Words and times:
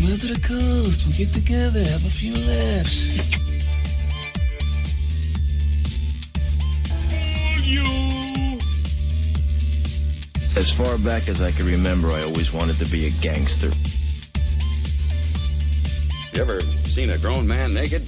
Come 0.00 0.16
to 0.16 0.32
the 0.32 0.40
coast, 0.40 1.06
we'll 1.06 1.14
get 1.14 1.30
together, 1.34 1.84
have 1.84 2.06
a 2.06 2.08
few 2.08 2.32
laughs. 2.32 3.04
As 10.56 10.70
far 10.72 10.96
back 10.98 11.28
as 11.28 11.42
I 11.42 11.52
can 11.52 11.66
remember, 11.66 12.08
I 12.12 12.22
always 12.22 12.50
wanted 12.50 12.78
to 12.78 12.90
be 12.90 13.08
a 13.08 13.10
gangster. 13.20 13.70
You 16.32 16.40
ever 16.40 16.60
seen 16.84 17.10
a 17.10 17.18
grown 17.18 17.46
man 17.46 17.74
naked? 17.74 18.00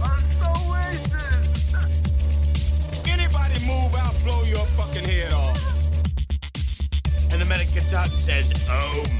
I'm 0.00 0.22
so 0.38 0.52
racist. 0.70 1.74
Anybody 3.08 3.58
move, 3.66 3.92
I'll 3.96 4.14
blow 4.22 4.44
your 4.44 4.64
fucking 4.76 5.04
head 5.04 5.32
off. 5.32 5.58
And 7.32 7.40
the 7.40 7.46
medical 7.46 7.82
doctor 7.90 8.16
says, 8.18 8.52
Oh 8.70 9.19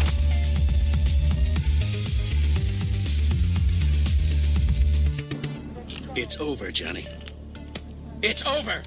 It's 6.31 6.39
over, 6.39 6.71
Johnny. 6.71 7.05
It's 8.21 8.45
over! 8.45 8.83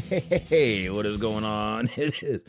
Hey, 0.00 0.88
what 0.88 1.04
is 1.04 1.18
going 1.18 1.44
on? 1.44 1.90
It 1.98 2.22
is, 2.22 2.40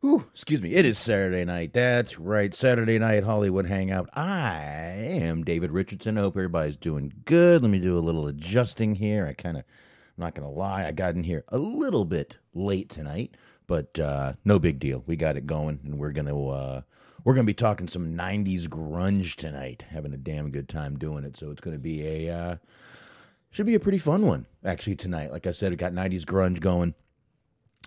whew, 0.00 0.26
excuse 0.34 0.60
me. 0.60 0.72
It 0.72 0.84
is 0.84 0.98
Saturday 0.98 1.44
night. 1.44 1.72
That's 1.72 2.18
right, 2.18 2.52
Saturday 2.52 2.98
night 2.98 3.22
Hollywood 3.22 3.66
Hangout. 3.66 4.10
I 4.12 4.56
am 4.56 5.44
David 5.44 5.70
Richardson. 5.70 6.18
I 6.18 6.22
hope 6.22 6.36
everybody's 6.36 6.76
doing 6.76 7.12
good. 7.26 7.62
Let 7.62 7.70
me 7.70 7.78
do 7.78 7.96
a 7.96 8.00
little 8.00 8.26
adjusting 8.26 8.96
here. 8.96 9.24
I 9.24 9.34
kind 9.34 9.56
of, 9.56 9.62
I'm 9.62 10.24
not 10.24 10.34
gonna 10.34 10.50
lie, 10.50 10.84
I 10.84 10.90
got 10.90 11.14
in 11.14 11.22
here 11.22 11.44
a 11.46 11.58
little 11.58 12.04
bit 12.04 12.38
late 12.54 12.88
tonight, 12.88 13.36
but 13.68 13.96
uh, 14.00 14.32
no 14.44 14.58
big 14.58 14.80
deal. 14.80 15.04
We 15.06 15.14
got 15.14 15.36
it 15.36 15.46
going, 15.46 15.78
and 15.84 15.96
we're 15.96 16.10
gonna, 16.10 16.48
uh, 16.48 16.82
we're 17.22 17.34
gonna 17.34 17.44
be 17.44 17.54
talking 17.54 17.86
some 17.86 18.16
'90s 18.16 18.66
grunge 18.66 19.36
tonight. 19.36 19.84
Having 19.90 20.14
a 20.14 20.16
damn 20.18 20.50
good 20.50 20.68
time 20.68 20.98
doing 20.98 21.22
it. 21.22 21.36
So 21.36 21.52
it's 21.52 21.60
gonna 21.60 21.78
be 21.78 22.04
a. 22.04 22.36
Uh, 22.36 22.56
should 23.50 23.66
be 23.66 23.74
a 23.74 23.80
pretty 23.80 23.98
fun 23.98 24.26
one 24.26 24.46
actually 24.64 24.96
tonight. 24.96 25.32
Like 25.32 25.46
I 25.46 25.52
said, 25.52 25.70
we 25.70 25.76
got 25.76 25.92
'90s 25.92 26.24
grunge 26.24 26.60
going, 26.60 26.94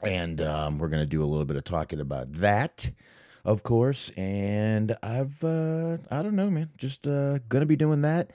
and 0.02 0.42
um, 0.42 0.78
we're 0.78 0.90
gonna 0.90 1.06
do 1.06 1.24
a 1.24 1.26
little 1.26 1.46
bit 1.46 1.58
of 1.58 1.64
talking 1.64 2.00
about 2.00 2.32
that, 2.34 2.92
of 3.46 3.64
course. 3.64 4.12
And 4.18 4.96
I've 5.02 5.44
uh, 5.44 5.98
I 6.12 6.22
don't 6.22 6.36
know, 6.36 6.50
man, 6.50 6.70
just 6.78 7.08
uh, 7.08 7.40
gonna 7.50 7.66
be 7.66 7.76
doing 7.76 8.02
that. 8.02 8.32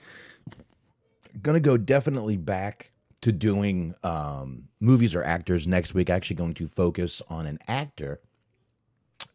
Gonna 1.41 1.59
go 1.59 1.77
definitely 1.77 2.37
back 2.37 2.91
to 3.21 3.31
doing 3.31 3.93
um, 4.03 4.69
movies 4.79 5.13
or 5.13 5.23
actors 5.23 5.67
next 5.67 5.93
week. 5.93 6.09
Actually, 6.09 6.37
going 6.37 6.53
to 6.55 6.67
focus 6.67 7.21
on 7.29 7.45
an 7.45 7.59
actor 7.67 8.19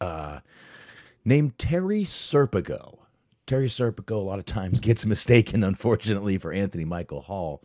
uh, 0.01 0.41
named 1.25 1.59
Terry 1.59 2.03
Serpico. 2.03 2.99
Terry 3.47 3.69
Serpico 3.69 4.13
a 4.13 4.15
lot 4.17 4.39
of 4.39 4.45
times 4.45 4.81
gets 4.81 5.05
mistaken, 5.07 5.63
unfortunately, 5.65 6.39
for 6.39 6.53
Anthony 6.53 6.85
Michael 6.85 7.23
Hall. 7.23 7.63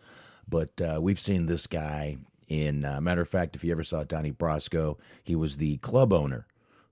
But 0.47 0.81
uh, 0.81 1.00
we've 1.01 1.19
seen 1.19 1.45
this 1.45 1.67
guy 1.67 2.17
in, 2.47 2.84
uh, 2.84 3.00
matter 3.00 3.22
of 3.22 3.29
fact, 3.29 3.56
if 3.56 3.63
you 3.63 3.72
ever 3.72 3.84
saw 3.84 4.03
Donnie 4.03 4.31
Brasco, 4.31 4.97
he 5.23 5.35
was 5.35 5.57
the 5.57 5.78
club 5.78 6.12
owner 6.12 6.47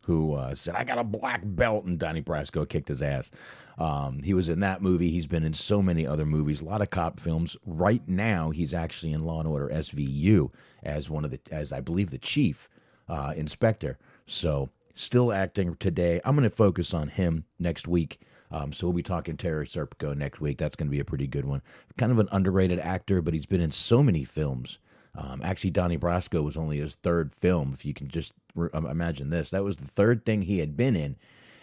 who 0.08 0.36
uh, 0.36 0.56
said, 0.56 0.76
I 0.76 0.86
got 0.86 1.00
a 1.00 1.04
black 1.04 1.42
belt, 1.44 1.84
and 1.84 2.00
Donnie 2.00 2.22
Brasco 2.22 2.68
kicked 2.68 2.88
his 2.88 3.02
ass. 3.02 3.30
Um, 3.78 4.24
he 4.24 4.34
was 4.34 4.48
in 4.48 4.62
that 4.62 4.82
movie. 4.82 5.10
He's 5.10 5.28
been 5.28 5.44
in 5.44 5.54
so 5.54 5.82
many 5.82 6.08
other 6.08 6.26
movies, 6.26 6.62
a 6.62 6.66
lot 6.66 6.82
of 6.82 6.90
cop 6.90 7.20
films. 7.20 7.58
Right 7.66 8.08
now, 8.08 8.52
he's 8.52 8.74
actually 8.74 9.12
in 9.12 9.20
Law 9.20 9.40
and 9.40 9.50
Order 9.50 9.68
SVU 9.68 10.52
as 10.82 11.10
one 11.10 11.26
of 11.26 11.32
the, 11.32 11.42
as 11.52 11.74
I 11.74 11.82
believe, 11.82 12.12
the 12.12 12.18
chief 12.18 12.70
uh, 13.10 13.34
inspector. 13.36 13.98
So 14.26 14.70
still 14.94 15.34
acting 15.34 15.76
today. 15.76 16.22
I'm 16.24 16.38
going 16.38 16.50
to 16.50 16.56
focus 16.56 16.94
on 16.94 17.10
him 17.10 17.44
next 17.60 17.86
week. 17.86 18.22
Um, 18.52 18.72
so 18.72 18.88
we'll 18.88 18.94
be 18.94 19.04
talking 19.04 19.38
Terry 19.38 19.66
Serpico 19.66 20.16
next 20.16 20.40
week. 20.40 20.58
That's 20.58 20.76
going 20.76 20.88
to 20.88 20.92
be 20.92 21.00
a 21.00 21.06
pretty 21.06 21.28
good 21.28 21.46
one. 21.46 21.62
Kind 21.98 22.12
of 22.12 22.20
an 22.20 22.30
underrated 22.32 22.80
actor, 22.80 23.22
but 23.22 23.34
he's 23.34 23.46
been 23.46 23.62
in 23.62 23.72
so 23.72 24.02
many 24.02 24.24
films. 24.24 24.80
Um, 25.16 25.42
actually, 25.44 25.72
Donnie 25.72 25.98
Brasco 25.98 26.44
was 26.44 26.56
only 26.56 26.80
his 26.80 26.96
third 26.96 27.34
film. 27.34 27.72
If 27.74 27.86
you 27.86 27.94
can 27.94 28.08
just 28.08 28.34
re- 28.56 28.70
um, 28.74 28.86
imagine 28.86 29.30
this, 29.30 29.50
that 29.50 29.64
was 29.64 29.78
the 29.78 29.88
third 29.88 30.26
thing 30.26 30.44
he 30.44 30.60
had 30.60 30.78
been 30.78 30.96
in, 30.96 31.16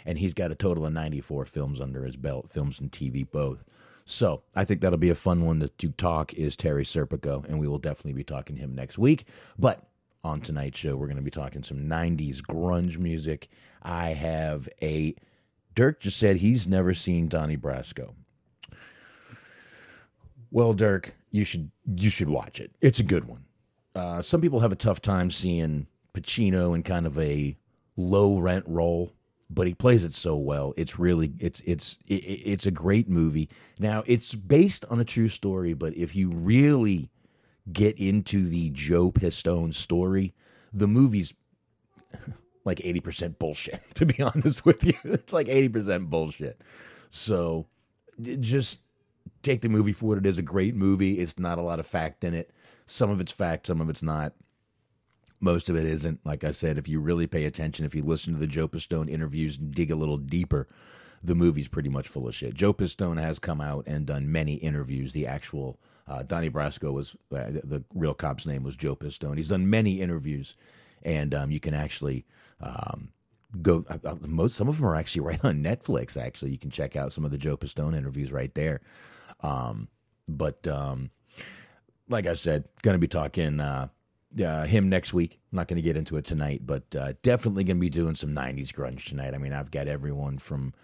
and 0.05 0.19
he's 0.19 0.35
got 0.35 0.51
a 0.51 0.57
total 0.57 0.85
of 0.85 0.93
94 0.93 1.47
films 1.47 1.81
under 1.81 2.05
his 2.05 2.17
belt, 2.17 2.51
films 2.51 2.81
and 2.81 2.91
TV 2.91 3.27
both. 3.31 3.65
So 4.05 4.43
I 4.55 4.65
think 4.65 4.81
that'll 4.81 4.99
be 4.99 5.09
a 5.09 5.15
fun 5.15 5.45
one 5.45 5.61
to, 5.61 5.69
to 5.69 5.89
talk. 5.91 6.35
Is 6.35 6.57
Terry 6.57 6.85
Serpico, 6.85 7.45
and 7.47 7.59
we 7.59 7.69
will 7.69 7.79
definitely 7.79 8.13
be 8.13 8.25
talking 8.25 8.57
him 8.57 8.75
next 8.75 8.99
week. 8.99 9.27
But 9.59 9.85
on 10.23 10.41
tonight's 10.41 10.79
show, 10.79 10.97
we're 10.97 11.07
going 11.07 11.17
to 11.17 11.23
be 11.23 11.31
talking 11.31 11.63
some 11.63 11.89
90s 11.89 12.41
grunge 12.41 12.99
music. 12.99 13.49
I 13.83 14.09
have 14.11 14.69
a 14.83 15.15
Dirk 15.75 16.01
just 16.01 16.19
said 16.19 16.37
he's 16.37 16.67
never 16.69 16.95
seen 16.95 17.29
Donnie 17.29 17.57
Brasco. 17.57 18.15
Well, 20.51 20.73
Dirk, 20.73 21.15
you 21.31 21.45
should 21.45 21.71
you 21.97 22.11
should 22.11 22.29
watch 22.29 22.61
it. 22.61 22.71
It's 22.81 23.01
a 23.01 23.05
good 23.05 23.25
one. 23.25 23.45
Uh, 23.95 24.23
some 24.23 24.41
people 24.41 24.61
have 24.61 24.73
a 24.73 24.77
tough 24.77 25.01
time 25.01 25.31
seeing 25.31 25.87
Pacino 26.15 26.75
in 26.75 26.83
kind 26.83 27.07
of 27.07 27.19
a 27.19 27.57
low 27.97 28.39
rent 28.39 28.65
role, 28.67 29.13
but 29.51 29.67
he 29.67 29.75
plays 29.75 30.05
it 30.05 30.15
so 30.15 30.37
well. 30.37 30.73
It's 30.77 30.99
really 30.99 31.33
it's 31.41 31.61
it's 31.65 31.99
it, 32.07 32.15
it's 32.15 32.67
a 32.67 32.71
great 32.71 33.09
movie. 33.09 33.49
Now 33.79 34.05
it's 34.07 34.35
based 34.35 34.85
on 34.91 35.01
a 35.01 35.05
true 35.05 35.29
story, 35.29 35.75
but 35.75 35.97
if 35.97 36.15
you 36.15 36.31
really 36.31 37.11
get 37.73 37.99
into 37.99 38.47
the 38.47 38.71
Joe 38.71 39.11
Pistone 39.11 39.75
story, 39.75 40.35
the 40.73 40.87
movie's 40.87 41.35
like 42.65 42.79
80% 42.79 43.39
bullshit, 43.39 43.81
to 43.95 44.07
be 44.07 44.23
honest 44.23 44.65
with 44.65 44.85
you. 44.85 44.95
It's 45.05 45.33
like 45.33 45.47
80% 45.47 46.09
bullshit. 46.09 46.61
So 47.11 47.67
just 48.21 48.81
take 49.43 49.61
the 49.61 49.69
movie 49.69 49.93
for 49.93 50.07
what 50.07 50.19
it 50.19 50.27
is 50.27 50.39
a 50.39 50.43
great 50.43 50.75
movie. 50.75 51.19
It's 51.19 51.39
not 51.39 51.59
a 51.59 51.63
lot 51.63 51.81
of 51.81 51.87
fact 51.87 52.25
in 52.25 52.35
it. 52.35 52.51
Some 52.87 53.11
of 53.11 53.21
it's 53.21 53.33
fact, 53.33 53.67
some 53.67 53.81
of 53.81 53.89
it's 53.89 54.03
not. 54.03 54.35
Most 55.41 55.69
of 55.69 55.77
it 55.77 55.85
isn't. 55.85 56.21
Like 56.25 56.43
I 56.43 56.53
said, 56.53 56.79
if 56.79 56.89
you 56.89 57.01
really 57.01 57.27
pay 57.27 57.45
attention, 57.45 57.85
if 57.85 57.95
you 57.95 58.03
listen 58.03 58.33
to 58.33 58.39
the 58.39 58.47
Joe 58.47 58.67
Pistone 58.67 59.11
interviews 59.11 59.59
and 59.59 59.75
dig 59.75 59.91
a 59.91 59.97
little 59.97 60.17
deeper, 60.17 60.67
the 61.23 61.35
movie's 61.35 61.69
pretty 61.69 61.89
much 61.89 62.09
full 62.09 62.29
of 62.29 62.35
shit. 62.35 62.55
Joe 62.55 62.73
Pistone 62.73 63.21
has 63.21 63.39
come 63.39 63.61
out 63.61 63.85
and 63.87 64.07
done 64.07 64.31
many 64.31 64.55
interviews. 64.55 65.13
The 65.13 65.27
actual 65.27 65.79
uh, 66.07 66.23
Donnie 66.23 66.51
Brasco 66.51 66.93
was 66.93 67.15
uh, 67.33 67.61
the, 67.65 67.83
real 67.95 68.15
cop's 68.15 68.47
name 68.47 68.63
was 68.63 68.77
Joe 68.77 68.95
Pistone. 68.95 69.37
He's 69.37 69.49
done 69.49 69.69
many 69.69 70.01
interviews, 70.01 70.55
and 71.03 71.35
um, 71.35 71.51
you 71.51 71.61
can 71.61 71.75
actually 71.75 72.27
um, 72.61 73.11
go. 73.63 73.85
Uh, 73.89 73.99
uh, 74.05 74.17
most 74.21 74.57
some 74.57 74.69
of 74.69 74.77
them 74.77 74.87
are 74.87 74.97
actually 74.97 75.21
right 75.27 75.45
on 75.45 75.63
Netflix. 75.63 76.17
Actually, 76.17 76.53
you 76.53 76.59
can 76.59 76.71
check 76.71 76.97
out 76.97 77.13
some 77.13 77.25
of 77.25 77.31
the 77.31 77.39
Joe 77.39 77.57
Pistone 77.57 77.97
interviews 77.97 78.33
right 78.33 78.55
there. 78.55 78.81
Um, 79.41 79.89
but 80.29 80.67
um, 80.67 81.11
like 82.09 82.27
I 82.27 82.35
said, 82.35 82.65
going 82.83 82.95
to 82.95 82.99
be 82.99 83.09
talking 83.09 83.61
uh, 83.61 83.89
uh, 84.43 84.65
him 84.65 84.89
next 84.89 85.13
week. 85.13 85.39
I'm 85.53 85.57
not 85.57 85.69
going 85.69 85.77
to 85.77 85.83
get 85.83 85.97
into 85.97 86.17
it 86.17 86.25
tonight, 86.25 86.63
but 86.65 86.83
uh, 86.99 87.13
definitely 87.23 87.65
going 87.65 87.77
to 87.77 87.81
be 87.81 87.91
doing 87.91 88.15
some 88.15 88.31
'90s 88.31 88.73
grunge 88.73 89.05
tonight. 89.05 89.35
I 89.35 89.39
mean, 89.39 89.53
I've 89.53 89.71
got 89.71 89.89
everyone 89.89 90.39
from, 90.39 90.75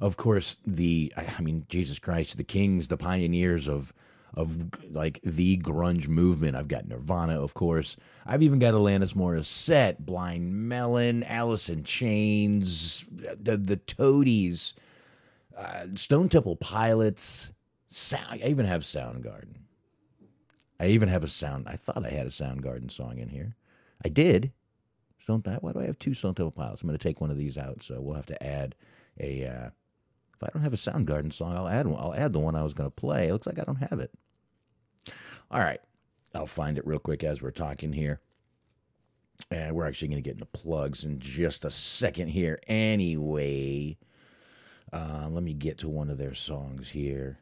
of 0.00 0.16
course, 0.16 0.56
the 0.66 1.12
I 1.16 1.40
mean, 1.40 1.66
Jesus 1.68 1.98
Christ, 1.98 2.36
the 2.36 2.44
Kings, 2.44 2.88
the 2.88 2.96
pioneers 2.96 3.68
of 3.68 3.92
of 4.34 4.70
like 4.90 5.20
the 5.22 5.56
grunge 5.58 6.08
movement. 6.08 6.56
I've 6.56 6.68
got 6.68 6.88
Nirvana, 6.88 7.40
of 7.40 7.54
course. 7.54 7.96
I've 8.24 8.42
even 8.42 8.58
got 8.58 8.74
Alanis 8.74 9.14
Morissette, 9.14 9.98
Blind 9.98 10.68
Melon, 10.68 11.22
Alice 11.24 11.68
in 11.68 11.84
Chains, 11.84 13.04
the, 13.10 13.56
the 13.56 13.76
Toadies, 13.76 14.74
uh, 15.56 15.86
Stone 15.94 16.28
Temple 16.28 16.56
Pilots. 16.56 17.50
Sound, 17.88 18.40
I 18.44 18.46
even 18.46 18.66
have 18.66 18.82
Soundgarden. 18.82 19.56
I 20.80 20.86
even 20.86 21.08
have 21.10 21.22
a 21.22 21.28
sound. 21.28 21.68
I 21.68 21.76
thought 21.76 22.06
I 22.06 22.10
had 22.10 22.26
a 22.26 22.30
Soundgarden 22.30 22.90
song 22.90 23.18
in 23.18 23.28
here. 23.28 23.56
I 24.02 24.08
did. 24.08 24.52
Stone. 25.20 25.42
Why 25.60 25.72
do 25.72 25.80
I 25.80 25.84
have 25.84 25.98
two 25.98 26.14
Stone 26.14 26.34
Temple 26.34 26.52
Pilots? 26.52 26.80
I'm 26.80 26.88
going 26.88 26.98
to 26.98 27.02
take 27.02 27.20
one 27.20 27.30
of 27.30 27.36
these 27.36 27.58
out, 27.58 27.82
so 27.82 28.00
we'll 28.00 28.16
have 28.16 28.26
to 28.26 28.42
add 28.42 28.74
a. 29.18 29.44
Uh, 29.44 29.70
if 30.40 30.48
I 30.48 30.50
don't 30.52 30.62
have 30.62 30.72
a 30.72 30.76
Soundgarden 30.76 31.32
song, 31.32 31.56
I'll 31.56 31.68
add 31.68 31.86
one. 31.86 32.00
I'll 32.02 32.14
add 32.14 32.32
the 32.32 32.38
one 32.38 32.56
I 32.56 32.62
was 32.62 32.74
going 32.74 32.88
to 32.88 32.94
play. 32.94 33.28
It 33.28 33.32
looks 33.32 33.46
like 33.46 33.58
I 33.58 33.64
don't 33.64 33.76
have 33.90 34.00
it. 34.00 34.12
All 35.50 35.60
right, 35.60 35.80
I'll 36.34 36.46
find 36.46 36.78
it 36.78 36.86
real 36.86 36.98
quick 36.98 37.24
as 37.24 37.42
we're 37.42 37.50
talking 37.50 37.92
here. 37.92 38.20
And 39.50 39.74
we're 39.74 39.86
actually 39.86 40.08
going 40.08 40.22
to 40.22 40.28
get 40.28 40.34
into 40.34 40.46
plugs 40.46 41.02
in 41.02 41.18
just 41.18 41.64
a 41.64 41.70
second 41.70 42.28
here. 42.28 42.60
Anyway, 42.66 43.98
uh, 44.92 45.28
let 45.30 45.42
me 45.42 45.54
get 45.54 45.78
to 45.78 45.88
one 45.88 46.10
of 46.10 46.18
their 46.18 46.34
songs 46.34 46.90
here 46.90 47.40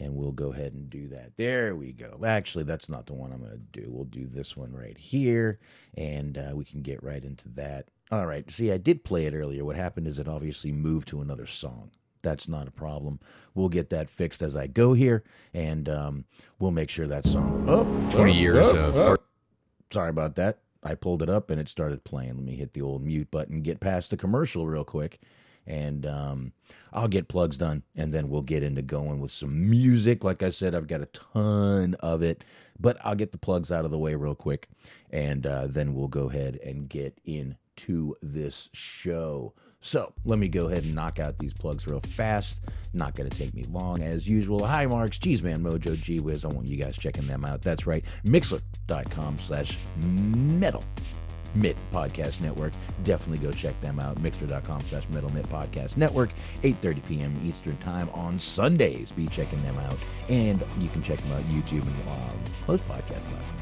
and 0.00 0.14
we'll 0.14 0.32
go 0.32 0.52
ahead 0.52 0.72
and 0.72 0.88
do 0.88 1.08
that. 1.08 1.36
There 1.36 1.74
we 1.74 1.92
go. 1.92 2.20
Actually, 2.24 2.64
that's 2.64 2.88
not 2.88 3.06
the 3.06 3.14
one 3.14 3.32
I'm 3.32 3.40
going 3.40 3.50
to 3.50 3.80
do. 3.80 3.88
We'll 3.90 4.04
do 4.04 4.26
this 4.26 4.56
one 4.56 4.72
right 4.72 4.96
here, 4.96 5.58
and 5.96 6.38
uh, 6.38 6.52
we 6.54 6.64
can 6.64 6.82
get 6.82 7.02
right 7.02 7.24
into 7.24 7.48
that. 7.50 7.88
All 8.10 8.26
right. 8.26 8.48
See, 8.50 8.72
I 8.72 8.78
did 8.78 9.04
play 9.04 9.26
it 9.26 9.34
earlier. 9.34 9.64
What 9.64 9.76
happened 9.76 10.06
is 10.06 10.18
it 10.18 10.28
obviously 10.28 10.72
moved 10.72 11.08
to 11.08 11.20
another 11.20 11.46
song. 11.46 11.90
That's 12.28 12.46
not 12.46 12.68
a 12.68 12.70
problem. 12.70 13.20
We'll 13.54 13.70
get 13.70 13.88
that 13.88 14.10
fixed 14.10 14.42
as 14.42 14.54
I 14.54 14.66
go 14.66 14.92
here, 14.92 15.24
and 15.54 15.88
um, 15.88 16.24
we'll 16.58 16.72
make 16.72 16.90
sure 16.90 17.06
that 17.06 17.24
song. 17.24 17.64
Oh, 17.66 17.84
20 18.10 18.32
oh, 18.32 18.34
years 18.34 18.66
oh, 18.66 18.76
of. 18.76 18.96
oh. 18.98 19.16
Sorry 19.90 20.10
about 20.10 20.36
that. 20.36 20.58
I 20.82 20.94
pulled 20.94 21.22
it 21.22 21.30
up 21.30 21.50
and 21.50 21.58
it 21.58 21.70
started 21.70 22.04
playing. 22.04 22.34
Let 22.36 22.44
me 22.44 22.54
hit 22.54 22.74
the 22.74 22.82
old 22.82 23.02
mute 23.02 23.30
button, 23.30 23.62
get 23.62 23.80
past 23.80 24.10
the 24.10 24.18
commercial 24.18 24.66
real 24.66 24.84
quick, 24.84 25.20
and 25.66 26.04
um, 26.04 26.52
I'll 26.92 27.08
get 27.08 27.28
plugs 27.28 27.56
done, 27.56 27.82
and 27.96 28.12
then 28.12 28.28
we'll 28.28 28.42
get 28.42 28.62
into 28.62 28.82
going 28.82 29.20
with 29.20 29.32
some 29.32 29.70
music. 29.70 30.22
Like 30.22 30.42
I 30.42 30.50
said, 30.50 30.74
I've 30.74 30.86
got 30.86 31.00
a 31.00 31.06
ton 31.06 31.94
of 32.00 32.22
it, 32.22 32.44
but 32.78 32.98
I'll 33.02 33.14
get 33.14 33.32
the 33.32 33.38
plugs 33.38 33.72
out 33.72 33.86
of 33.86 33.90
the 33.90 33.98
way 33.98 34.14
real 34.16 34.34
quick, 34.34 34.68
and 35.10 35.46
uh, 35.46 35.66
then 35.66 35.94
we'll 35.94 36.08
go 36.08 36.28
ahead 36.28 36.60
and 36.62 36.90
get 36.90 37.18
into 37.24 38.16
this 38.20 38.68
show. 38.74 39.54
So 39.80 40.12
let 40.24 40.38
me 40.38 40.48
go 40.48 40.66
ahead 40.66 40.84
and 40.84 40.94
knock 40.94 41.18
out 41.18 41.38
these 41.38 41.54
plugs 41.54 41.86
real 41.86 42.00
fast. 42.00 42.58
Not 42.92 43.14
going 43.14 43.28
to 43.28 43.36
take 43.36 43.54
me 43.54 43.64
long 43.70 44.02
as 44.02 44.26
usual. 44.28 44.66
Hi, 44.66 44.86
Marks, 44.86 45.18
Cheeseman, 45.18 45.62
Mojo, 45.62 46.00
G 46.00 46.20
Wiz. 46.20 46.44
I 46.44 46.48
want 46.48 46.68
you 46.68 46.76
guys 46.76 46.96
checking 46.96 47.26
them 47.26 47.44
out. 47.44 47.62
That's 47.62 47.86
right. 47.86 48.04
Mixer.com 48.24 49.38
slash 49.38 49.78
metal 50.04 50.82
Mitt 51.54 51.76
Podcast 51.92 52.40
Network. 52.40 52.72
Definitely 53.04 53.44
go 53.44 53.52
check 53.52 53.78
them 53.80 54.00
out. 54.00 54.20
Mixer.com 54.20 54.80
slash 54.82 55.08
Metal 55.10 55.30
Mitt 55.30 55.48
Podcast 55.48 55.96
Network, 55.96 56.30
8.30 56.62 57.06
p.m. 57.06 57.40
Eastern 57.44 57.76
Time 57.78 58.08
on 58.10 58.38
Sundays. 58.38 59.10
Be 59.10 59.26
checking 59.28 59.62
them 59.62 59.76
out. 59.78 59.96
And 60.28 60.62
you 60.78 60.88
can 60.88 61.02
check 61.02 61.18
them 61.18 61.32
out 61.32 61.42
YouTube 61.48 61.82
and 61.82 62.08
um, 62.08 62.38
most 62.66 62.86
podcast 62.88 63.24
platforms. 63.24 63.57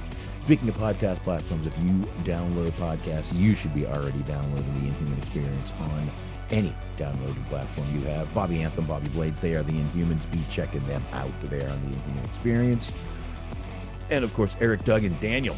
Speaking 0.47 0.69
of 0.69 0.77
podcast 0.77 1.17
platforms, 1.25 1.67
if 1.67 1.77
you 1.81 1.89
download 2.23 2.71
podcasts, 2.79 3.37
you 3.37 3.53
should 3.53 3.75
be 3.75 3.85
already 3.85 4.21
downloading 4.21 4.73
the 4.75 4.87
Inhuman 4.87 5.19
Experience 5.19 5.73
on 5.81 6.09
any 6.51 6.73
downloading 6.97 7.43
platform 7.47 7.89
you 7.93 8.03
have. 8.03 8.33
Bobby 8.33 8.63
Anthem, 8.63 8.85
Bobby 8.85 9.09
Blades, 9.09 9.41
they 9.41 9.57
are 9.57 9.65
the 9.65 9.73
Inhumans. 9.73 10.31
Be 10.31 10.39
checking 10.49 10.79
them 10.83 11.03
out 11.13 11.33
there 11.43 11.69
on 11.69 11.81
the 11.81 11.97
Inhuman 11.97 12.25
Experience. 12.27 12.93
And 14.09 14.23
of 14.23 14.33
course, 14.35 14.55
Eric, 14.61 14.85
Doug, 14.85 15.03
and 15.03 15.19
Daniel 15.19 15.57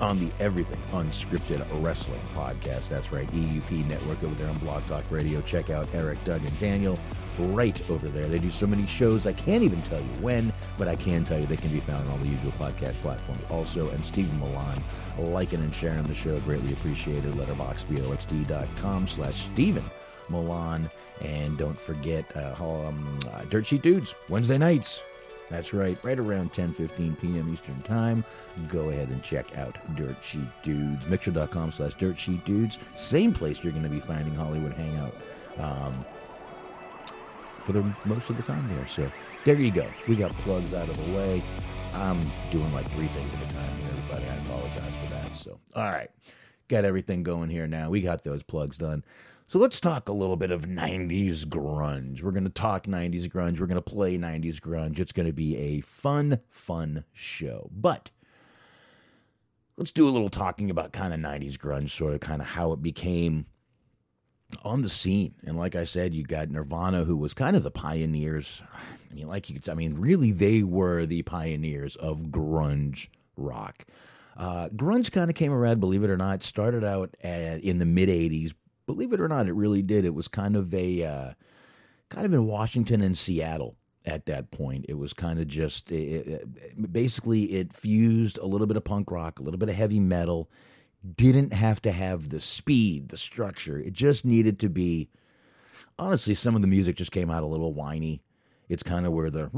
on 0.00 0.18
the 0.18 0.32
Everything 0.40 0.80
Unscripted 0.92 1.62
Wrestling 1.84 2.22
podcast. 2.32 2.88
That's 2.88 3.12
right, 3.12 3.28
EUP 3.32 3.86
Network 3.86 4.24
over 4.24 4.34
there 4.36 4.48
on 4.48 4.56
Blog 4.60 4.86
Talk 4.86 5.04
Radio. 5.10 5.42
Check 5.42 5.68
out 5.68 5.86
Eric, 5.92 6.24
Doug, 6.24 6.42
and 6.42 6.58
Daniel 6.58 6.98
right 7.38 7.80
over 7.90 8.08
there. 8.08 8.26
They 8.26 8.38
do 8.38 8.50
so 8.50 8.66
many 8.66 8.86
shows, 8.86 9.26
I 9.26 9.32
can't 9.32 9.62
even 9.62 9.82
tell 9.82 10.00
you 10.00 10.06
when, 10.20 10.52
but 10.78 10.88
I 10.88 10.96
can 10.96 11.24
tell 11.24 11.38
you 11.38 11.46
they 11.46 11.56
can 11.56 11.70
be 11.70 11.80
found 11.80 12.06
on 12.06 12.12
all 12.12 12.18
the 12.18 12.28
usual 12.28 12.52
podcast 12.52 12.94
platforms 12.94 13.40
also. 13.50 13.90
And 13.90 14.04
Stephen 14.04 14.38
Milan, 14.40 14.82
liking 15.18 15.60
and 15.60 15.74
sharing 15.74 16.02
the 16.04 16.14
show, 16.14 16.38
greatly 16.40 16.72
appreciated. 16.72 17.32
Letterboxd.com 17.32 19.08
slash 19.08 19.48
Stephen 19.52 19.84
Milan. 20.28 20.90
And 21.22 21.56
don't 21.56 21.78
forget, 21.78 22.24
uh, 22.36 22.54
um, 22.58 23.20
uh, 23.32 23.42
Dirt 23.44 23.66
Sheet 23.66 23.82
Dudes, 23.82 24.14
Wednesday 24.28 24.58
nights. 24.58 25.00
That's 25.50 25.74
right, 25.74 25.96
right 26.02 26.18
around 26.18 26.52
10 26.52 26.72
15 26.72 27.16
p.m. 27.16 27.52
Eastern 27.52 27.80
Time. 27.82 28.24
Go 28.68 28.88
ahead 28.88 29.08
and 29.08 29.22
check 29.22 29.56
out 29.58 29.76
Dirt 29.94 30.16
Sheet 30.24 30.48
Dudes. 30.62 31.06
Mixer.com 31.06 31.70
slash 31.70 31.94
Dirt 31.94 32.18
Sheet 32.18 32.44
Dudes. 32.44 32.78
Same 32.94 33.32
place 33.32 33.62
you're 33.62 33.72
going 33.72 33.84
to 33.84 33.90
be 33.90 34.00
finding 34.00 34.34
Hollywood 34.34 34.72
Hangout 34.72 35.14
um, 35.60 36.04
for 37.64 37.72
the 37.72 37.82
most 38.04 38.30
of 38.30 38.36
the 38.36 38.42
time 38.42 38.68
there. 38.74 38.86
So 38.86 39.10
there 39.44 39.58
you 39.58 39.70
go. 39.70 39.86
We 40.06 40.16
got 40.16 40.30
plugs 40.32 40.72
out 40.74 40.88
of 40.88 41.06
the 41.06 41.16
way. 41.16 41.42
I'm 41.94 42.20
doing 42.50 42.72
like 42.74 42.90
three 42.92 43.06
things 43.06 43.34
at 43.34 43.50
a 43.50 43.54
time 43.54 43.76
here, 43.80 43.88
everybody. 43.90 44.24
I 44.26 44.36
apologize 44.36 44.94
for 45.02 45.10
that. 45.10 45.36
So, 45.36 45.58
all 45.74 45.90
right. 45.90 46.10
Got 46.68 46.84
everything 46.84 47.22
going 47.22 47.50
here 47.50 47.66
now. 47.66 47.90
We 47.90 48.00
got 48.00 48.24
those 48.24 48.42
plugs 48.42 48.78
done. 48.78 49.04
So 49.46 49.58
let's 49.58 49.78
talk 49.78 50.08
a 50.08 50.12
little 50.12 50.36
bit 50.36 50.50
of 50.50 50.62
90s 50.62 51.44
grunge. 51.44 52.22
We're 52.22 52.30
going 52.30 52.44
to 52.44 52.50
talk 52.50 52.86
90s 52.86 53.28
grunge. 53.28 53.60
We're 53.60 53.66
going 53.66 53.76
to 53.76 53.82
play 53.82 54.16
90s 54.16 54.58
grunge. 54.58 54.98
It's 54.98 55.12
going 55.12 55.26
to 55.26 55.32
be 55.32 55.56
a 55.56 55.80
fun, 55.80 56.40
fun 56.50 57.04
show. 57.12 57.68
But 57.70 58.10
let's 59.76 59.92
do 59.92 60.08
a 60.08 60.10
little 60.10 60.30
talking 60.30 60.70
about 60.70 60.92
kind 60.92 61.12
of 61.12 61.20
90s 61.20 61.56
grunge, 61.56 61.90
sort 61.90 62.14
of 62.14 62.20
kind 62.20 62.40
of 62.40 62.48
how 62.48 62.72
it 62.72 62.82
became 62.82 63.46
on 64.62 64.82
the 64.82 64.88
scene. 64.88 65.34
And 65.44 65.56
like 65.56 65.74
I 65.74 65.84
said, 65.84 66.14
you 66.14 66.22
got 66.22 66.50
Nirvana, 66.50 67.04
who 67.04 67.16
was 67.16 67.34
kind 67.34 67.56
of 67.56 67.62
the 67.62 67.70
pioneers. 67.70 68.62
I 69.10 69.14
mean, 69.14 69.28
like 69.28 69.48
you 69.48 69.58
could, 69.58 69.68
I 69.68 69.74
mean, 69.74 69.94
really, 69.94 70.32
they 70.32 70.62
were 70.62 71.06
the 71.06 71.22
pioneers 71.22 71.96
of 71.96 72.24
grunge 72.24 73.08
rock. 73.36 73.84
Uh, 74.36 74.68
grunge 74.70 75.12
kind 75.12 75.30
of 75.30 75.36
came 75.36 75.52
around, 75.52 75.80
believe 75.80 76.02
it 76.02 76.10
or 76.10 76.16
not, 76.16 76.42
started 76.42 76.84
out 76.84 77.16
at, 77.22 77.60
in 77.62 77.78
the 77.78 77.84
mid 77.84 78.08
80s, 78.08 78.52
believe 78.86 79.12
it 79.12 79.20
or 79.20 79.28
not, 79.28 79.46
it 79.46 79.52
really 79.52 79.82
did. 79.82 80.04
It 80.04 80.14
was 80.14 80.28
kind 80.28 80.56
of 80.56 80.74
a 80.74 81.04
uh, 81.04 81.32
kind 82.08 82.26
of 82.26 82.32
in 82.32 82.46
Washington 82.46 83.02
and 83.02 83.16
Seattle 83.16 83.76
at 84.04 84.26
that 84.26 84.50
point. 84.50 84.86
It 84.88 84.94
was 84.94 85.12
kind 85.12 85.40
of 85.40 85.48
just 85.48 85.90
it, 85.90 86.26
it, 86.26 86.92
basically 86.92 87.52
it 87.52 87.72
fused 87.72 88.38
a 88.38 88.46
little 88.46 88.66
bit 88.66 88.76
of 88.76 88.84
punk 88.84 89.10
rock, 89.10 89.38
a 89.38 89.42
little 89.42 89.58
bit 89.58 89.68
of 89.68 89.74
heavy 89.74 90.00
metal. 90.00 90.50
Didn't 91.16 91.52
have 91.52 91.82
to 91.82 91.92
have 91.92 92.30
the 92.30 92.40
speed, 92.40 93.08
the 93.08 93.18
structure. 93.18 93.78
It 93.78 93.92
just 93.92 94.24
needed 94.24 94.58
to 94.60 94.68
be. 94.68 95.08
Honestly, 95.98 96.34
some 96.34 96.56
of 96.56 96.62
the 96.62 96.68
music 96.68 96.96
just 96.96 97.12
came 97.12 97.30
out 97.30 97.42
a 97.42 97.46
little 97.46 97.72
whiny. 97.74 98.22
It's 98.68 98.82
kind 98.82 99.06
of 99.06 99.12
where 99.12 99.30
the 99.30 99.50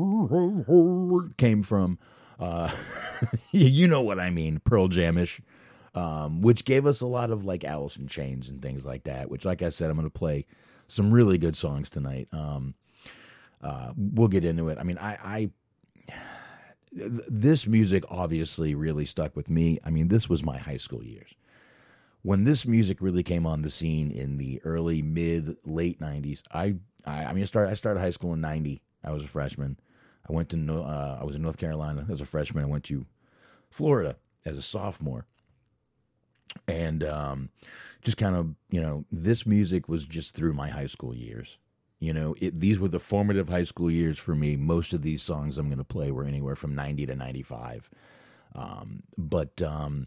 came 1.38 1.62
from. 1.62 1.98
Uh, 2.38 2.70
you 3.52 3.86
know 3.86 4.02
what 4.02 4.20
I 4.20 4.30
mean, 4.30 4.60
Pearl 4.64 4.88
Jamish. 4.88 5.40
um, 5.94 6.42
which 6.42 6.64
gave 6.64 6.84
us 6.84 7.00
a 7.00 7.06
lot 7.06 7.30
of 7.30 7.44
like 7.44 7.64
Alice 7.64 7.96
in 7.96 8.06
Chains 8.08 8.48
and 8.48 8.60
things 8.60 8.84
like 8.84 9.04
that. 9.04 9.30
Which, 9.30 9.44
like 9.44 9.62
I 9.62 9.70
said, 9.70 9.88
I'm 9.88 9.96
going 9.96 10.06
to 10.06 10.10
play 10.18 10.46
some 10.88 11.10
really 11.12 11.38
good 11.38 11.56
songs 11.56 11.88
tonight. 11.88 12.28
Um, 12.32 12.74
uh, 13.62 13.92
we'll 13.96 14.28
get 14.28 14.44
into 14.44 14.68
it. 14.68 14.78
I 14.78 14.82
mean, 14.82 14.98
I, 14.98 15.18
I 15.22 15.50
this 16.96 17.66
music 17.66 18.04
obviously 18.08 18.74
really 18.74 19.04
stuck 19.04 19.36
with 19.36 19.50
me. 19.50 19.78
I 19.84 19.90
mean, 19.90 20.08
this 20.08 20.28
was 20.28 20.42
my 20.42 20.58
high 20.58 20.76
school 20.78 21.04
years. 21.04 21.34
When 22.22 22.44
this 22.44 22.66
music 22.66 23.00
really 23.00 23.22
came 23.22 23.46
on 23.46 23.62
the 23.62 23.70
scene 23.70 24.10
in 24.10 24.38
the 24.38 24.60
early, 24.64 25.02
mid, 25.02 25.56
late 25.64 26.00
'90s, 26.00 26.42
I, 26.52 26.76
I, 27.04 27.26
I 27.26 27.32
mean, 27.32 27.42
I 27.42 27.46
started, 27.46 27.70
I 27.70 27.74
started 27.74 28.00
high 28.00 28.10
school 28.10 28.32
in 28.32 28.40
'90. 28.40 28.82
I 29.04 29.12
was 29.12 29.22
a 29.22 29.28
freshman. 29.28 29.78
I 30.28 30.32
went 30.32 30.48
to, 30.48 30.82
uh, 30.82 31.18
I 31.20 31.24
was 31.24 31.36
in 31.36 31.42
North 31.42 31.58
Carolina 31.58 32.06
as 32.10 32.20
a 32.20 32.26
freshman. 32.26 32.64
I 32.64 32.68
went 32.68 32.84
to 32.84 33.06
Florida 33.70 34.16
as 34.44 34.56
a 34.56 34.62
sophomore, 34.62 35.26
and 36.66 37.04
um, 37.04 37.50
just 38.02 38.16
kind 38.16 38.34
of, 38.34 38.54
you 38.70 38.80
know, 38.80 39.04
this 39.12 39.46
music 39.46 39.88
was 39.88 40.04
just 40.04 40.34
through 40.34 40.52
my 40.52 40.70
high 40.70 40.86
school 40.86 41.14
years. 41.14 41.58
You 42.06 42.12
know, 42.12 42.36
it, 42.40 42.60
these 42.60 42.78
were 42.78 42.86
the 42.86 43.00
formative 43.00 43.48
high 43.48 43.64
school 43.64 43.90
years 43.90 44.16
for 44.16 44.36
me. 44.36 44.54
Most 44.54 44.92
of 44.92 45.02
these 45.02 45.22
songs 45.22 45.58
I'm 45.58 45.66
going 45.66 45.78
to 45.78 45.84
play 45.84 46.12
were 46.12 46.24
anywhere 46.24 46.54
from 46.54 46.72
90 46.72 47.04
to 47.06 47.16
95. 47.16 47.90
Um, 48.54 49.02
but 49.18 49.60
um, 49.60 50.06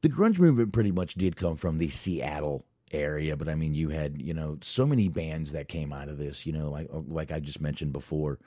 the 0.00 0.08
grunge 0.08 0.40
movement 0.40 0.72
pretty 0.72 0.90
much 0.90 1.14
did 1.14 1.36
come 1.36 1.54
from 1.54 1.78
the 1.78 1.88
Seattle 1.88 2.64
area. 2.90 3.36
But 3.36 3.48
I 3.48 3.54
mean, 3.54 3.74
you 3.74 3.90
had, 3.90 4.20
you 4.20 4.34
know, 4.34 4.58
so 4.60 4.86
many 4.86 5.06
bands 5.06 5.52
that 5.52 5.68
came 5.68 5.92
out 5.92 6.08
of 6.08 6.18
this, 6.18 6.46
you 6.46 6.52
know, 6.52 6.68
like, 6.68 6.88
like 6.90 7.30
I 7.30 7.38
just 7.38 7.60
mentioned 7.60 7.92
before. 7.92 8.40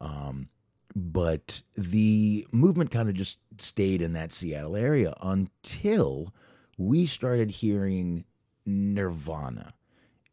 Um, 0.00 0.48
but 0.96 1.60
the 1.76 2.46
movement 2.52 2.90
kind 2.90 3.10
of 3.10 3.16
just 3.16 3.36
stayed 3.58 4.00
in 4.00 4.14
that 4.14 4.32
Seattle 4.32 4.76
area 4.76 5.12
until 5.20 6.32
we 6.78 7.04
started 7.04 7.50
hearing 7.50 8.24
Nirvana 8.64 9.74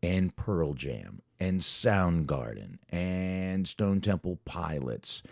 and 0.03 0.35
Pearl 0.35 0.73
Jam 0.73 1.21
and 1.39 1.61
Soundgarden 1.61 2.77
and 2.89 3.67
Stone 3.67 4.01
Temple 4.01 4.39
Pilots. 4.45 5.23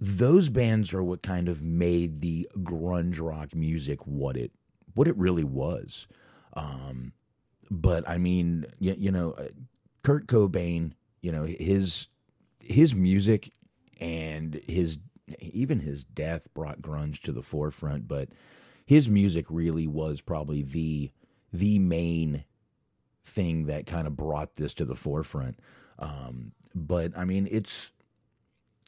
Those 0.00 0.48
bands 0.48 0.94
are 0.94 1.02
what 1.02 1.22
kind 1.22 1.48
of 1.48 1.62
made 1.62 2.20
the 2.20 2.48
grunge 2.58 3.20
rock 3.20 3.54
music 3.54 4.06
what 4.06 4.36
it 4.36 4.52
what 4.94 5.06
it 5.06 5.16
really 5.16 5.44
was. 5.44 6.06
Um, 6.54 7.12
but 7.70 8.08
I 8.08 8.18
mean, 8.18 8.66
you, 8.78 8.94
you 8.98 9.10
know, 9.12 9.32
uh, 9.32 9.48
Kurt 10.02 10.26
Cobain, 10.26 10.92
you 11.20 11.30
know, 11.30 11.44
his 11.44 12.08
his 12.60 12.94
music 12.94 13.52
and 14.00 14.60
his 14.66 14.98
even 15.38 15.80
his 15.80 16.04
death 16.04 16.48
brought 16.54 16.82
grunge 16.82 17.20
to 17.22 17.32
the 17.32 17.42
forefront, 17.42 18.08
but 18.08 18.30
his 18.84 19.08
music 19.08 19.46
really 19.48 19.86
was 19.86 20.20
probably 20.20 20.62
the 20.62 21.10
the 21.52 21.78
main 21.78 22.44
thing 23.30 23.66
that 23.66 23.86
kind 23.86 24.06
of 24.06 24.16
brought 24.16 24.56
this 24.56 24.74
to 24.74 24.84
the 24.84 24.94
forefront. 24.94 25.58
Um, 25.98 26.52
but 26.74 27.16
I 27.16 27.24
mean, 27.24 27.48
it's 27.50 27.92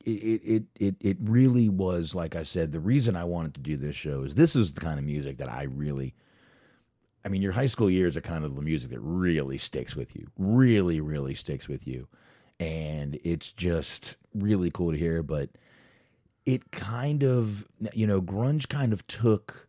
it, 0.04 0.11
it 0.44 0.62
it 0.78 0.96
it 1.00 1.16
really 1.20 1.68
was 1.68 2.14
like 2.14 2.34
I 2.34 2.42
said. 2.42 2.72
The 2.72 2.80
reason 2.80 3.16
I 3.16 3.25
wanted 3.25 3.54
to 3.54 3.61
do 3.61 3.76
this 3.76 3.96
show 3.96 4.22
is 4.25 4.34
this 4.34 4.56
is 4.56 4.72
the 4.72 4.80
kind 4.80 4.99
of 4.99 5.04
music 5.04 5.38
that 5.38 5.49
I 5.49 5.62
really. 5.64 6.14
I 7.25 7.28
mean, 7.28 7.40
your 7.40 7.52
high 7.52 7.66
school 7.66 7.88
years 7.88 8.16
are 8.16 8.20
kind 8.20 8.44
of 8.44 8.56
the 8.56 8.62
music 8.62 8.90
that 8.90 8.99
really 8.99 9.56
sticks 9.56 9.94
with 9.94 10.16
you, 10.16 10.26
really, 10.37 11.00
really 11.00 11.37
sticks 11.37 11.68
with 11.68 11.87
you, 11.87 12.08
and 12.58 13.18
it's 13.22 13.52
just 13.52 14.16
really 14.34 14.72
cool 14.72 14.90
to 14.90 14.99
hear. 14.99 15.22
But 15.22 15.50
it 16.44 16.72
kind 16.72 17.22
of, 17.22 17.64
you 17.94 18.06
know, 18.06 18.20
grunge 18.20 18.68
kind 18.68 18.92
of 18.92 19.06
took 19.06 19.68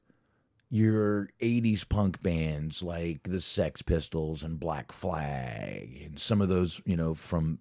your 0.74 1.30
80s 1.40 1.88
punk 1.88 2.24
bands 2.24 2.82
like 2.82 3.22
the 3.30 3.40
Sex 3.40 3.84
Pistols 3.84 4.42
and 4.42 4.60
Black 4.60 4.92
Flag 4.92 6.02
and 6.04 6.18
some 6.18 6.42
of 6.42 6.50
those, 6.50 6.82
you 6.84 6.98
know, 6.98 7.14
from 7.14 7.60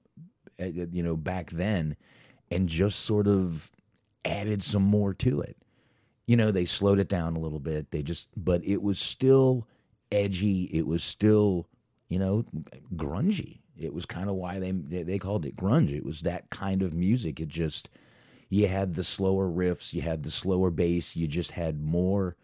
eh, 0.58 0.72
eh, 0.74 0.86
you 0.90 1.02
know 1.02 1.14
back 1.14 1.50
then 1.50 1.94
and 2.50 2.70
just 2.70 3.00
sort 3.00 3.28
of 3.28 3.70
added 4.24 4.62
some 4.62 4.82
more 4.82 5.12
to 5.12 5.42
it. 5.42 5.58
You 6.26 6.38
know, 6.38 6.50
they 6.50 6.64
slowed 6.64 6.98
it 6.98 7.08
down 7.10 7.36
a 7.36 7.38
little 7.38 7.60
bit. 7.60 7.90
They 7.90 8.02
just 8.02 8.28
but 8.34 8.64
it 8.64 8.80
was 8.82 8.98
still 8.98 9.68
edgy. 10.10 10.70
It 10.72 10.86
was 10.86 11.04
still, 11.04 11.68
you 12.08 12.18
know, 12.18 12.46
grungy. 12.96 13.58
It 13.78 13.92
was 13.92 14.06
kind 14.06 14.30
of 14.30 14.36
why 14.36 14.58
they 14.58 14.70
they 14.70 15.18
called 15.18 15.44
it 15.44 15.54
grunge. 15.54 15.94
It 15.94 16.06
was 16.06 16.22
that 16.22 16.48
kind 16.48 16.80
of 16.80 16.94
music. 16.94 17.40
It 17.40 17.48
just 17.48 17.90
you 18.48 18.68
had 18.68 18.94
the 18.94 19.04
slower 19.04 19.50
riffs, 19.50 19.92
you 19.92 20.00
had 20.00 20.22
the 20.22 20.30
slower 20.30 20.70
bass, 20.70 21.14
you 21.14 21.28
just 21.28 21.50
had 21.50 21.78
more 21.78 22.36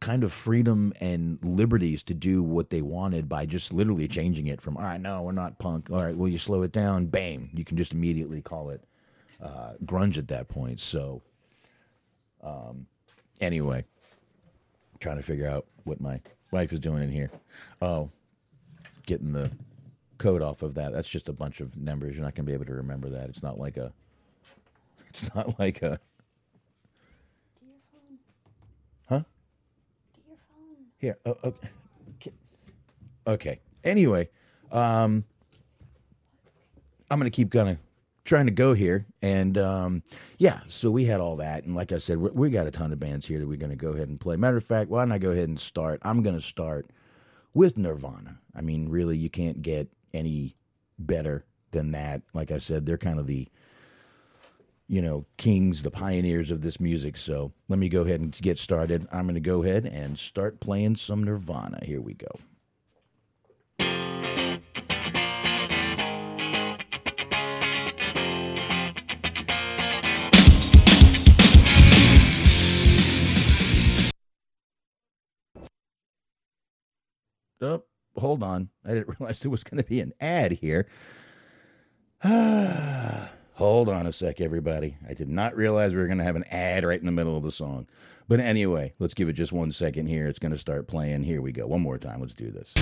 kind 0.00 0.22
of 0.22 0.32
freedom 0.32 0.92
and 1.00 1.38
liberties 1.42 2.02
to 2.04 2.14
do 2.14 2.42
what 2.42 2.70
they 2.70 2.80
wanted 2.82 3.28
by 3.28 3.44
just 3.44 3.72
literally 3.72 4.06
changing 4.06 4.46
it 4.46 4.60
from 4.60 4.76
all 4.76 4.84
right 4.84 5.00
no 5.00 5.22
we're 5.22 5.32
not 5.32 5.58
punk. 5.58 5.88
All 5.90 6.02
right 6.02 6.16
well 6.16 6.28
you 6.28 6.38
slow 6.38 6.62
it 6.62 6.72
down? 6.72 7.06
Bang. 7.06 7.50
You 7.54 7.64
can 7.64 7.76
just 7.76 7.92
immediately 7.92 8.40
call 8.40 8.70
it 8.70 8.84
uh, 9.42 9.72
grunge 9.84 10.16
at 10.18 10.28
that 10.28 10.48
point. 10.48 10.80
So 10.80 11.22
um, 12.42 12.86
anyway 13.40 13.84
trying 15.00 15.16
to 15.16 15.22
figure 15.22 15.48
out 15.48 15.66
what 15.84 16.00
my 16.00 16.20
wife 16.50 16.72
is 16.72 16.80
doing 16.80 17.02
in 17.02 17.10
here. 17.10 17.30
Oh 17.82 18.10
getting 19.06 19.32
the 19.32 19.50
code 20.18 20.42
off 20.42 20.62
of 20.62 20.74
that. 20.74 20.92
That's 20.92 21.08
just 21.08 21.28
a 21.28 21.32
bunch 21.32 21.60
of 21.60 21.76
numbers. 21.76 22.14
You're 22.14 22.24
not 22.24 22.34
going 22.34 22.44
to 22.44 22.50
be 22.50 22.54
able 22.54 22.66
to 22.66 22.74
remember 22.74 23.08
that. 23.10 23.30
It's 23.30 23.42
not 23.42 23.58
like 23.58 23.76
a 23.76 23.92
it's 25.08 25.34
not 25.34 25.58
like 25.58 25.82
a 25.82 25.98
Here. 30.98 31.16
Okay. 31.24 32.32
okay. 33.26 33.60
Anyway, 33.84 34.28
um, 34.72 35.24
I'm 37.10 37.18
going 37.18 37.30
to 37.30 37.34
keep 37.34 37.50
of 37.50 37.78
trying 38.24 38.46
to 38.46 38.52
go 38.52 38.74
here. 38.74 39.06
And 39.22 39.56
um, 39.56 40.02
yeah, 40.36 40.60
so 40.68 40.90
we 40.90 41.06
had 41.06 41.20
all 41.20 41.36
that. 41.36 41.64
And 41.64 41.74
like 41.74 41.92
I 41.92 41.98
said, 41.98 42.18
we, 42.18 42.30
we 42.30 42.50
got 42.50 42.66
a 42.66 42.70
ton 42.70 42.92
of 42.92 43.00
bands 43.00 43.26
here 43.26 43.38
that 43.38 43.46
we're 43.46 43.56
going 43.56 43.70
to 43.70 43.76
go 43.76 43.90
ahead 43.90 44.08
and 44.08 44.20
play. 44.20 44.36
Matter 44.36 44.58
of 44.58 44.64
fact, 44.64 44.90
why 44.90 45.02
don't 45.02 45.12
I 45.12 45.18
go 45.18 45.30
ahead 45.30 45.48
and 45.48 45.58
start? 45.58 46.00
I'm 46.02 46.22
going 46.22 46.36
to 46.36 46.42
start 46.42 46.90
with 47.54 47.78
Nirvana. 47.78 48.38
I 48.54 48.60
mean, 48.60 48.88
really, 48.88 49.16
you 49.16 49.30
can't 49.30 49.62
get 49.62 49.88
any 50.12 50.54
better 50.98 51.44
than 51.70 51.92
that. 51.92 52.22
Like 52.34 52.50
I 52.50 52.58
said, 52.58 52.86
they're 52.86 52.98
kind 52.98 53.18
of 53.18 53.26
the 53.26 53.48
you 54.88 55.02
know, 55.02 55.26
kings, 55.36 55.82
the 55.82 55.90
pioneers 55.90 56.50
of 56.50 56.62
this 56.62 56.80
music. 56.80 57.18
So 57.18 57.52
let 57.68 57.78
me 57.78 57.90
go 57.90 58.02
ahead 58.02 58.20
and 58.20 58.32
get 58.40 58.58
started. 58.58 59.06
I'm 59.12 59.24
going 59.24 59.34
to 59.34 59.40
go 59.40 59.62
ahead 59.62 59.84
and 59.84 60.18
start 60.18 60.60
playing 60.60 60.96
some 60.96 61.22
Nirvana. 61.22 61.80
Here 61.84 62.00
we 62.00 62.14
go. 62.14 62.28
Oh, 77.60 77.82
hold 78.16 78.42
on. 78.42 78.70
I 78.86 78.94
didn't 78.94 79.08
realize 79.20 79.40
there 79.40 79.50
was 79.50 79.64
going 79.64 79.82
to 79.82 79.88
be 79.88 80.00
an 80.00 80.12
ad 80.18 80.52
here. 80.52 80.88
Ah. 82.24 83.30
Hold 83.58 83.88
on 83.88 84.06
a 84.06 84.12
sec, 84.12 84.40
everybody. 84.40 84.98
I 85.08 85.14
did 85.14 85.28
not 85.28 85.56
realize 85.56 85.90
we 85.90 85.96
were 85.98 86.06
going 86.06 86.18
to 86.18 86.24
have 86.24 86.36
an 86.36 86.44
ad 86.44 86.84
right 86.84 87.00
in 87.00 87.06
the 87.06 87.10
middle 87.10 87.36
of 87.36 87.42
the 87.42 87.50
song. 87.50 87.88
But 88.28 88.38
anyway, 88.38 88.92
let's 89.00 89.14
give 89.14 89.28
it 89.28 89.32
just 89.32 89.50
one 89.50 89.72
second 89.72 90.06
here. 90.06 90.28
It's 90.28 90.38
going 90.38 90.52
to 90.52 90.58
start 90.58 90.86
playing. 90.86 91.24
Here 91.24 91.42
we 91.42 91.50
go. 91.50 91.66
One 91.66 91.80
more 91.80 91.98
time. 91.98 92.20
Let's 92.20 92.34
do 92.34 92.52
this. 92.52 92.72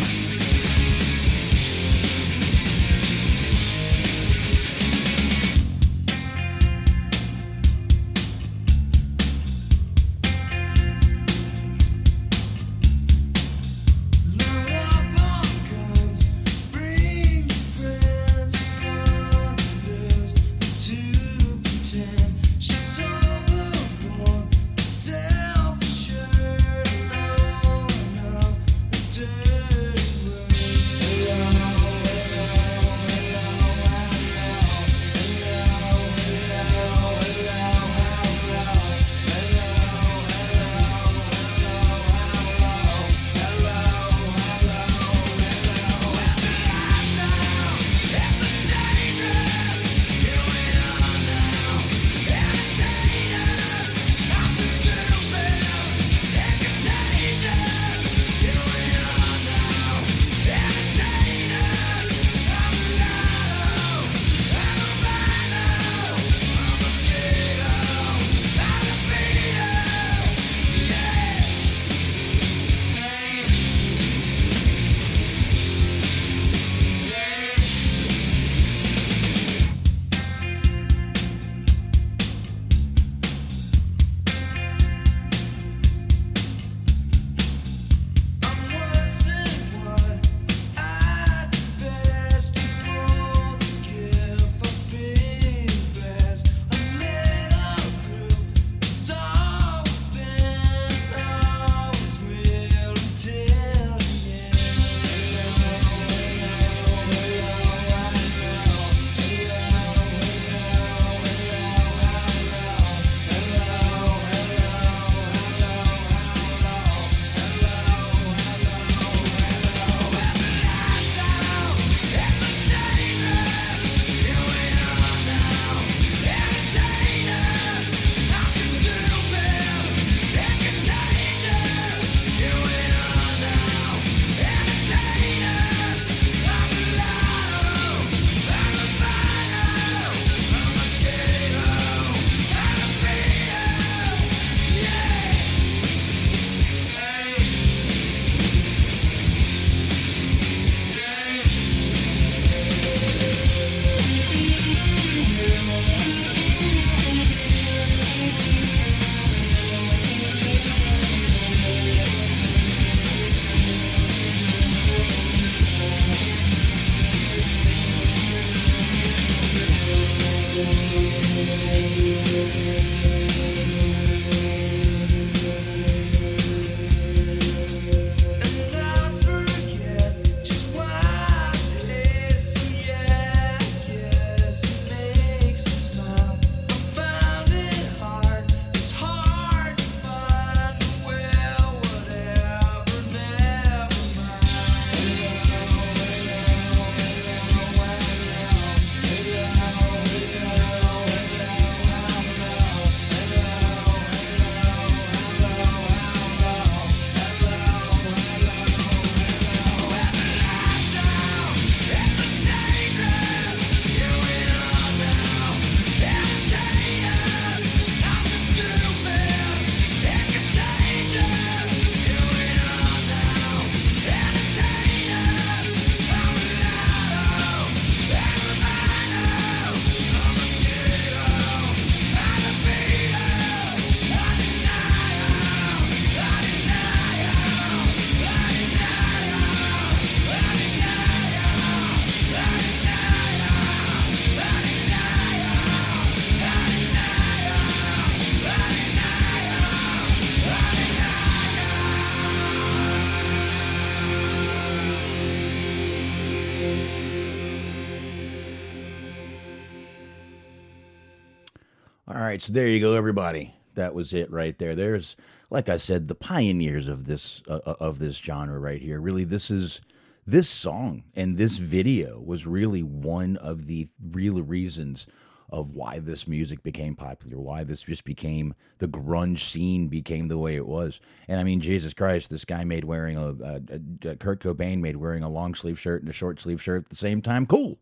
So 262.47 262.53
there 262.53 262.69
you 262.69 262.79
go, 262.79 262.95
everybody. 262.95 263.55
That 263.75 263.93
was 263.93 264.15
it 264.15 264.31
right 264.31 264.57
there. 264.57 264.77
There's, 264.77 265.17
like 265.51 265.69
I 265.69 265.79
said, 265.79 266.07
the 266.07 266.15
pioneers 266.15 266.87
of 266.87 267.07
this 267.07 267.43
uh, 267.49 267.59
uh, 267.67 267.75
of 267.81 267.99
this 267.99 268.17
genre 268.19 268.61
right 268.61 268.81
here. 268.81 269.01
Really, 269.01 269.25
this 269.25 269.51
is 269.51 269.81
this 270.25 270.49
song 270.49 271.03
and 271.17 271.37
this 271.37 271.59
video 271.59 272.21
was 272.21 272.47
really 272.47 272.85
one 272.85 273.37
of 273.37 273.67
the 273.67 273.89
real 274.01 274.43
reasons 274.43 275.09
of 275.51 275.75
why 275.75 275.99
this 275.99 276.29
music 276.29 276.63
became 276.63 276.95
popular, 276.95 277.39
why 277.39 277.65
this 277.65 277.83
just 277.83 278.05
became 278.05 278.55
the 278.79 278.89
grunge 278.89 279.41
scene 279.41 279.89
became 279.89 280.29
the 280.29 280.39
way 280.39 280.55
it 280.55 280.67
was. 280.67 281.01
And 281.27 281.41
I 281.41 281.45
mean, 281.45 281.61
Jesus 281.61 281.95
Christ, 281.95 282.31
this 282.31 282.45
guy 282.45 282.63
made 282.63 282.85
wearing 282.85 283.17
a, 283.17 283.35
a, 283.43 284.11
a 284.11 284.17
Kurt 284.17 284.41
Cobain 284.41 284.81
made 284.81 284.97
wearing 284.97 285.25
a 285.25 285.29
long 285.29 285.55
sleeve 285.55 285.81
shirt 285.81 286.03
and 286.03 286.09
a 286.09 286.13
short 286.13 286.41
sleeve 286.41 286.63
shirt 286.63 286.85
at 286.85 286.91
the 286.91 286.97
same 286.97 287.23
time. 287.23 287.47
Cool. 287.47 287.79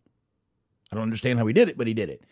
I 0.91 0.97
don't 0.97 1.03
understand 1.03 1.39
how 1.39 1.47
he 1.47 1.53
did 1.53 1.69
it, 1.69 1.77
but 1.77 1.87
he 1.87 1.95
did 1.95 2.09
it. 2.09 2.25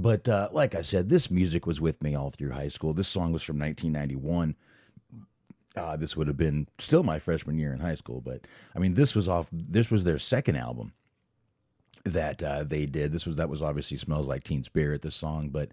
But 0.00 0.28
uh, 0.28 0.48
like 0.52 0.74
I 0.74 0.80
said, 0.80 1.08
this 1.08 1.30
music 1.30 1.66
was 1.66 1.80
with 1.80 2.02
me 2.02 2.14
all 2.14 2.30
through 2.30 2.52
high 2.52 2.68
school. 2.68 2.94
This 2.94 3.08
song 3.08 3.32
was 3.32 3.42
from 3.42 3.58
1991. 3.58 4.56
Uh, 5.76 5.96
this 5.96 6.16
would 6.16 6.26
have 6.26 6.36
been 6.36 6.66
still 6.78 7.02
my 7.02 7.18
freshman 7.18 7.58
year 7.58 7.72
in 7.72 7.80
high 7.80 7.94
school, 7.94 8.20
but 8.20 8.46
I 8.74 8.78
mean, 8.78 8.94
this 8.94 9.14
was 9.14 9.28
off. 9.28 9.48
This 9.52 9.90
was 9.90 10.04
their 10.04 10.18
second 10.18 10.56
album 10.56 10.94
that 12.04 12.42
uh, 12.42 12.64
they 12.64 12.86
did. 12.86 13.12
This 13.12 13.26
was 13.26 13.36
that 13.36 13.48
was 13.48 13.62
obviously 13.62 13.96
"Smells 13.96 14.26
Like 14.26 14.42
Teen 14.42 14.64
Spirit." 14.64 15.02
The 15.02 15.10
song, 15.10 15.50
but 15.50 15.70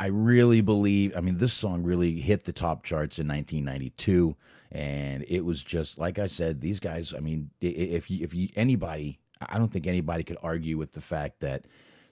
I 0.00 0.06
really 0.06 0.60
believe. 0.60 1.16
I 1.16 1.20
mean, 1.20 1.38
this 1.38 1.52
song 1.52 1.82
really 1.82 2.20
hit 2.20 2.44
the 2.44 2.52
top 2.52 2.82
charts 2.82 3.18
in 3.18 3.26
1992, 3.26 4.36
and 4.72 5.24
it 5.28 5.44
was 5.44 5.62
just 5.62 5.98
like 5.98 6.18
I 6.18 6.28
said. 6.28 6.60
These 6.60 6.80
guys. 6.80 7.12
I 7.14 7.20
mean, 7.20 7.50
if 7.60 8.10
you, 8.10 8.24
if 8.24 8.32
you, 8.32 8.48
anybody, 8.56 9.18
I 9.40 9.58
don't 9.58 9.72
think 9.72 9.86
anybody 9.86 10.22
could 10.22 10.38
argue 10.42 10.78
with 10.78 10.92
the 10.92 11.02
fact 11.02 11.40
that 11.40 11.66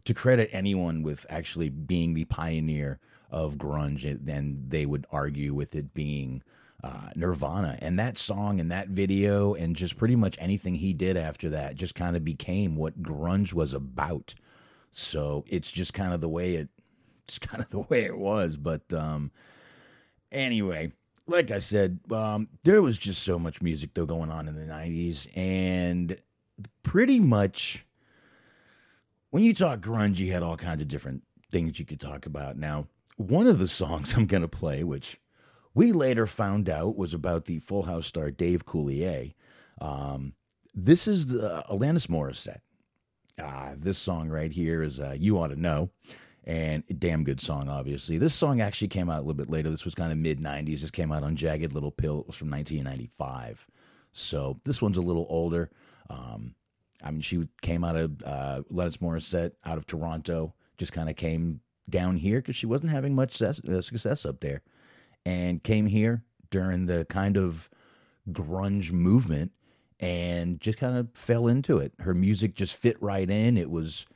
to 0.05 0.15
credit 0.15 0.51
anyone 0.53 1.03
with 1.03 1.27
actually 1.29 1.69
being 1.69 2.15
the 2.15 2.25
pioneer 2.25 2.99
of 3.31 3.57
grunge, 3.57 4.19
then 4.25 4.65
they 4.69 4.87
would 4.87 5.07
argue 5.11 5.55
with 5.55 5.75
it 5.75 5.95
being 5.95 6.43
uh, 6.83 7.11
Nirvana. 7.17 7.79
And 7.81 7.99
that 7.99 8.19
song 8.19 8.61
and 8.61 8.71
that 8.71 8.89
video 8.89 9.55
and 9.55 9.75
just 9.75 9.97
pretty 9.97 10.17
much 10.17 10.37
anything 10.39 10.77
he 10.77 10.93
did 10.93 11.17
after 11.17 11.49
that 11.51 11.77
just 11.77 11.95
kind 11.95 12.17
of 12.17 12.25
became 12.25 12.77
what 12.77 13.03
grunge 13.03 13.53
was 13.53 13.73
about. 13.73 14.35
So 14.93 15.45
it's 15.49 15.71
just 15.71 15.95
kind 15.95 16.13
of 16.13 16.21
the 16.21 16.29
way 16.29 16.55
it, 16.55 16.69
it's 17.27 17.39
kind 17.39 17.63
of 17.63 17.71
the 17.71 17.81
way 17.81 18.05
it 18.05 18.19
was. 18.19 18.57
But 18.57 18.93
um, 18.93 19.31
anyway, 20.31 20.93
like 21.27 21.51
I 21.51 21.59
said, 21.59 22.01
um, 22.11 22.49
there 22.63 22.83
was 22.83 22.99
just 22.99 23.23
so 23.23 23.39
much 23.39 23.63
music 23.63 23.95
though 23.95 24.07
going 24.07 24.31
on 24.31 24.47
in 24.47 24.55
the 24.55 24.73
'90s, 24.73 25.27
and 25.37 26.19
pretty 26.83 27.19
much 27.19 27.84
when 29.35 29.43
you 29.43 29.53
talk 29.53 29.81
grunge, 29.81 30.19
you 30.19 30.31
had 30.31 30.45
all 30.45 30.57
kinds 30.57 30.81
of 30.81 30.87
different 30.87 31.25
things 31.51 31.81
you 31.81 31.85
could 31.85 31.99
talk 31.99 32.25
about. 32.25 32.57
Now, 32.57 32.87
one 33.17 33.49
of 33.49 33.59
the 33.59 33.67
songs 33.67 34.15
I'm 34.15 34.27
going 34.27 34.43
to 34.43 34.49
play, 34.49 34.85
which 34.85 35.19
we 35.75 35.91
later 35.91 36.29
found 36.29 36.69
out 36.69 36.97
was 36.97 37.13
about 37.13 37.47
the 37.47 37.59
Full 37.59 37.83
House 37.83 38.07
star 38.07 38.31
Dave 38.31 38.65
Coulier. 38.65 39.35
Um, 39.81 40.35
this 40.73 41.09
is 41.09 41.27
the 41.27 41.65
Alanis 41.69 42.07
Morissette. 42.07 42.61
Uh, 43.37 43.75
this 43.77 43.99
song 43.99 44.29
right 44.29 44.53
here 44.53 44.85
is 44.85 45.01
uh, 45.01 45.17
You 45.19 45.37
Ought 45.41 45.49
to 45.49 45.61
Know. 45.61 45.91
And 46.45 46.85
damn 46.97 47.25
good 47.25 47.41
song, 47.41 47.69
obviously. 47.69 48.19
This 48.19 48.37
song 48.37 48.61
actually 48.61 48.87
came 48.87 49.11
out 49.11 49.19
a 49.19 49.23
little 49.23 49.35
bit 49.35 49.51
later. 49.51 49.69
This 49.69 49.85
was 49.85 49.97
kind 49.97 50.13
of 50.13 50.19
mid 50.19 50.39
90s. 50.39 50.83
This 50.83 50.93
came 50.93 51.11
out 51.11 51.25
on 51.25 51.35
Jagged 51.35 51.73
Little 51.73 51.91
Pill. 51.91 52.21
It 52.21 52.29
was 52.29 52.37
from 52.37 52.53
1995. 52.53 53.67
So 54.13 54.61
this 54.63 54.81
one's 54.81 54.97
a 54.97 55.03
little 55.03 55.27
older. 55.29 55.71
Um, 56.09 56.55
I 57.05 57.11
mean, 57.11 57.21
she 57.21 57.47
came 57.61 57.85
out 57.85 57.97
of 57.97 58.23
uh, 58.25 58.63
Alanis 58.73 58.97
Morissette 58.99 59.53
out 59.65 59.77
of 59.77 59.87
Toronto, 59.87 60.55
just 60.79 60.93
kind 60.93 61.11
of 61.11 61.17
came 61.17 61.61
down 61.89 62.17
here 62.17 62.39
because 62.39 62.57
she 62.57 62.67
wasn't 62.67 62.91
having 62.91 63.15
much 63.15 63.41
uh, 63.43 63.53
success 63.53 64.25
up 64.25 64.41
there 64.41 64.63
and 65.27 65.63
came 65.63 65.87
here 65.87 66.25
during 66.51 66.87
the 66.87 67.05
kind 67.05 67.37
of 67.37 67.69
grunge 68.31 68.91
movement 68.91 69.53
and 70.01 70.61
just 70.61 70.79
kind 70.79 70.97
of 70.97 71.09
fell 71.15 71.47
into 71.47 71.77
it. 71.79 71.93
Her 72.01 72.15
music 72.15 72.55
just 72.55 72.75
fit 72.75 73.01
right 73.03 73.29
in. 73.29 73.59
It 73.59 73.71
was 73.71 74.07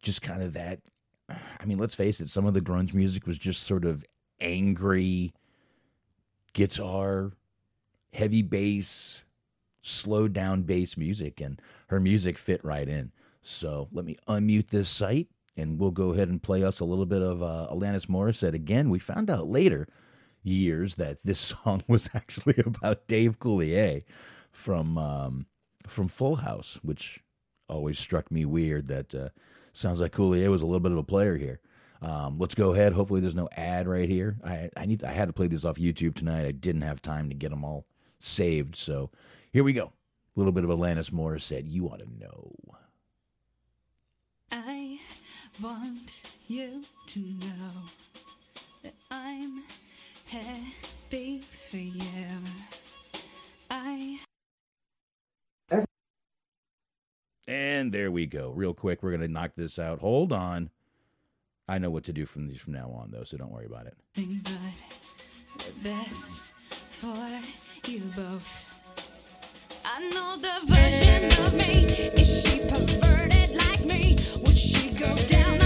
just 0.00 0.22
kind 0.22 0.40
of 0.40 0.52
that. 0.52 0.80
I 1.28 1.64
mean, 1.64 1.78
let's 1.78 1.96
face 1.96 2.20
it, 2.20 2.28
some 2.28 2.46
of 2.46 2.54
the 2.54 2.60
grunge 2.60 2.94
music 2.94 3.26
was 3.26 3.38
just 3.38 3.64
sort 3.64 3.84
of 3.84 4.04
angry 4.40 5.34
guitar, 6.52 7.32
heavy 8.12 8.42
bass, 8.42 9.22
slowed 9.82 10.32
down 10.32 10.62
bass 10.62 10.96
music, 10.96 11.40
and 11.40 11.60
her 11.86 12.00
music 12.00 12.38
fit 12.38 12.64
right 12.64 12.88
in. 12.88 13.12
So 13.42 13.88
let 13.92 14.04
me 14.04 14.16
unmute 14.28 14.68
this 14.68 14.88
site 14.88 15.28
and 15.56 15.78
we'll 15.78 15.90
go 15.90 16.12
ahead 16.12 16.28
and 16.28 16.42
play 16.42 16.62
us 16.62 16.80
a 16.80 16.84
little 16.84 17.06
bit 17.06 17.22
of 17.22 17.42
uh, 17.42 17.68
Alanis 17.70 18.06
Morissette 18.06 18.54
again. 18.54 18.90
We 18.90 18.98
found 18.98 19.30
out 19.30 19.48
later 19.48 19.88
years 20.42 20.96
that 20.96 21.22
this 21.24 21.38
song 21.64 21.82
was 21.88 22.10
actually 22.14 22.56
about 22.64 23.06
Dave 23.06 23.38
Coulier 23.38 24.02
from 24.52 24.98
um, 24.98 25.46
from 25.86 26.08
Full 26.08 26.36
House, 26.36 26.78
which 26.82 27.20
always 27.68 27.98
struck 27.98 28.30
me 28.30 28.44
weird. 28.44 28.88
That 28.88 29.14
uh, 29.14 29.28
sounds 29.72 30.00
like 30.00 30.12
Coulier 30.12 30.50
was 30.50 30.62
a 30.62 30.66
little 30.66 30.80
bit 30.80 30.92
of 30.92 30.98
a 30.98 31.02
player 31.02 31.36
here. 31.36 31.60
Um, 32.02 32.38
let's 32.38 32.54
go 32.54 32.72
ahead. 32.74 32.92
Hopefully, 32.92 33.20
there's 33.20 33.34
no 33.34 33.48
ad 33.56 33.88
right 33.88 34.08
here. 34.08 34.36
I 34.44 34.70
I 34.76 34.86
need 34.86 35.04
I 35.04 35.12
had 35.12 35.28
to 35.28 35.32
play 35.32 35.46
these 35.46 35.64
off 35.64 35.76
YouTube 35.76 36.14
tonight. 36.14 36.46
I 36.46 36.52
didn't 36.52 36.82
have 36.82 37.00
time 37.00 37.28
to 37.28 37.34
get 37.34 37.50
them 37.50 37.64
all 37.64 37.86
saved, 38.18 38.76
so 38.76 39.10
here 39.52 39.64
we 39.64 39.72
go. 39.72 39.92
A 40.36 40.38
little 40.38 40.52
bit 40.52 40.64
of 40.64 40.70
Alanis 40.70 41.10
Morissette. 41.10 41.64
You 41.66 41.86
ought 41.86 42.00
to 42.00 42.08
know. 42.20 42.52
I 44.52 44.98
want 45.62 46.20
you 46.46 46.84
to 47.06 47.20
know 47.20 47.72
that 48.82 48.92
I'm 49.10 49.62
happy 50.26 51.42
for 51.70 51.78
you. 51.78 52.02
I. 53.70 54.20
And 57.48 57.92
there 57.92 58.10
we 58.10 58.26
go. 58.26 58.50
Real 58.50 58.74
quick, 58.74 59.02
we're 59.02 59.12
gonna 59.12 59.28
knock 59.28 59.52
this 59.56 59.78
out. 59.78 60.00
Hold 60.00 60.34
on. 60.34 60.68
I 61.66 61.78
know 61.78 61.88
what 61.88 62.04
to 62.04 62.12
do 62.12 62.26
from 62.26 62.46
these 62.46 62.60
from 62.60 62.74
now 62.74 62.90
on, 62.90 63.10
though, 63.10 63.24
so 63.24 63.38
don't 63.38 63.52
worry 63.52 63.66
about 63.66 63.86
it. 63.86 63.96
But 64.14 65.64
the 65.64 65.72
best 65.82 66.42
for 66.90 67.40
you 67.86 68.02
both. 68.14 68.75
Like 73.54 73.84
me? 73.84 74.16
Would 74.42 74.58
she 74.58 74.90
go 74.90 75.14
down 75.28 75.65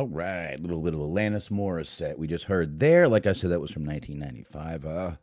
All 0.00 0.08
right, 0.08 0.58
a 0.58 0.62
little 0.62 0.80
bit 0.80 0.94
of 0.94 1.00
Alanis 1.00 1.50
Morissette 1.50 2.16
we 2.16 2.26
just 2.26 2.46
heard 2.46 2.80
there. 2.80 3.06
Like 3.06 3.26
I 3.26 3.34
said, 3.34 3.50
that 3.50 3.60
was 3.60 3.70
from 3.70 3.84
1995. 3.84 4.86
Uh, 4.86 5.16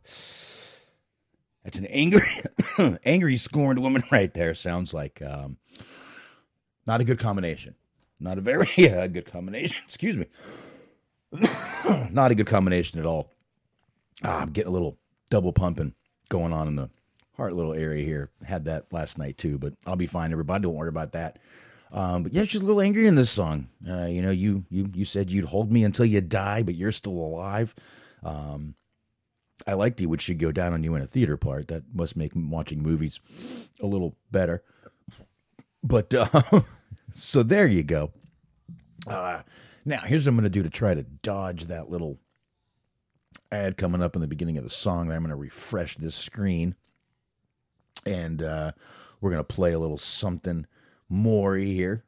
that's 1.64 1.80
an 1.80 1.86
angry, 1.86 2.28
angry, 3.04 3.36
scorned 3.36 3.80
woman 3.80 4.04
right 4.12 4.32
there. 4.32 4.54
Sounds 4.54 4.94
like 4.94 5.20
um, 5.20 5.56
not 6.86 7.00
a 7.00 7.04
good 7.04 7.18
combination. 7.18 7.74
Not 8.20 8.38
a 8.38 8.40
very 8.40 8.68
yeah, 8.76 9.04
good 9.08 9.26
combination. 9.26 9.82
Excuse 9.84 10.16
me. 10.16 10.26
not 12.12 12.30
a 12.30 12.36
good 12.36 12.46
combination 12.46 13.00
at 13.00 13.04
all. 13.04 13.32
Ah, 14.22 14.42
I'm 14.42 14.50
getting 14.50 14.70
a 14.70 14.72
little 14.72 14.96
double 15.28 15.52
pumping 15.52 15.94
going 16.28 16.52
on 16.52 16.68
in 16.68 16.76
the 16.76 16.88
heart 17.36 17.52
little 17.52 17.74
area 17.74 18.04
here. 18.04 18.30
Had 18.44 18.66
that 18.66 18.92
last 18.92 19.18
night 19.18 19.38
too, 19.38 19.58
but 19.58 19.74
I'll 19.88 19.96
be 19.96 20.06
fine. 20.06 20.30
Everybody, 20.30 20.62
don't 20.62 20.76
worry 20.76 20.88
about 20.88 21.10
that. 21.14 21.40
Um, 21.92 22.22
but 22.22 22.32
yeah, 22.32 22.44
she's 22.44 22.60
a 22.60 22.64
little 22.64 22.82
angry 22.82 23.06
in 23.06 23.14
this 23.14 23.30
song. 23.30 23.68
Uh, 23.88 24.06
you 24.06 24.20
know, 24.20 24.30
you 24.30 24.64
you 24.70 24.90
you 24.94 25.04
said 25.04 25.30
you'd 25.30 25.46
hold 25.46 25.72
me 25.72 25.84
until 25.84 26.04
you 26.04 26.20
die, 26.20 26.62
but 26.62 26.74
you're 26.74 26.92
still 26.92 27.12
alive. 27.12 27.74
Um, 28.22 28.74
I 29.66 29.72
like 29.72 29.96
the 29.96 30.06
"Would 30.06 30.22
She 30.22 30.34
Go 30.34 30.52
Down 30.52 30.72
on 30.72 30.84
You" 30.84 30.94
in 30.94 31.02
a 31.02 31.06
theater 31.06 31.36
part. 31.36 31.68
That 31.68 31.84
must 31.94 32.16
make 32.16 32.32
watching 32.34 32.82
movies 32.82 33.20
a 33.80 33.86
little 33.86 34.16
better. 34.30 34.62
But 35.82 36.12
uh, 36.12 36.42
so 37.14 37.42
there 37.42 37.66
you 37.66 37.82
go. 37.82 38.12
Uh, 39.06 39.42
now 39.84 40.00
here's 40.00 40.26
what 40.26 40.30
I'm 40.30 40.36
going 40.36 40.44
to 40.44 40.50
do 40.50 40.62
to 40.62 40.70
try 40.70 40.94
to 40.94 41.02
dodge 41.02 41.64
that 41.64 41.90
little 41.90 42.18
ad 43.50 43.78
coming 43.78 44.02
up 44.02 44.14
in 44.14 44.20
the 44.20 44.28
beginning 44.28 44.58
of 44.58 44.64
the 44.64 44.70
song. 44.70 45.10
I'm 45.10 45.22
going 45.22 45.30
to 45.30 45.36
refresh 45.36 45.96
this 45.96 46.14
screen, 46.14 46.74
and 48.04 48.42
uh, 48.42 48.72
we're 49.20 49.30
going 49.30 49.40
to 49.40 49.54
play 49.54 49.72
a 49.72 49.78
little 49.78 49.98
something 49.98 50.66
more 51.08 51.56
here. 51.56 52.04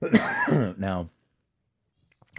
now, 0.76 1.10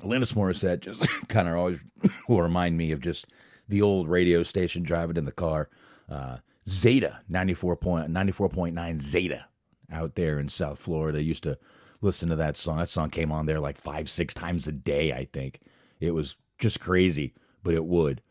Alanis 0.01 0.33
Morissette 0.33 0.81
just 0.81 1.01
kind 1.27 1.47
of 1.47 1.55
always 1.55 1.79
will 2.27 2.41
remind 2.41 2.77
me 2.77 2.91
of 2.91 3.01
just 3.01 3.27
the 3.67 3.81
old 3.81 4.09
radio 4.09 4.43
station 4.43 4.83
driving 4.83 5.17
in 5.17 5.25
the 5.25 5.31
car. 5.31 5.69
Uh, 6.09 6.37
Zeta 6.67 7.21
94.9 7.29 9.01
Zeta 9.01 9.47
out 9.91 10.15
there 10.15 10.39
in 10.39 10.49
South 10.49 10.79
Florida. 10.79 11.21
used 11.21 11.43
to 11.43 11.57
listen 12.01 12.29
to 12.29 12.35
that 12.35 12.57
song. 12.57 12.77
That 12.77 12.89
song 12.89 13.09
came 13.09 13.31
on 13.31 13.45
there 13.45 13.59
like 13.59 13.77
five, 13.77 14.09
six 14.09 14.33
times 14.33 14.67
a 14.67 14.71
day, 14.71 15.13
I 15.13 15.25
think. 15.25 15.59
It 15.99 16.11
was 16.11 16.35
just 16.59 16.79
crazy, 16.79 17.33
but 17.63 17.73
it 17.73 17.85
would. 17.85 18.21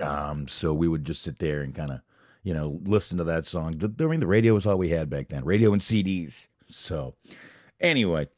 Um, 0.00 0.46
so 0.46 0.72
we 0.72 0.88
would 0.88 1.04
just 1.04 1.22
sit 1.22 1.38
there 1.38 1.60
and 1.60 1.74
kind 1.74 1.90
of, 1.90 2.00
you 2.42 2.54
know, 2.54 2.80
listen 2.84 3.18
to 3.18 3.24
that 3.24 3.46
song. 3.46 3.80
I 3.82 4.04
mean, 4.04 4.20
the 4.20 4.26
radio 4.26 4.54
was 4.54 4.66
all 4.66 4.76
we 4.76 4.90
had 4.90 5.10
back 5.10 5.28
then, 5.28 5.44
radio 5.44 5.72
and 5.72 5.82
CDs. 5.82 6.48
So, 6.68 7.14
anyway, 7.80 8.28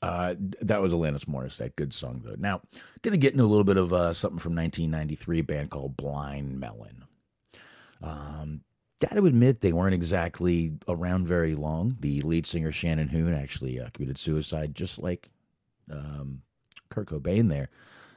uh, 0.00 0.34
that 0.38 0.80
was 0.80 0.92
Alanis 0.92 1.24
Morissette. 1.24 1.76
Good 1.76 1.92
song, 1.92 2.22
though. 2.24 2.36
Now, 2.38 2.62
going 3.02 3.12
to 3.12 3.18
get 3.18 3.32
into 3.32 3.44
a 3.44 3.46
little 3.46 3.64
bit 3.64 3.76
of 3.76 3.92
uh, 3.92 4.14
something 4.14 4.38
from 4.38 4.54
1993, 4.54 5.40
a 5.40 5.42
band 5.42 5.70
called 5.70 5.96
Blind 5.96 6.60
Melon. 6.60 7.04
Um, 8.00 8.62
gotta 9.00 9.24
admit, 9.24 9.60
they 9.60 9.72
weren't 9.72 9.94
exactly 9.94 10.72
around 10.86 11.26
very 11.26 11.54
long. 11.54 11.96
The 12.00 12.20
lead 12.22 12.46
singer, 12.46 12.72
Shannon 12.72 13.08
Hoon, 13.08 13.34
actually 13.34 13.80
uh, 13.80 13.88
committed 13.92 14.18
suicide, 14.18 14.74
just 14.74 14.98
like 14.98 15.30
um, 15.90 16.42
Kurt 16.90 17.08
Cobain 17.08 17.48
there. 17.48 17.68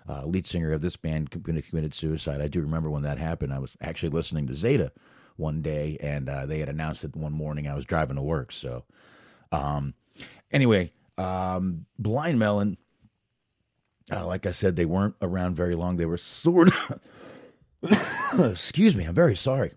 Uh, 0.09 0.25
lead 0.25 0.47
singer 0.47 0.71
of 0.71 0.81
this 0.81 0.97
band 0.97 1.31
committed 1.31 1.93
suicide. 1.93 2.41
I 2.41 2.47
do 2.47 2.61
remember 2.61 2.89
when 2.89 3.03
that 3.03 3.17
happened. 3.17 3.53
I 3.53 3.59
was 3.59 3.77
actually 3.81 4.09
listening 4.09 4.47
to 4.47 4.55
Zeta 4.55 4.91
one 5.37 5.61
day, 5.61 5.97
and 6.01 6.29
uh, 6.29 6.45
they 6.45 6.59
had 6.59 6.69
announced 6.69 7.03
it 7.03 7.15
one 7.15 7.33
morning. 7.33 7.67
I 7.67 7.75
was 7.75 7.85
driving 7.85 8.15
to 8.15 8.21
work. 8.21 8.51
So, 8.51 8.85
um, 9.51 9.93
anyway, 10.51 10.91
um, 11.17 11.85
Blind 11.99 12.39
Melon, 12.39 12.77
uh, 14.11 14.25
like 14.25 14.45
I 14.45 14.51
said, 14.51 14.75
they 14.75 14.85
weren't 14.85 15.15
around 15.21 15.55
very 15.55 15.75
long. 15.75 15.97
They 15.97 16.05
were 16.05 16.17
sort 16.17 16.69
of, 16.69 16.99
excuse 18.51 18.95
me, 18.95 19.05
I'm 19.05 19.15
very 19.15 19.35
sorry. 19.35 19.73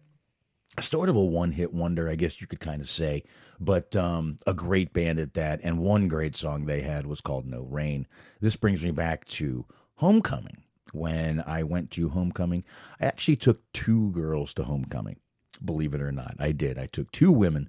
Sort 0.80 1.08
of 1.08 1.14
a 1.14 1.24
one 1.24 1.52
hit 1.52 1.72
wonder, 1.72 2.08
I 2.08 2.16
guess 2.16 2.40
you 2.40 2.48
could 2.48 2.58
kind 2.58 2.80
of 2.80 2.90
say, 2.90 3.22
but 3.60 3.94
um, 3.94 4.38
a 4.44 4.52
great 4.52 4.92
band 4.92 5.20
at 5.20 5.34
that. 5.34 5.60
And 5.62 5.78
one 5.78 6.08
great 6.08 6.34
song 6.34 6.66
they 6.66 6.80
had 6.80 7.06
was 7.06 7.20
called 7.20 7.46
No 7.46 7.62
Rain. 7.62 8.08
This 8.40 8.56
brings 8.56 8.82
me 8.82 8.90
back 8.90 9.24
to 9.26 9.66
Homecoming. 9.96 10.62
When 10.92 11.42
I 11.44 11.62
went 11.62 11.90
to 11.92 12.10
Homecoming, 12.10 12.64
I 13.00 13.06
actually 13.06 13.36
took 13.36 13.60
two 13.72 14.10
girls 14.12 14.54
to 14.54 14.64
Homecoming, 14.64 15.16
believe 15.64 15.94
it 15.94 16.00
or 16.00 16.12
not. 16.12 16.36
I 16.38 16.52
did. 16.52 16.78
I 16.78 16.86
took 16.86 17.10
two 17.10 17.32
women 17.32 17.68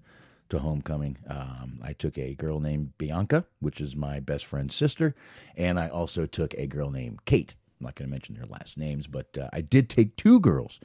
to 0.49 0.59
homecoming. 0.59 1.17
Um, 1.27 1.79
I 1.81 1.93
took 1.93 2.17
a 2.17 2.35
girl 2.35 2.59
named 2.59 2.97
Bianca, 2.97 3.45
which 3.59 3.81
is 3.81 3.95
my 3.95 4.19
best 4.19 4.45
friend's 4.45 4.75
sister, 4.75 5.15
and 5.55 5.79
I 5.79 5.87
also 5.87 6.25
took 6.25 6.53
a 6.53 6.67
girl 6.67 6.91
named 6.91 7.25
Kate. 7.25 7.55
I'm 7.79 7.85
not 7.85 7.95
going 7.95 8.07
to 8.07 8.11
mention 8.11 8.35
their 8.35 8.45
last 8.45 8.77
names, 8.77 9.07
but 9.07 9.37
uh, 9.37 9.49
I 9.51 9.61
did 9.61 9.89
take 9.89 10.15
two 10.15 10.39
girls 10.39 10.79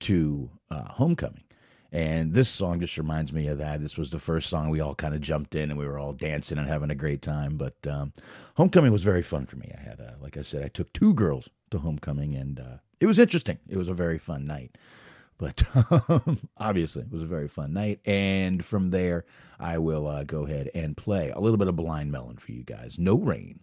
to 0.00 0.50
uh, 0.70 0.92
homecoming. 0.92 1.44
And 1.92 2.34
this 2.34 2.48
song 2.48 2.80
just 2.80 2.96
reminds 2.96 3.32
me 3.32 3.48
of 3.48 3.58
that. 3.58 3.80
This 3.80 3.96
was 3.96 4.10
the 4.10 4.20
first 4.20 4.48
song 4.48 4.70
we 4.70 4.80
all 4.80 4.94
kind 4.94 5.14
of 5.14 5.20
jumped 5.20 5.54
in 5.54 5.70
and 5.70 5.78
we 5.78 5.86
were 5.86 5.98
all 5.98 6.12
dancing 6.12 6.58
and 6.58 6.68
having 6.68 6.90
a 6.90 6.94
great 6.94 7.20
time. 7.20 7.56
But 7.56 7.74
um, 7.86 8.12
homecoming 8.56 8.92
was 8.92 9.02
very 9.02 9.22
fun 9.22 9.46
for 9.46 9.56
me. 9.56 9.72
I 9.76 9.80
had, 9.80 9.98
a, 9.98 10.16
like 10.20 10.36
I 10.36 10.42
said, 10.42 10.64
I 10.64 10.68
took 10.68 10.92
two 10.92 11.14
girls 11.14 11.48
to 11.70 11.78
homecoming 11.78 12.34
and 12.34 12.60
uh, 12.60 12.76
it 13.00 13.06
was 13.06 13.18
interesting. 13.18 13.58
It 13.68 13.76
was 13.76 13.88
a 13.88 13.94
very 13.94 14.18
fun 14.18 14.44
night. 14.44 14.76
But 15.36 15.64
um, 16.10 16.48
obviously, 16.58 17.02
it 17.02 17.12
was 17.12 17.22
a 17.22 17.26
very 17.26 17.48
fun 17.48 17.72
night. 17.72 18.00
And 18.04 18.64
from 18.64 18.90
there, 18.90 19.24
I 19.58 19.78
will 19.78 20.06
uh, 20.06 20.24
go 20.24 20.44
ahead 20.44 20.70
and 20.74 20.96
play 20.96 21.30
a 21.30 21.40
little 21.40 21.56
bit 21.56 21.68
of 21.68 21.76
Blind 21.76 22.12
Melon 22.12 22.36
for 22.36 22.52
you 22.52 22.62
guys. 22.62 22.98
No 22.98 23.16
rain. 23.16 23.60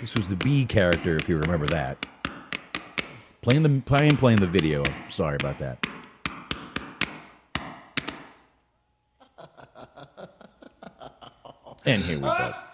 This 0.00 0.14
was 0.14 0.28
the 0.28 0.36
Bee 0.36 0.64
character, 0.64 1.16
if 1.16 1.28
you 1.28 1.38
remember 1.38 1.66
that. 1.66 2.06
Playing 3.42 3.62
the 3.62 3.80
playing 3.80 4.16
playing 4.16 4.38
the 4.40 4.46
video. 4.46 4.82
Sorry 5.08 5.36
about 5.36 5.58
that. 5.58 5.84
And 11.84 12.02
here 12.02 12.18
we 12.18 12.24
go. 12.24 12.54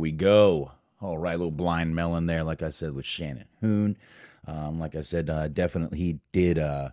we 0.00 0.12
go. 0.12 0.72
All 1.00 1.18
right, 1.18 1.38
little 1.38 1.50
blind 1.50 1.94
melon 1.94 2.26
there, 2.26 2.42
like 2.44 2.62
I 2.62 2.70
said, 2.70 2.92
with 2.92 3.06
Shannon 3.06 3.46
Hoon. 3.60 3.96
Um, 4.46 4.78
like 4.78 4.94
I 4.94 5.02
said, 5.02 5.30
uh, 5.30 5.48
definitely 5.48 5.98
he 5.98 6.18
did 6.32 6.58
uh, 6.58 6.90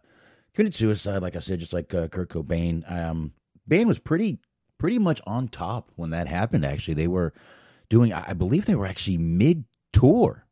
committed 0.54 0.76
suicide. 0.76 1.22
Like 1.22 1.36
I 1.36 1.40
said, 1.40 1.60
just 1.60 1.74
like 1.74 1.94
uh, 1.94 2.08
Kurt 2.08 2.30
Cobain. 2.30 2.90
Um, 2.92 3.34
band 3.66 3.88
was 3.88 4.00
pretty 4.00 4.40
pretty 4.78 5.00
much 5.00 5.20
on 5.26 5.48
top 5.48 5.92
when 5.96 6.12
that 6.12 6.28
happened. 6.28 6.66
Actually, 6.66 6.94
they 6.94 7.08
were 7.08 7.34
doing. 7.90 8.14
I 8.14 8.34
believe 8.34 8.66
they 8.66 8.76
were 8.76 8.86
actually 8.86 9.18
mid 9.18 9.66
tour, 9.92 10.46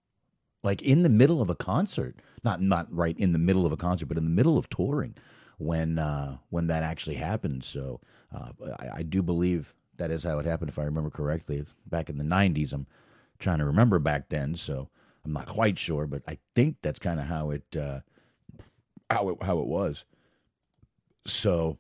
like 0.64 0.82
in 0.82 1.04
the 1.04 1.10
middle 1.10 1.42
of 1.42 1.50
a 1.50 1.56
concert. 1.56 2.16
Not 2.44 2.62
not 2.62 2.94
right 2.94 3.18
in 3.18 3.34
the 3.34 3.40
middle 3.40 3.66
of 3.66 3.72
a 3.72 3.78
concert, 3.78 4.08
but 4.08 4.18
in 4.18 4.26
the 4.26 4.30
middle 4.30 4.58
of 4.58 4.70
touring 4.70 5.16
when 5.58 6.00
uh, 6.00 6.38
when 6.50 6.68
that 6.68 6.84
actually 6.84 7.16
happened. 7.16 7.64
So 7.64 8.02
uh, 8.34 8.52
I, 8.80 8.98
I 8.98 9.04
do 9.04 9.22
believe 9.22 9.74
that 9.98 10.12
is 10.12 10.24
how 10.24 10.40
it 10.40 10.46
happened, 10.46 10.70
if 10.70 10.80
I 10.80 10.84
remember 10.84 11.10
correctly. 11.10 11.58
It's 11.58 11.74
back 11.86 12.10
in 12.10 12.18
the 12.18 12.24
'90s. 12.24 12.74
I'm 12.74 12.88
trying 13.40 13.60
to 13.60 13.66
remember 13.66 14.00
back 14.00 14.30
then, 14.30 14.56
so 14.56 14.90
I'm 15.24 15.34
not 15.34 15.48
quite 15.48 15.80
sure, 15.80 16.08
but 16.08 16.22
I 16.28 16.38
think 16.54 16.78
that's 16.82 17.00
kind 17.00 17.20
of 17.20 17.28
how 17.28 17.52
it 17.52 17.76
uh, 17.76 18.00
how 19.10 19.30
it 19.30 19.44
how 19.44 19.60
it 19.60 19.68
was. 19.68 20.04
So, 21.28 21.78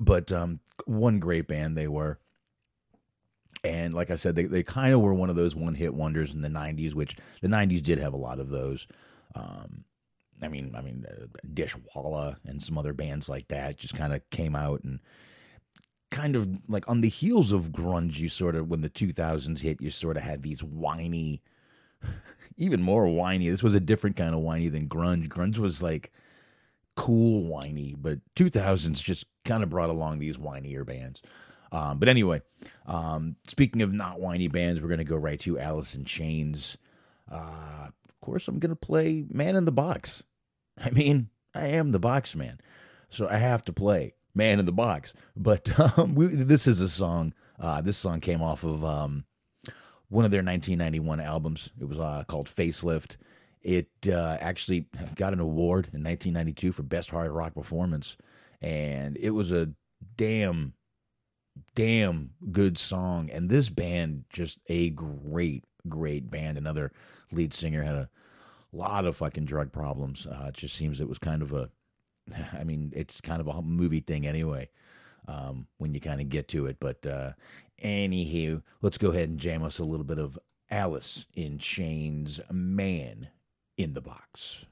but 0.00 0.32
um, 0.32 0.60
one 0.86 1.18
great 1.18 1.46
band 1.46 1.76
they 1.76 1.88
were. 1.88 2.18
And 3.64 3.94
like 3.94 4.10
I 4.10 4.16
said, 4.16 4.34
they, 4.34 4.46
they 4.46 4.64
kind 4.64 4.92
of 4.92 5.00
were 5.00 5.14
one 5.14 5.30
of 5.30 5.36
those 5.36 5.54
one 5.54 5.76
hit 5.76 5.94
wonders 5.94 6.34
in 6.34 6.40
the 6.42 6.48
'90s, 6.48 6.94
which 6.94 7.16
the 7.42 7.48
'90s 7.48 7.82
did 7.82 7.98
have 7.98 8.12
a 8.12 8.16
lot 8.16 8.40
of 8.40 8.48
those. 8.48 8.88
Um, 9.34 9.84
I 10.42 10.48
mean, 10.48 10.74
I 10.76 10.80
mean, 10.80 11.06
uh, 11.08 11.26
Dishwalla 11.46 12.36
and 12.44 12.62
some 12.62 12.76
other 12.76 12.92
bands 12.92 13.28
like 13.28 13.48
that 13.48 13.78
just 13.78 13.94
kind 13.94 14.12
of 14.12 14.28
came 14.30 14.56
out 14.56 14.82
and 14.82 14.98
kind 16.12 16.36
of 16.36 16.48
like 16.68 16.88
on 16.88 17.00
the 17.00 17.08
heels 17.08 17.50
of 17.50 17.72
grunge. 17.72 18.18
You 18.18 18.28
sort 18.28 18.54
of 18.54 18.68
when 18.68 18.82
the 18.82 18.90
2000s 18.90 19.60
hit, 19.60 19.80
you 19.80 19.90
sort 19.90 20.16
of 20.16 20.22
had 20.22 20.42
these 20.42 20.62
whiny, 20.62 21.42
even 22.56 22.82
more 22.82 23.08
whiny. 23.08 23.48
This 23.48 23.62
was 23.62 23.74
a 23.74 23.80
different 23.80 24.16
kind 24.16 24.34
of 24.34 24.40
whiny 24.40 24.68
than 24.68 24.88
grunge. 24.88 25.28
Grunge 25.28 25.58
was 25.58 25.82
like 25.82 26.12
cool 26.94 27.42
whiny, 27.42 27.96
but 27.98 28.20
2000s 28.36 29.02
just 29.02 29.24
kind 29.44 29.64
of 29.64 29.70
brought 29.70 29.90
along 29.90 30.20
these 30.20 30.36
whinier 30.36 30.86
bands. 30.86 31.20
Um, 31.72 31.98
but 31.98 32.08
anyway, 32.08 32.42
um, 32.86 33.36
speaking 33.48 33.80
of 33.80 33.92
not 33.92 34.20
whiny 34.20 34.46
bands, 34.46 34.80
we're 34.80 34.88
going 34.88 34.98
to 34.98 35.04
go 35.04 35.16
right 35.16 35.40
to 35.40 35.58
Alice 35.58 35.94
in 35.94 36.04
Chains. 36.04 36.76
Uh, 37.30 37.88
of 37.88 38.20
course, 38.20 38.46
I'm 38.46 38.58
going 38.58 38.70
to 38.70 38.76
play 38.76 39.24
Man 39.30 39.56
in 39.56 39.64
the 39.64 39.72
Box. 39.72 40.22
I 40.78 40.90
mean, 40.90 41.30
I 41.54 41.68
am 41.68 41.92
the 41.92 41.98
box 41.98 42.34
man, 42.34 42.60
so 43.10 43.28
I 43.28 43.36
have 43.36 43.64
to 43.64 43.72
play 43.72 44.14
Man 44.34 44.58
in 44.58 44.66
the 44.66 44.72
Box. 44.72 45.14
But 45.36 45.98
um, 45.98 46.14
we, 46.14 46.26
this 46.26 46.66
is 46.66 46.80
a 46.80 46.88
song. 46.88 47.34
Uh, 47.58 47.80
this 47.80 47.96
song 47.96 48.20
came 48.20 48.42
off 48.42 48.64
of 48.64 48.84
um, 48.84 49.24
one 50.08 50.24
of 50.24 50.30
their 50.30 50.42
1991 50.42 51.20
albums. 51.20 51.70
It 51.80 51.88
was 51.88 51.98
uh, 51.98 52.24
called 52.26 52.48
Facelift. 52.48 53.16
It 53.62 53.88
uh, 54.08 54.36
actually 54.40 54.86
got 55.14 55.32
an 55.32 55.40
award 55.40 55.86
in 55.92 56.02
1992 56.02 56.72
for 56.72 56.82
Best 56.82 57.10
Hard 57.10 57.30
Rock 57.30 57.54
Performance, 57.54 58.16
and 58.60 59.16
it 59.18 59.30
was 59.30 59.52
a 59.52 59.70
damn, 60.16 60.74
damn 61.76 62.30
good 62.50 62.76
song. 62.76 63.30
And 63.30 63.48
this 63.48 63.68
band, 63.68 64.24
just 64.30 64.58
a 64.68 64.90
great, 64.90 65.64
great 65.88 66.28
band. 66.28 66.58
Another 66.58 66.90
lead 67.30 67.54
singer 67.54 67.84
had 67.84 67.94
a 67.94 68.10
lot 68.72 69.04
of 69.04 69.16
fucking 69.16 69.44
drug 69.44 69.70
problems. 69.70 70.26
Uh, 70.26 70.46
it 70.48 70.54
just 70.54 70.74
seems 70.74 71.00
it 71.00 71.08
was 71.08 71.18
kind 71.18 71.40
of 71.40 71.52
a, 71.52 71.70
I 72.52 72.64
mean, 72.64 72.92
it's 72.94 73.20
kind 73.20 73.40
of 73.40 73.48
a 73.48 73.62
movie 73.62 74.00
thing 74.00 74.26
anyway. 74.26 74.68
Um, 75.28 75.68
when 75.78 75.94
you 75.94 76.00
kind 76.00 76.20
of 76.20 76.28
get 76.28 76.48
to 76.48 76.66
it, 76.66 76.78
but 76.80 77.06
uh, 77.06 77.32
anywho, 77.80 78.62
let's 78.80 78.98
go 78.98 79.10
ahead 79.10 79.28
and 79.28 79.38
jam 79.38 79.62
us 79.62 79.78
a 79.78 79.84
little 79.84 80.04
bit 80.04 80.18
of 80.18 80.36
Alice 80.68 81.26
in 81.34 81.58
Chains, 81.58 82.40
Man 82.50 83.28
in 83.76 83.94
the 83.94 84.00
Box. 84.00 84.66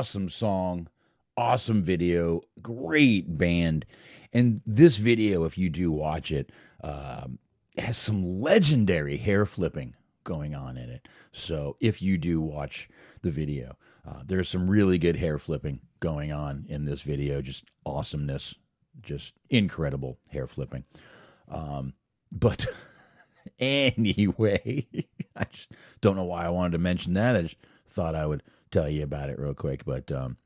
Awesome 0.00 0.30
song. 0.30 0.88
Awesome 1.36 1.82
video. 1.82 2.40
Great 2.62 3.36
band. 3.36 3.84
And 4.32 4.62
this 4.64 4.96
video, 4.96 5.44
if 5.44 5.58
you 5.58 5.68
do 5.68 5.92
watch 5.92 6.32
it, 6.32 6.50
um, 6.82 7.38
has 7.76 7.98
some 7.98 8.40
legendary 8.40 9.18
hair 9.18 9.44
flipping 9.44 9.94
going 10.24 10.54
on 10.54 10.78
in 10.78 10.88
it. 10.88 11.06
So 11.32 11.76
if 11.80 12.00
you 12.00 12.16
do 12.16 12.40
watch 12.40 12.88
the 13.20 13.30
video, 13.30 13.76
uh, 14.08 14.22
there's 14.26 14.48
some 14.48 14.70
really 14.70 14.96
good 14.96 15.16
hair 15.16 15.36
flipping 15.36 15.80
going 16.00 16.32
on 16.32 16.64
in 16.66 16.86
this 16.86 17.02
video. 17.02 17.42
Just 17.42 17.66
awesomeness. 17.84 18.54
Just 19.02 19.34
incredible 19.50 20.16
hair 20.30 20.46
flipping. 20.46 20.84
Um, 21.46 21.92
but 22.32 22.66
anyway, 23.58 24.86
I 25.36 25.44
just 25.52 25.70
don't 26.00 26.16
know 26.16 26.24
why 26.24 26.46
I 26.46 26.48
wanted 26.48 26.72
to 26.72 26.78
mention 26.78 27.12
that. 27.12 27.36
I 27.36 27.42
just 27.42 27.56
thought 27.90 28.14
I 28.14 28.24
would 28.24 28.42
tell 28.70 28.88
you 28.88 29.02
about 29.02 29.30
it 29.30 29.38
real 29.38 29.54
quick. 29.54 29.84
But 29.84 30.10
um, 30.12 30.36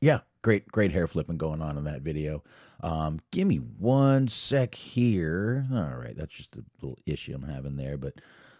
yeah, 0.00 0.20
great, 0.42 0.70
great 0.70 0.92
hair 0.92 1.06
flipping 1.06 1.38
going 1.38 1.62
on 1.62 1.76
in 1.76 1.84
that 1.84 2.02
video. 2.02 2.42
Um, 2.80 3.20
give 3.30 3.46
me 3.46 3.56
one 3.56 4.28
sec 4.28 4.74
here. 4.74 5.66
All 5.72 5.96
right, 5.96 6.16
that's 6.16 6.34
just 6.34 6.56
a 6.56 6.64
little 6.80 6.98
issue 7.06 7.34
I'm 7.34 7.42
having 7.42 7.76
there, 7.76 7.96
but 7.96 8.14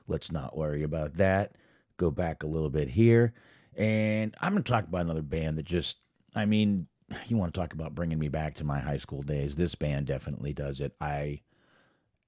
let's 0.07 0.33
not 0.33 0.57
worry 0.57 0.83
about 0.83 1.14
that. 1.14 1.53
Go 1.97 2.11
back 2.11 2.43
a 2.43 2.49
little 2.49 2.71
bit 2.71 2.91
here. 2.91 3.33
And 3.77 4.35
I'm 4.41 4.57
to 4.57 4.62
talk 4.62 4.89
about 4.89 5.03
another 5.03 5.23
band 5.23 5.59
that 5.59 5.66
just, 5.66 5.99
I 6.35 6.47
mean, 6.47 6.89
you 7.27 7.37
want 7.37 7.55
to 7.55 7.61
talk 7.61 7.73
about 7.73 7.95
bringing 7.95 8.19
me 8.19 8.29
back 8.29 8.55
to 8.57 8.64
my 8.64 8.81
high 8.81 8.97
school 8.97 9.23
days. 9.23 9.55
This 9.55 9.75
band 9.75 10.07
definitely 10.07 10.53
does 10.53 10.81
it. 10.81 10.95
I 11.01 11.43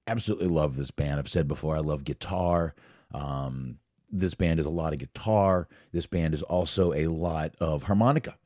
absolutely 0.07 0.47
love 0.47 0.75
this 0.75 0.91
band. 0.91 1.19
I've 1.19 1.29
said 1.29 1.47
before, 1.47 1.75
I 1.75 1.79
love 1.79 2.03
guitar. 2.03 2.73
Um, 3.13 3.79
this 4.11 4.33
band 4.33 4.59
is 4.59 4.65
a 4.65 4.71
lot 4.71 4.93
of 4.93 4.99
guitar. 4.99 5.67
This 5.91 6.05
band 6.05 6.33
is 6.33 6.41
also 6.43 6.93
a 6.93 7.07
lot 7.07 7.53
of 7.59 7.83
harmonica. 7.83 8.37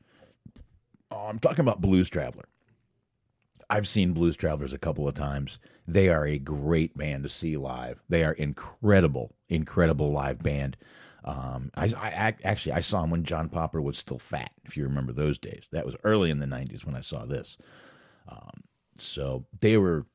Oh, 1.10 1.26
I'm 1.28 1.38
talking 1.38 1.60
about 1.60 1.80
Blues 1.80 2.08
Traveler. 2.08 2.46
I've 3.68 3.88
seen 3.88 4.12
Blues 4.12 4.36
Travelers 4.36 4.72
a 4.72 4.78
couple 4.78 5.08
of 5.08 5.14
times. 5.14 5.58
They 5.86 6.08
are 6.08 6.26
a 6.26 6.38
great 6.38 6.96
band 6.96 7.24
to 7.24 7.28
see 7.28 7.56
live. 7.56 8.02
They 8.08 8.22
are 8.24 8.32
incredible, 8.32 9.34
incredible 9.48 10.12
live 10.12 10.42
band. 10.42 10.76
Um, 11.24 11.70
I, 11.74 11.92
I 11.96 12.28
ac- 12.28 12.44
actually 12.44 12.72
I 12.72 12.80
saw 12.80 13.00
them 13.00 13.10
when 13.10 13.24
John 13.24 13.48
Popper 13.48 13.82
was 13.82 13.98
still 13.98 14.18
fat. 14.18 14.52
If 14.64 14.76
you 14.76 14.84
remember 14.84 15.12
those 15.12 15.38
days, 15.38 15.66
that 15.72 15.84
was 15.84 15.96
early 16.04 16.30
in 16.30 16.38
the 16.38 16.46
'90s 16.46 16.84
when 16.84 16.94
I 16.94 17.00
saw 17.00 17.24
this. 17.24 17.56
Um, 18.28 18.62
so 18.98 19.46
they 19.58 19.76
were 19.76 20.06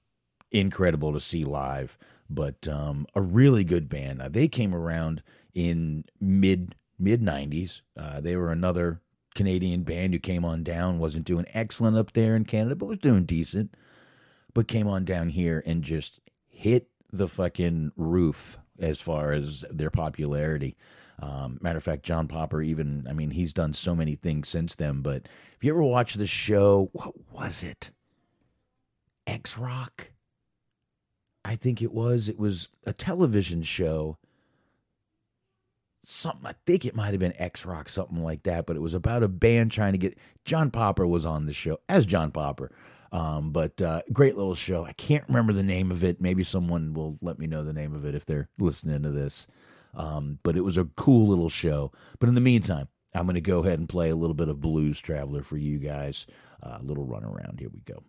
incredible 0.52 1.12
to 1.12 1.20
see 1.20 1.44
live, 1.44 1.98
but 2.30 2.68
um, 2.68 3.06
a 3.14 3.22
really 3.22 3.66
good 3.66 3.90
band. 3.90 4.22
Uh, 4.22 4.30
they 4.30 4.48
came 4.48 4.74
around 4.74 5.22
in 5.54 6.06
mid 6.20 6.76
mid 7.00 7.22
'90s. 7.22 7.82
Uh, 7.98 8.22
they 8.22 8.36
were 8.36 8.52
another 8.52 9.02
Canadian 9.36 9.84
band 9.84 10.14
who 10.14 10.20
came 10.20 10.46
on 10.46 10.64
down. 10.64 11.00
wasn't 11.00 11.26
doing 11.26 11.46
excellent 11.54 11.98
up 11.98 12.14
there 12.14 12.36
in 12.36 12.46
Canada, 12.46 12.76
but 12.76 12.88
was 12.88 13.00
doing 13.00 13.26
decent. 13.26 13.76
But 14.54 14.68
came 14.68 14.88
on 14.88 15.06
down 15.06 15.30
here 15.30 15.64
and 15.66 15.84
just 15.84 16.20
hit 16.50 16.90
the 17.12 17.28
fucking 17.28 17.92
roof 17.96 18.58
as 18.80 19.00
far 19.00 19.32
as 19.32 19.64
their 19.70 19.90
popularity. 19.90 20.76
Um, 21.20 21.60
matter 21.62 21.78
of 21.78 21.84
fact, 21.84 22.04
John 22.04 22.28
Popper, 22.28 22.62
even, 22.62 23.06
I 23.08 23.14
mean, 23.14 23.32
he's 23.32 23.54
done 23.54 23.74
so 23.74 23.96
many 23.96 24.16
things 24.16 24.50
since 24.50 24.76
then. 24.76 25.02
But 25.02 25.28
if 25.56 25.64
you 25.64 25.72
ever 25.72 25.84
watch 25.84 26.16
the 26.16 26.26
show, 26.26 26.90
what 26.94 27.14
was 27.32 27.62
it? 27.64 27.92
X 29.28 29.58
Rock? 29.58 30.12
I 31.46 31.56
think 31.56 31.82
it 31.82 31.94
was. 31.94 32.28
It 32.28 32.40
was 32.40 32.70
a 32.86 32.94
television 32.94 33.62
show. 33.64 34.18
Something, 36.04 36.48
I 36.48 36.56
think 36.66 36.84
it 36.84 36.96
might 36.96 37.12
have 37.12 37.20
been 37.20 37.40
X 37.40 37.66
Rock, 37.66 37.88
something 37.88 38.24
like 38.24 38.44
that, 38.44 38.66
but 38.66 38.76
it 38.76 38.82
was 38.82 38.94
about 38.94 39.22
a 39.22 39.28
band 39.28 39.72
trying 39.72 39.92
to 39.92 39.98
get. 40.00 40.18
John 40.46 40.72
Popper 40.72 41.06
was 41.06 41.26
on 41.26 41.46
the 41.46 41.54
show 41.54 41.80
as 41.88 42.06
John 42.06 42.32
Popper. 42.32 42.72
Um, 43.12 43.52
but 43.52 43.82
uh, 43.82 44.02
great 44.14 44.38
little 44.38 44.56
show. 44.56 44.86
I 44.86 44.94
can't 44.94 45.26
remember 45.28 45.54
the 45.54 45.64
name 45.64 45.92
of 45.92 46.04
it. 46.04 46.22
Maybe 46.22 46.44
someone 46.44 46.94
will 46.94 47.18
let 47.22 47.38
me 47.40 47.46
know 47.46 47.64
the 47.64 47.74
name 47.74 47.94
of 47.94 48.06
it 48.06 48.16
if 48.16 48.26
they're 48.26 48.50
listening 48.58 49.04
to 49.04 49.12
this. 49.12 49.48
Um, 49.94 50.40
but 50.44 50.56
it 50.56 50.62
was 50.62 50.78
a 50.78 50.86
cool 50.86 51.28
little 51.28 51.50
show. 51.50 51.92
But 52.20 52.30
in 52.30 52.36
the 52.36 52.42
meantime, 52.42 52.88
I'm 53.14 53.26
going 53.26 53.36
to 53.36 53.42
go 53.42 53.60
ahead 53.60 53.80
and 53.80 53.90
play 53.90 54.10
a 54.10 54.16
little 54.16 54.34
bit 54.34 54.48
of 54.48 54.62
Blues 54.62 55.02
Traveler 55.02 55.44
for 55.44 55.58
you 55.58 55.78
guys. 55.78 56.26
Uh, 56.64 56.78
a 56.80 56.84
little 56.84 57.06
run 57.06 57.26
around. 57.26 57.60
Here 57.60 57.70
we 57.70 57.82
go. 57.82 58.04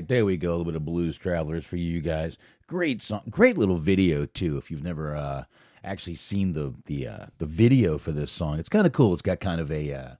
Right, 0.00 0.08
there 0.08 0.24
we 0.24 0.36
go. 0.38 0.50
A 0.50 0.52
little 0.52 0.64
bit 0.64 0.76
of 0.76 0.84
Blues 0.84 1.18
Travelers 1.18 1.66
for 1.66 1.76
you 1.76 2.00
guys. 2.00 2.38
Great 2.66 3.02
song, 3.02 3.22
great 3.28 3.58
little 3.58 3.76
video 3.76 4.24
too. 4.24 4.56
If 4.56 4.70
you've 4.70 4.82
never 4.82 5.14
uh, 5.14 5.44
actually 5.84 6.14
seen 6.14 6.54
the 6.54 6.74
the 6.86 7.06
uh, 7.06 7.26
the 7.36 7.46
video 7.46 7.98
for 7.98 8.12
this 8.12 8.32
song, 8.32 8.58
it's 8.58 8.70
kind 8.70 8.86
of 8.86 8.92
cool. 8.92 9.12
It's 9.12 9.22
got 9.22 9.40
kind 9.40 9.60
of 9.60 9.70
a 9.70 9.92
uh, 9.92 10.14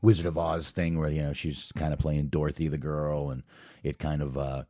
Wizard 0.00 0.24
of 0.24 0.38
Oz 0.38 0.70
thing 0.70 0.98
where 0.98 1.10
you 1.10 1.22
know 1.22 1.32
she's 1.34 1.72
kind 1.76 1.92
of 1.92 1.98
playing 1.98 2.28
Dorothy 2.28 2.68
the 2.68 2.78
girl, 2.78 3.30
and 3.30 3.42
it 3.82 3.98
kind 3.98 4.22
of 4.22 4.38
uh, 4.38 4.62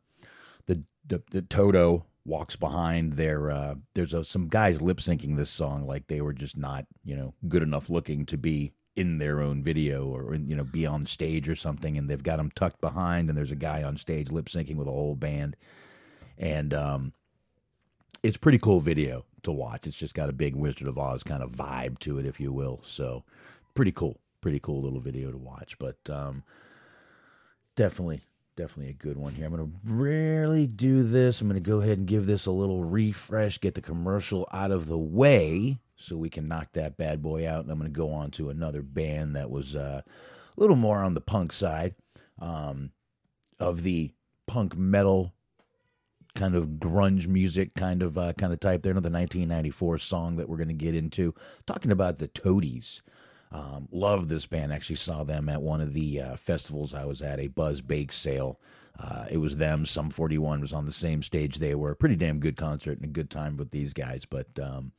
the 0.65 0.83
the, 1.05 1.23
the 1.31 1.41
Toto 1.41 2.05
walks 2.25 2.57
behind 2.57 3.13
their 3.13 3.49
uh, 3.49 3.75
there's 3.93 4.13
a, 4.13 4.25
some 4.25 4.49
guys 4.49 4.81
lip 4.81 4.97
syncing 4.97 5.37
this 5.37 5.49
song 5.49 5.87
like 5.87 6.07
they 6.07 6.19
were 6.19 6.33
just 6.33 6.57
not 6.57 6.85
you 7.05 7.15
know 7.15 7.33
good 7.47 7.63
enough 7.63 7.89
looking 7.89 8.25
to 8.25 8.37
be 8.37 8.73
in 8.95 9.17
their 9.17 9.39
own 9.39 9.63
video 9.63 10.05
or 10.05 10.35
you 10.35 10.55
know 10.55 10.63
be 10.63 10.85
on 10.85 11.05
stage 11.05 11.47
or 11.47 11.55
something 11.55 11.97
and 11.97 12.09
they've 12.09 12.23
got 12.23 12.37
them 12.37 12.51
tucked 12.53 12.81
behind 12.81 13.29
and 13.29 13.37
there's 13.37 13.51
a 13.51 13.55
guy 13.55 13.81
on 13.83 13.97
stage 13.97 14.31
lip 14.31 14.45
syncing 14.45 14.75
with 14.75 14.87
a 14.87 14.91
whole 14.91 15.15
band. 15.15 15.55
And 16.37 16.73
um 16.73 17.13
it's 18.21 18.37
pretty 18.37 18.59
cool 18.59 18.81
video 18.81 19.25
to 19.43 19.51
watch. 19.51 19.87
It's 19.87 19.95
just 19.95 20.13
got 20.13 20.29
a 20.29 20.33
big 20.33 20.55
wizard 20.55 20.87
of 20.87 20.97
oz 20.97 21.23
kind 21.23 21.41
of 21.41 21.51
vibe 21.51 21.99
to 21.99 22.17
it 22.17 22.25
if 22.25 22.39
you 22.39 22.51
will. 22.51 22.81
So 22.83 23.23
pretty 23.73 23.91
cool 23.91 24.19
pretty 24.41 24.59
cool 24.59 24.81
little 24.81 24.99
video 24.99 25.31
to 25.31 25.37
watch. 25.37 25.77
But 25.79 25.97
um 26.09 26.43
definitely 27.75 28.21
definitely 28.55 28.89
a 28.89 28.93
good 28.93 29.17
one 29.17 29.35
here. 29.35 29.45
I'm 29.45 29.55
going 29.55 29.71
to 29.71 29.77
rarely 29.85 30.67
do 30.67 31.01
this. 31.01 31.39
I'm 31.39 31.47
going 31.47 31.63
to 31.63 31.69
go 31.69 31.79
ahead 31.79 31.97
and 31.97 32.05
give 32.05 32.25
this 32.25 32.45
a 32.45 32.51
little 32.51 32.83
refresh 32.83 33.61
get 33.61 33.75
the 33.75 33.81
commercial 33.81 34.49
out 34.51 34.71
of 34.71 34.87
the 34.87 34.97
way 34.97 35.79
so 35.99 36.15
we 36.15 36.29
can 36.29 36.47
knock 36.47 36.69
that 36.73 36.97
bad 36.97 37.21
boy 37.21 37.47
out. 37.47 37.63
And 37.63 37.71
I'm 37.71 37.79
going 37.79 37.91
to 37.91 37.97
go 37.97 38.11
on 38.11 38.31
to 38.31 38.49
another 38.49 38.81
band 38.81 39.35
that 39.35 39.51
was 39.51 39.75
uh, 39.75 40.01
a 40.05 40.59
little 40.59 40.75
more 40.75 40.99
on 40.99 41.13
the 41.13 41.21
punk 41.21 41.51
side 41.51 41.95
um, 42.39 42.91
of 43.59 43.83
the 43.83 44.11
punk 44.47 44.75
metal 44.75 45.33
kind 46.35 46.55
of 46.55 46.67
grunge 46.79 47.27
music 47.27 47.73
kind 47.75 48.01
of 48.01 48.17
uh, 48.17 48.33
kind 48.33 48.53
of 48.53 48.59
type. 48.59 48.81
There, 48.81 48.91
another 48.91 49.09
1994 49.09 49.97
song 49.97 50.35
that 50.37 50.47
we're 50.47 50.57
going 50.57 50.69
to 50.69 50.73
get 50.73 50.95
into. 50.95 51.35
Talking 51.65 51.91
about 51.91 52.17
the 52.17 52.27
Toadies. 52.27 53.01
Um, 53.51 53.87
love 53.91 54.29
this 54.29 54.45
band. 54.45 54.71
Actually 54.71 54.97
saw 54.97 55.23
them 55.23 55.49
at 55.49 55.61
one 55.61 55.81
of 55.81 55.93
the 55.93 56.21
uh, 56.21 56.35
festivals 56.35 56.93
I 56.93 57.05
was 57.05 57.21
at, 57.21 57.39
a 57.39 57.47
Buzz 57.47 57.81
Bake 57.81 58.11
Sale. 58.11 58.59
Uh, 58.97 59.25
it 59.29 59.37
was 59.37 59.57
them. 59.57 59.85
Sum 59.85 60.09
41 60.09 60.61
was 60.61 60.73
on 60.73 60.85
the 60.85 60.91
same 60.91 61.23
stage 61.23 61.57
they 61.57 61.73
were. 61.73 61.95
Pretty 61.95 62.15
damn 62.15 62.39
good 62.39 62.57
concert 62.57 62.97
and 62.97 63.05
a 63.05 63.07
good 63.07 63.29
time 63.29 63.57
with 63.57 63.71
these 63.71 63.93
guys. 63.93 64.25
But 64.25 64.47
um, 64.61 64.91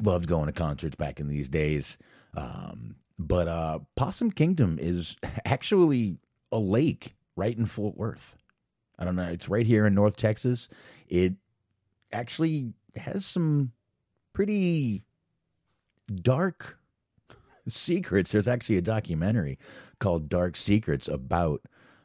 loved 0.00 0.26
going 0.26 0.46
to 0.46 0.52
concerts 0.52 0.96
back 0.96 1.20
in 1.20 1.28
these 1.28 1.48
days. 1.48 1.98
Um, 2.36 2.96
but 3.18 3.48
uh, 3.48 3.80
Possum 3.96 4.30
Kingdom 4.30 4.78
is 4.80 5.16
actually 5.44 6.18
a 6.50 6.58
lake 6.58 7.14
right 7.36 7.56
in 7.56 7.66
Fort 7.66 7.96
Worth. 7.96 8.36
I 8.98 9.04
don't 9.04 9.16
know. 9.16 9.28
It's 9.28 9.48
right 9.48 9.66
here 9.66 9.86
in 9.86 9.94
North 9.94 10.16
Texas. 10.16 10.68
It 11.08 11.34
actually 12.12 12.72
has 12.96 13.24
some 13.24 13.72
pretty 14.32 15.02
dark 16.14 16.78
secrets. 17.68 18.32
There's 18.32 18.48
actually 18.48 18.76
a 18.76 18.82
documentary 18.82 19.58
called 19.98 20.28
Dark 20.28 20.56
Secrets 20.56 21.08
about 21.08 21.62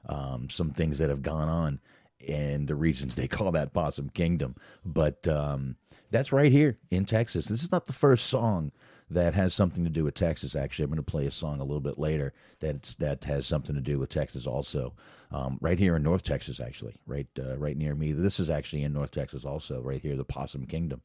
um, 0.07 0.49
some 0.49 0.71
things 0.71 0.97
that 0.99 1.09
have 1.09 1.21
gone 1.21 1.49
on 1.49 1.79
and 2.25 2.67
the 2.67 2.75
reasons 2.75 3.15
they 3.15 3.27
call 3.27 3.51
that 3.51 3.73
Possum 3.73 4.09
Kingdom. 4.09 4.55
But 4.85 5.27
um, 5.27 5.75
that's 6.11 6.31
right 6.31 6.51
here 6.51 6.77
in 6.89 7.05
Texas. 7.05 7.45
This 7.47 7.63
is 7.63 7.71
not 7.71 7.85
the 7.85 7.93
first 7.93 8.27
song 8.27 8.71
that 9.09 9.33
has 9.35 9.53
something 9.53 9.83
to 9.83 9.89
do 9.89 10.03
with 10.03 10.15
Texas. 10.15 10.55
Actually, 10.55 10.83
I'm 10.83 10.91
going 10.91 10.97
to 10.97 11.03
play 11.03 11.25
a 11.25 11.31
song 11.31 11.59
a 11.59 11.63
little 11.63 11.81
bit 11.81 11.97
later 11.97 12.33
that's 12.59 12.95
that 12.95 13.23
has 13.23 13.45
something 13.45 13.75
to 13.75 13.81
do 13.81 13.99
with 13.99 14.09
Texas 14.09 14.45
also. 14.45 14.93
Um, 15.31 15.57
right 15.61 15.79
here 15.79 15.95
in 15.95 16.03
North 16.03 16.23
Texas, 16.23 16.59
actually, 16.59 16.95
right 17.05 17.27
uh, 17.39 17.57
right 17.57 17.77
near 17.77 17.95
me. 17.95 18.11
This 18.11 18.39
is 18.39 18.49
actually 18.49 18.83
in 18.83 18.93
North 18.93 19.11
Texas 19.11 19.45
also, 19.45 19.81
right 19.81 20.01
here, 20.01 20.15
the 20.15 20.25
Possum 20.25 20.65
Kingdom. 20.65 21.01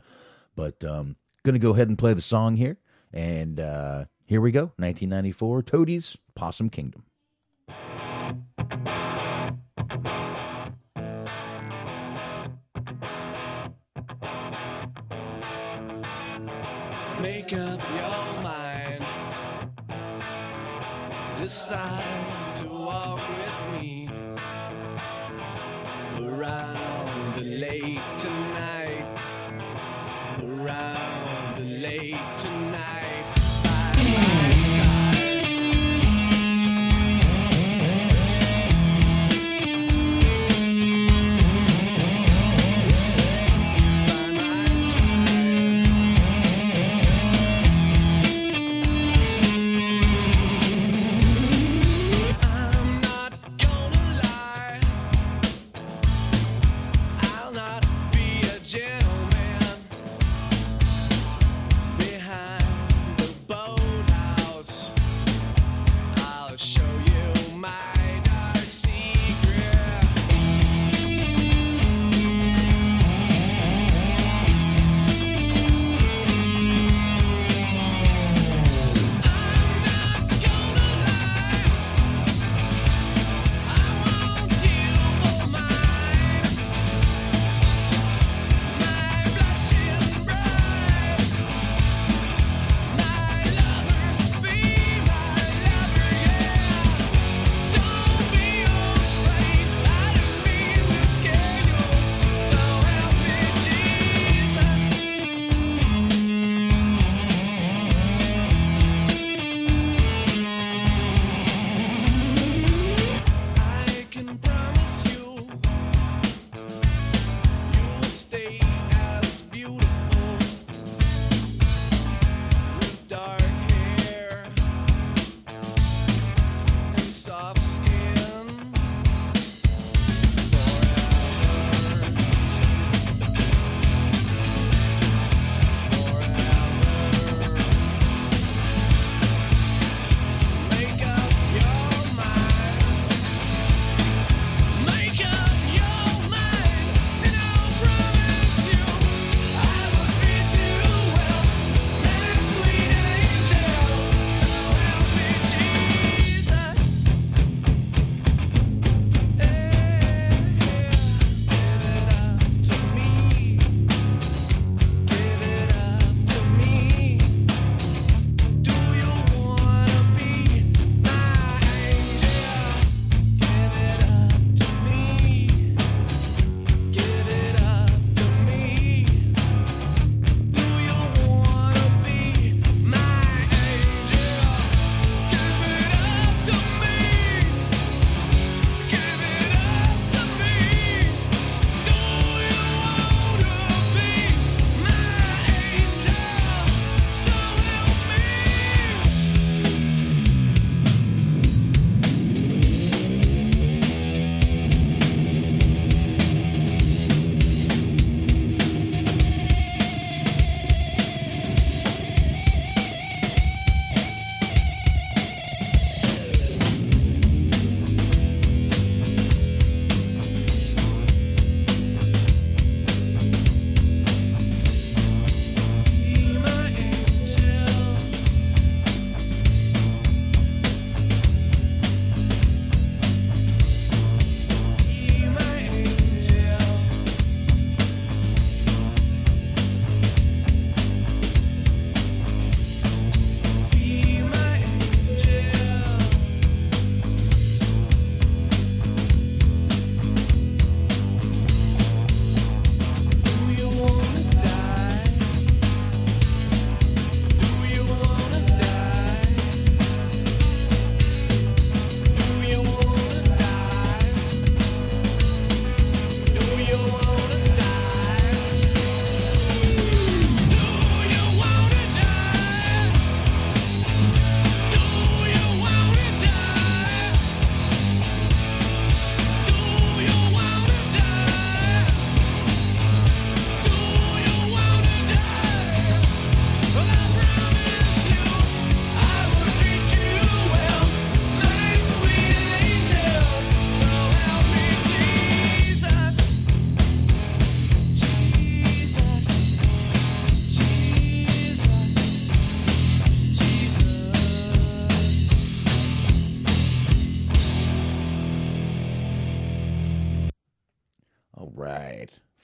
But 0.55 0.85
um, 0.85 1.17
going 1.45 1.55
to 1.55 1.59
go 1.59 1.73
ahead 1.73 1.89
and 1.89 1.99
play 1.99 2.13
the 2.15 2.23
song 2.23 2.57
here, 2.57 2.79
and 3.13 3.59
uh, 3.59 4.05
here 4.25 4.41
we 4.41 4.51
go. 4.51 4.73
1994, 4.77 5.63
Toadies, 5.63 6.17
Possum 6.35 6.71
Kingdom. 6.71 7.05
Make 17.53 17.61
up 17.61 17.81
your 17.81 18.43
mind. 18.43 19.05
Decide 21.39 22.57
to 22.57 22.65
walk 22.65 23.29
with 23.29 23.73
me 23.73 24.09
around 26.17 27.35
the 27.35 27.45
lake 27.45 28.01
tonight. 28.19 28.32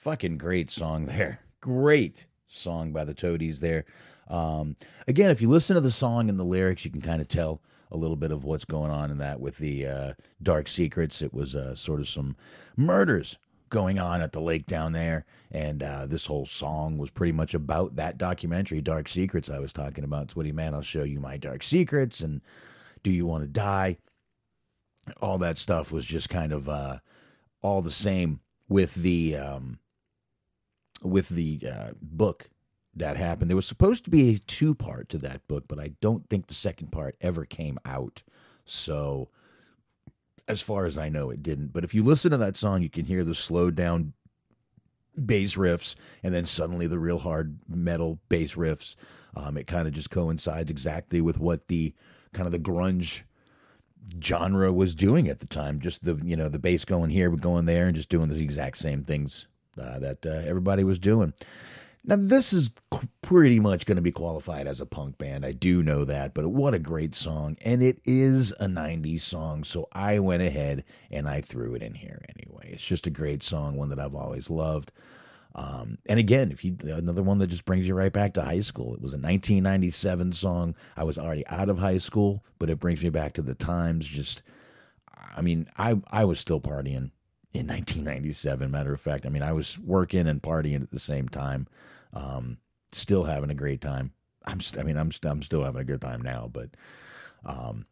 Fucking 0.09 0.39
great 0.39 0.71
song 0.71 1.05
there. 1.05 1.41
Great 1.61 2.25
song 2.47 2.91
by 2.91 3.05
the 3.05 3.13
Toadies 3.13 3.59
there. 3.59 3.85
Um, 4.27 4.75
again, 5.07 5.29
if 5.29 5.39
you 5.39 5.47
listen 5.47 5.75
to 5.75 5.81
the 5.81 5.91
song 5.91 6.29
and 6.29 6.39
the 6.39 6.43
lyrics, 6.43 6.83
you 6.83 6.89
can 6.89 6.99
kind 6.99 7.21
of 7.21 7.27
tell 7.27 7.61
a 7.91 7.97
little 7.97 8.15
bit 8.15 8.31
of 8.31 8.43
what's 8.43 8.65
going 8.65 8.89
on 8.89 9.11
in 9.11 9.19
that 9.19 9.39
with 9.39 9.59
the 9.59 9.85
uh, 9.85 10.13
Dark 10.41 10.67
Secrets. 10.67 11.21
It 11.21 11.31
was 11.31 11.53
uh, 11.53 11.75
sort 11.75 11.99
of 11.99 12.09
some 12.09 12.35
murders 12.75 13.37
going 13.69 13.99
on 13.99 14.19
at 14.19 14.31
the 14.31 14.41
lake 14.41 14.65
down 14.65 14.93
there. 14.93 15.25
And 15.51 15.83
uh, 15.83 16.07
this 16.07 16.25
whole 16.25 16.47
song 16.47 16.97
was 16.97 17.11
pretty 17.11 17.33
much 17.33 17.53
about 17.53 17.95
that 17.97 18.17
documentary, 18.17 18.81
Dark 18.81 19.07
Secrets, 19.09 19.47
I 19.47 19.59
was 19.59 19.71
talking 19.71 20.03
about. 20.03 20.35
Woody 20.35 20.51
Man, 20.51 20.73
I'll 20.73 20.81
show 20.81 21.03
you 21.03 21.19
my 21.19 21.37
dark 21.37 21.61
secrets. 21.61 22.19
And 22.19 22.41
do 23.03 23.11
you 23.11 23.27
want 23.27 23.43
to 23.43 23.47
die? 23.47 23.97
All 25.21 25.37
that 25.37 25.59
stuff 25.59 25.91
was 25.91 26.07
just 26.07 26.29
kind 26.29 26.51
of 26.51 26.67
uh, 26.67 26.97
all 27.61 27.83
the 27.83 27.91
same 27.91 28.39
with 28.67 28.95
the 28.95 29.35
um, 29.35 29.77
with 31.03 31.29
the 31.29 31.61
uh, 31.69 31.89
book 32.01 32.49
that 32.95 33.17
happened. 33.17 33.49
There 33.49 33.55
was 33.55 33.67
supposed 33.67 34.03
to 34.05 34.09
be 34.09 34.35
a 34.35 34.39
two 34.39 34.75
part 34.75 35.09
to 35.09 35.17
that 35.19 35.47
book, 35.47 35.65
but 35.67 35.79
I 35.79 35.93
don't 36.01 36.29
think 36.29 36.47
the 36.47 36.53
second 36.53 36.91
part 36.91 37.15
ever 37.21 37.45
came 37.45 37.79
out. 37.85 38.23
So, 38.65 39.29
as 40.47 40.61
far 40.61 40.85
as 40.85 40.97
I 40.97 41.09
know, 41.09 41.29
it 41.29 41.43
didn't. 41.43 41.73
But 41.73 41.83
if 41.83 41.93
you 41.93 42.03
listen 42.03 42.31
to 42.31 42.37
that 42.37 42.57
song, 42.57 42.81
you 42.81 42.89
can 42.89 43.05
hear 43.05 43.23
the 43.23 43.35
slowed 43.35 43.75
down 43.75 44.13
bass 45.25 45.55
riffs 45.55 45.95
and 46.23 46.33
then 46.33 46.45
suddenly 46.45 46.87
the 46.87 46.99
real 46.99 47.19
hard 47.19 47.59
metal 47.67 48.19
bass 48.29 48.55
riffs. 48.55 48.95
Um, 49.35 49.57
it 49.57 49.67
kind 49.67 49.87
of 49.87 49.93
just 49.93 50.09
coincides 50.09 50.71
exactly 50.71 51.21
with 51.21 51.39
what 51.39 51.67
the 51.67 51.93
kind 52.33 52.45
of 52.45 52.51
the 52.51 52.59
grunge 52.59 53.21
genre 54.23 54.73
was 54.73 54.95
doing 54.95 55.27
at 55.27 55.39
the 55.39 55.45
time. 55.45 55.79
Just 55.79 56.03
the 56.03 56.19
you 56.23 56.35
know 56.35 56.49
the 56.49 56.59
bass 56.59 56.85
going 56.85 57.11
here, 57.11 57.29
but 57.29 57.41
going 57.41 57.65
there, 57.65 57.87
and 57.87 57.95
just 57.95 58.09
doing 58.09 58.29
the 58.29 58.41
exact 58.41 58.77
same 58.77 59.03
things 59.03 59.47
uh, 59.79 59.99
that 59.99 60.25
uh, 60.25 60.29
everybody 60.29 60.83
was 60.83 60.99
doing. 60.99 61.33
Now 62.05 62.15
this 62.17 62.53
is 62.53 62.69
pretty 63.21 63.59
much 63.59 63.85
going 63.85 63.97
to 63.97 64.01
be 64.01 64.11
qualified 64.11 64.67
as 64.67 64.79
a 64.79 64.85
punk 64.85 65.17
band. 65.17 65.45
I 65.45 65.51
do 65.51 65.83
know 65.83 66.05
that, 66.05 66.33
but 66.33 66.47
what 66.47 66.73
a 66.73 66.79
great 66.79 67.13
song, 67.13 67.57
and 67.63 67.83
it 67.83 67.99
is 68.05 68.51
a 68.59 68.65
'90s 68.65 69.21
song. 69.21 69.63
So 69.63 69.87
I 69.91 70.19
went 70.19 70.41
ahead 70.41 70.83
and 71.11 71.27
I 71.27 71.41
threw 71.41 71.75
it 71.75 71.83
in 71.83 71.95
here 71.95 72.23
anyway. 72.37 72.71
It's 72.73 72.83
just 72.83 73.05
a 73.05 73.11
great 73.11 73.43
song, 73.43 73.75
one 73.75 73.89
that 73.89 73.99
I've 73.99 74.15
always 74.15 74.49
loved. 74.49 74.91
Um, 75.55 75.97
and 76.05 76.19
again, 76.19 76.51
if 76.51 76.63
you 76.63 76.77
another 76.83 77.23
one 77.23 77.39
that 77.39 77.47
just 77.47 77.65
brings 77.65 77.87
you 77.87 77.93
right 77.93 78.13
back 78.13 78.33
to 78.35 78.43
high 78.43 78.61
school. 78.61 78.93
It 78.93 79.01
was 79.01 79.13
a 79.13 79.17
1997 79.17 80.33
song. 80.33 80.75
I 80.95 81.03
was 81.03 81.17
already 81.17 81.45
out 81.47 81.69
of 81.69 81.79
high 81.79 81.97
school, 81.97 82.43
but 82.59 82.69
it 82.69 82.79
brings 82.79 83.03
me 83.03 83.09
back 83.09 83.33
to 83.33 83.41
the 83.41 83.55
times. 83.55 84.07
Just, 84.07 84.41
I 85.35 85.41
mean, 85.41 85.67
I 85.77 85.99
I 86.11 86.23
was 86.23 86.39
still 86.39 86.61
partying 86.61 87.11
in 87.53 87.67
1997. 87.67 88.69
Matter 88.69 88.93
of 88.93 89.01
fact, 89.01 89.25
I 89.25 89.29
mean, 89.29 89.43
I 89.43 89.53
was 89.53 89.79
working 89.79 90.27
and 90.27 90.41
partying 90.41 90.81
at 90.81 90.91
the 90.91 90.99
same 90.99 91.29
time. 91.29 91.67
Um, 92.13 92.57
still 92.91 93.25
having 93.25 93.49
a 93.49 93.55
great 93.55 93.81
time. 93.81 94.13
I'm, 94.45 94.61
st- 94.61 94.81
I 94.81 94.85
mean, 94.85 94.97
I'm, 94.97 95.11
st- 95.11 95.31
I'm 95.31 95.43
still 95.43 95.63
having 95.63 95.81
a 95.81 95.85
good 95.85 96.01
time 96.01 96.21
now, 96.21 96.49
but, 96.51 96.69
um, 97.45 97.85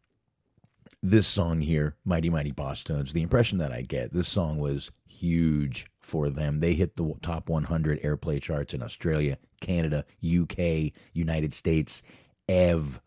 this 1.02 1.28
song 1.28 1.60
here, 1.60 1.96
Mighty 2.04 2.28
Mighty 2.28 2.52
Bosstones, 2.52 3.12
the 3.12 3.22
impression 3.22 3.58
that 3.58 3.72
I 3.72 3.82
get, 3.82 4.12
this 4.12 4.28
song 4.28 4.58
was 4.58 4.90
huge 5.06 5.86
for 6.00 6.28
them. 6.30 6.60
They 6.60 6.74
hit 6.74 6.96
the 6.96 7.14
top 7.22 7.48
100 7.48 8.02
airplay 8.02 8.42
charts 8.42 8.74
in 8.74 8.82
Australia, 8.82 9.38
Canada, 9.60 10.04
UK, 10.24 10.92
United 11.12 11.54
States, 11.54 12.02
everywhere. 12.48 13.00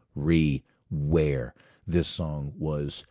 This 1.86 2.08
song 2.08 2.54
was 2.58 3.04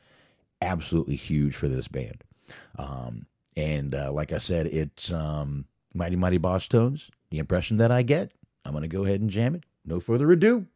absolutely 0.62 1.16
huge 1.16 1.54
for 1.54 1.68
this 1.68 1.88
band. 1.88 2.24
Um, 2.78 3.26
and 3.60 3.94
uh, 3.94 4.10
like 4.10 4.32
I 4.32 4.38
said, 4.38 4.66
it's 4.66 5.12
um, 5.12 5.66
Mighty 5.94 6.16
Mighty 6.16 6.38
Bosstones. 6.38 7.10
The 7.30 7.38
impression 7.38 7.76
that 7.76 7.92
I 7.92 8.02
get, 8.02 8.32
I'm 8.64 8.72
going 8.72 8.82
to 8.82 8.88
go 8.88 9.04
ahead 9.04 9.20
and 9.20 9.30
jam 9.30 9.54
it. 9.54 9.64
No 9.84 10.00
further 10.00 10.32
ado. 10.32 10.66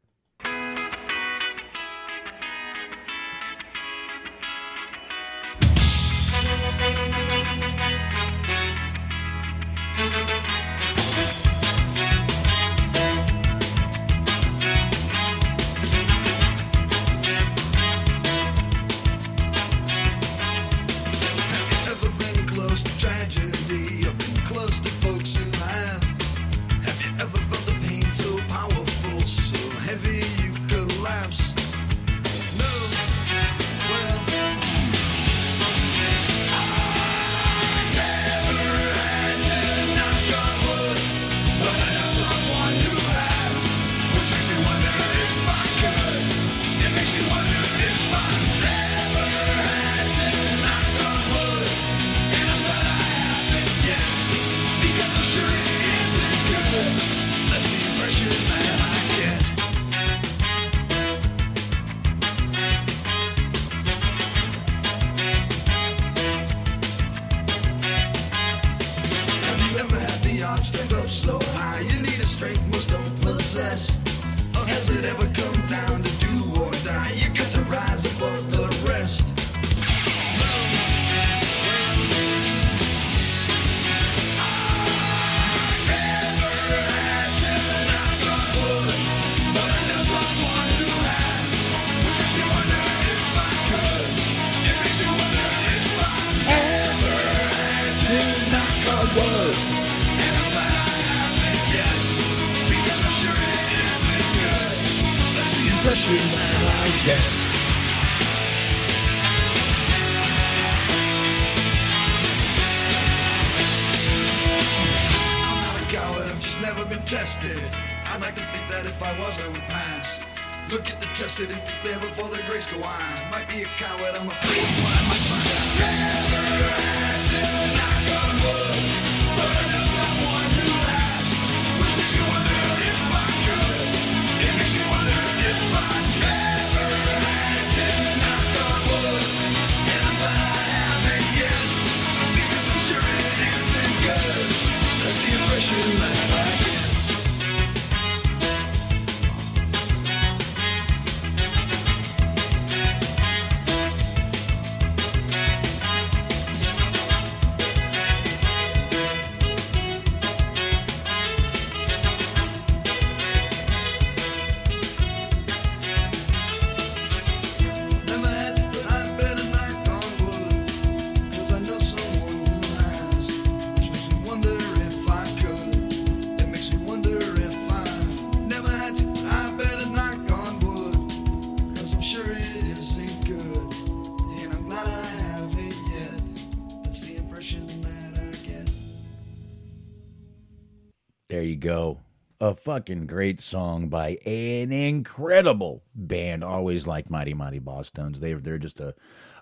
Fucking 192.64 193.06
great 193.06 193.42
song 193.42 193.88
by 193.88 194.16
an 194.24 194.72
incredible 194.72 195.82
band. 195.94 196.42
Always 196.42 196.86
like 196.86 197.10
Mighty 197.10 197.34
Mighty 197.34 197.60
Bosstones. 197.60 198.20
They 198.20 198.32
they're 198.32 198.56
just 198.56 198.80
a 198.80 198.94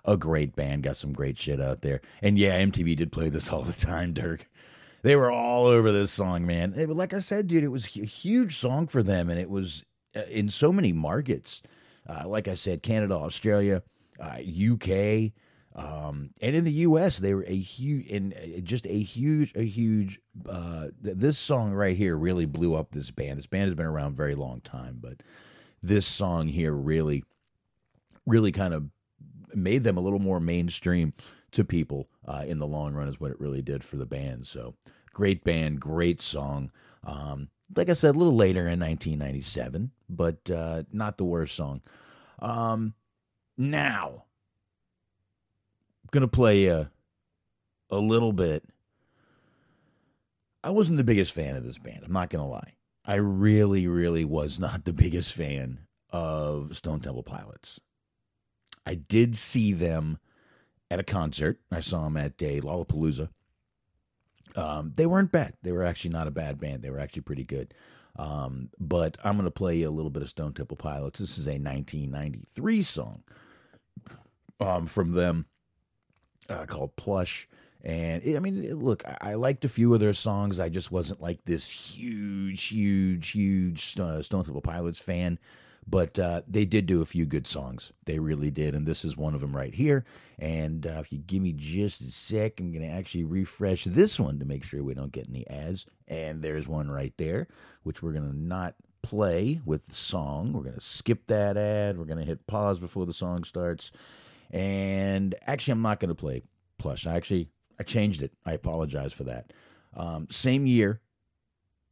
a 0.03 0.17
great 0.17 0.57
band. 0.57 0.83
Got 0.83 0.97
some 0.97 1.13
great 1.13 1.37
shit 1.37 1.61
out 1.61 1.83
there. 1.83 2.01
And 2.21 2.37
yeah, 2.37 2.59
MTV 2.61 2.97
did 2.97 3.13
play 3.13 3.29
this 3.29 3.49
all 3.53 3.61
the 3.61 3.71
time, 3.71 4.11
Dirk. 4.11 4.49
They 5.03 5.15
were 5.15 5.31
all 5.31 5.67
over 5.67 5.89
this 5.89 6.11
song, 6.11 6.45
man. 6.45 6.73
It- 6.75 6.89
like 6.89 7.13
I 7.13 7.19
said, 7.19 7.47
dude, 7.47 7.63
it 7.63 7.69
was 7.69 7.85
a 7.95 8.01
huge 8.03 8.57
song 8.57 8.87
for 8.87 9.01
them, 9.01 9.29
and 9.29 9.39
it 9.39 9.49
was 9.49 9.83
uh, 10.13 10.23
in 10.29 10.49
so 10.49 10.73
many 10.73 10.91
markets. 10.91 11.61
Uh, 12.05 12.23
like 12.27 12.49
I 12.49 12.55
said, 12.55 12.83
Canada, 12.83 13.13
Australia, 13.15 13.83
uh, 14.19 14.39
UK, 14.41 15.31
um, 15.75 16.29
and 16.41 16.55
in 16.55 16.63
the 16.63 16.71
U.S. 16.71 17.17
They 17.17 17.33
were 17.33 17.45
a 17.47 17.57
huge, 17.57 18.09
and 18.11 18.33
uh, 18.33 18.59
just 18.61 18.85
a 18.85 18.99
huge, 18.99 19.53
a 19.55 19.63
huge. 19.63 20.19
Uh, 20.47 20.89
th- 21.03 21.17
this 21.17 21.37
song 21.37 21.73
right 21.73 21.97
here 21.97 22.15
really 22.15 22.45
blew 22.45 22.75
up 22.75 22.91
this 22.91 23.11
band. 23.11 23.39
This 23.39 23.47
band 23.47 23.65
has 23.65 23.75
been 23.75 23.87
around 23.87 24.13
a 24.13 24.15
very 24.15 24.35
long 24.35 24.61
time, 24.61 24.99
but 25.01 25.23
this 25.81 26.05
song 26.05 26.47
here 26.47 26.73
really, 26.73 27.23
really 28.25 28.51
kind 28.51 28.73
of 28.73 28.89
made 29.55 29.83
them 29.83 29.97
a 29.97 30.01
little 30.01 30.19
more 30.19 30.39
mainstream 30.39 31.13
to 31.51 31.63
people 31.63 32.07
uh, 32.27 32.43
in 32.45 32.59
the 32.59 32.67
long 32.67 32.93
run 32.93 33.07
is 33.07 33.19
what 33.19 33.31
it 33.31 33.39
really 33.39 33.61
did 33.61 33.83
for 33.83 33.97
the 33.97 34.05
band. 34.05 34.45
So 34.47 34.75
great 35.11 35.43
band, 35.43 35.79
great 35.79 36.21
song. 36.21 36.71
Um, 37.03 37.49
like 37.75 37.89
I 37.89 37.93
said, 37.93 38.15
a 38.15 38.17
little 38.17 38.35
later 38.35 38.61
in 38.61 38.79
1997, 38.79 39.91
but 40.07 40.49
uh, 40.49 40.83
not 40.91 41.17
the 41.17 41.25
worst 41.25 41.55
song. 41.55 41.81
Um, 42.39 42.93
now, 43.57 44.25
gonna 46.13 46.27
play 46.27 46.67
a 46.67 46.91
a 47.89 47.97
little 47.97 48.31
bit. 48.31 48.63
I 50.63 50.69
wasn't 50.69 50.97
the 50.97 51.03
biggest 51.03 51.33
fan 51.33 51.55
of 51.55 51.65
this 51.65 51.79
band. 51.79 52.03
I'm 52.05 52.13
not 52.13 52.29
gonna 52.29 52.47
lie. 52.47 52.73
I 53.03 53.15
really, 53.15 53.87
really 53.87 54.23
was 54.23 54.59
not 54.59 54.85
the 54.85 54.93
biggest 54.93 55.33
fan 55.33 55.79
of 56.11 56.77
Stone 56.77 57.01
Temple 57.01 57.23
Pilots. 57.23 57.79
I 58.85 58.95
did 58.95 59.35
see 59.35 59.73
them 59.73 60.19
at 60.91 60.99
a 60.99 61.03
concert. 61.03 61.59
I 61.71 61.79
saw 61.79 62.03
them 62.03 62.17
at 62.17 62.41
a 62.41 62.61
Lollapalooza. 62.61 63.29
Um, 64.55 64.93
they 64.95 65.07
weren't 65.07 65.31
bad. 65.31 65.53
They 65.63 65.71
were 65.71 65.83
actually 65.83 66.11
not 66.11 66.27
a 66.27 66.31
bad 66.31 66.59
band. 66.59 66.83
They 66.83 66.91
were 66.91 66.99
actually 66.99 67.23
pretty 67.23 67.45
good. 67.45 67.73
Um, 68.15 68.69
but 68.79 69.17
I'm 69.23 69.35
going 69.37 69.45
to 69.45 69.51
play 69.51 69.81
a 69.81 69.89
little 69.89 70.11
bit 70.11 70.21
of 70.21 70.29
Stone 70.29 70.53
Temple 70.53 70.77
Pilots. 70.77 71.19
This 71.19 71.39
is 71.39 71.47
a 71.47 71.57
1993 71.57 72.83
song 72.83 73.23
um, 74.59 74.85
from 74.85 75.13
them 75.13 75.47
uh, 76.49 76.65
called 76.65 76.95
Plush. 76.95 77.47
And 77.83 78.23
it, 78.23 78.35
I 78.35 78.39
mean, 78.39 78.63
it- 78.63 78.77
look, 78.77 79.03
I, 79.05 79.31
I 79.31 79.33
liked 79.35 79.65
a 79.65 79.69
few 79.69 79.93
of 79.93 79.99
their 79.99 80.13
songs. 80.13 80.59
I 80.59 80.69
just 80.69 80.91
wasn't 80.91 81.21
like 81.21 81.45
this 81.45 81.67
huge, 81.67 82.63
huge, 82.65 83.29
huge 83.31 83.99
uh, 83.99 84.21
Stone 84.23 84.45
Temple 84.45 84.61
Pilots 84.61 84.99
fan. 84.99 85.39
But 85.85 86.17
uh, 86.17 86.43
they 86.47 86.63
did 86.63 86.85
do 86.85 87.01
a 87.01 87.05
few 87.05 87.25
good 87.25 87.45
songs. 87.45 87.91
They 88.05 88.17
really 88.17 88.49
did. 88.49 88.73
And 88.73 88.85
this 88.87 89.03
is 89.03 89.17
one 89.17 89.35
of 89.35 89.41
them 89.41 89.53
right 89.53 89.73
here. 89.73 90.05
And 90.39 90.87
uh, 90.87 90.99
if 91.01 91.11
you 91.11 91.19
give 91.19 91.41
me 91.41 91.51
just 91.51 91.99
a 91.99 92.05
sec, 92.05 92.61
I'm 92.61 92.71
going 92.71 92.87
to 92.87 92.93
actually 92.93 93.25
refresh 93.25 93.83
this 93.83 94.17
one 94.17 94.39
to 94.39 94.45
make 94.45 94.63
sure 94.63 94.81
we 94.81 94.93
don't 94.93 95.11
get 95.11 95.27
any 95.27 95.45
ads. 95.49 95.85
And 96.07 96.41
there's 96.41 96.69
one 96.69 96.89
right 96.89 97.13
there, 97.17 97.49
which 97.83 98.01
we're 98.01 98.13
going 98.13 98.31
to 98.31 98.37
not 98.37 98.75
play 99.01 99.59
with 99.65 99.87
the 99.87 99.95
song. 99.95 100.53
We're 100.53 100.63
going 100.63 100.75
to 100.75 100.79
skip 100.79 101.27
that 101.27 101.57
ad. 101.57 101.97
We're 101.97 102.05
going 102.05 102.19
to 102.19 102.23
hit 102.25 102.47
pause 102.47 102.79
before 102.79 103.05
the 103.05 103.11
song 103.13 103.43
starts. 103.43 103.91
And 104.53 105.33
actually, 105.47 105.73
I'm 105.73 105.81
not 105.81 105.99
going 105.99 106.09
to 106.09 106.15
play 106.15 106.43
Plush. 106.77 107.07
I 107.07 107.15
actually, 107.15 107.49
I 107.79 107.83
changed 107.83 108.21
it. 108.21 108.31
I 108.45 108.53
apologize 108.53 109.11
for 109.11 109.23
that. 109.23 109.51
Um, 109.95 110.27
same 110.29 110.67
year, 110.67 111.01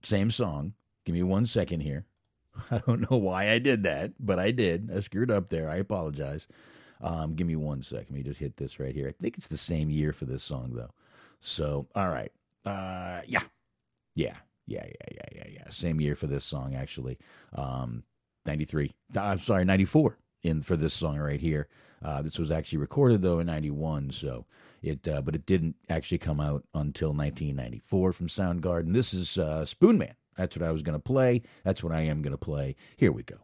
same 0.03 0.31
song. 0.31 0.73
Give 1.03 1.15
me 1.15 1.23
one 1.23 1.47
second 1.47 1.81
here. 1.81 2.05
I 2.71 2.77
don't 2.85 3.09
know 3.09 3.17
why 3.17 3.49
I 3.49 3.57
did 3.59 3.83
that, 3.83 4.13
but 4.19 4.39
I 4.39 4.51
did. 4.51 4.91
I 4.95 4.99
screwed 4.99 5.31
up 5.31 5.49
there. 5.49 5.69
I 5.69 5.77
apologize. 5.77 6.47
Um, 7.01 7.33
give 7.33 7.47
me 7.47 7.55
one 7.55 7.81
sec. 7.81 8.05
Let 8.09 8.11
me 8.11 8.21
just 8.21 8.39
hit 8.39 8.57
this 8.57 8.79
right 8.79 8.93
here. 8.93 9.07
I 9.07 9.11
think 9.19 9.37
it's 9.37 9.47
the 9.47 9.57
same 9.57 9.89
year 9.89 10.13
for 10.13 10.25
this 10.25 10.43
song, 10.43 10.73
though. 10.75 10.91
So, 11.39 11.87
all 11.95 12.09
right. 12.09 12.31
Uh, 12.63 13.21
yeah. 13.25 13.43
Yeah. 14.13 14.35
Yeah. 14.67 14.85
Yeah. 14.85 15.05
Yeah. 15.11 15.25
Yeah. 15.35 15.47
Yeah. 15.51 15.69
Same 15.71 15.99
year 15.99 16.15
for 16.15 16.27
this 16.27 16.45
song, 16.45 16.75
actually. 16.75 17.17
Um, 17.53 18.03
93. 18.45 18.93
I'm 19.17 19.39
sorry, 19.39 19.65
94 19.65 20.17
in 20.43 20.61
for 20.61 20.75
this 20.75 20.93
song 20.93 21.17
right 21.17 21.39
here. 21.39 21.67
Uh, 22.03 22.21
this 22.21 22.39
was 22.39 22.49
actually 22.49 22.79
recorded 22.79 23.21
though 23.21 23.39
in 23.39 23.47
91, 23.47 24.11
so 24.11 24.45
it 24.81 25.07
uh, 25.07 25.21
but 25.21 25.35
it 25.35 25.45
didn't 25.45 25.75
actually 25.89 26.17
come 26.17 26.39
out 26.39 26.63
until 26.73 27.09
1994 27.09 28.13
from 28.13 28.27
Soundgarden. 28.27 28.93
This 28.93 29.13
is 29.13 29.37
uh, 29.37 29.65
Spoonman. 29.65 30.13
That's 30.37 30.57
what 30.57 30.67
I 30.67 30.71
was 30.71 30.81
going 30.81 30.97
to 30.97 30.99
play. 30.99 31.43
That's 31.63 31.83
what 31.83 31.93
I 31.93 32.01
am 32.01 32.21
going 32.21 32.31
to 32.31 32.37
play. 32.37 32.75
Here 32.97 33.11
we 33.11 33.23
go. 33.23 33.37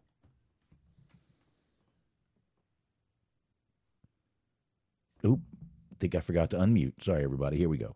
Oop, 5.25 5.41
think 5.99 6.15
I 6.15 6.21
forgot 6.21 6.49
to 6.51 6.57
unmute. 6.57 7.03
Sorry, 7.03 7.23
everybody. 7.23 7.57
Here 7.57 7.69
we 7.69 7.77
go. 7.77 7.95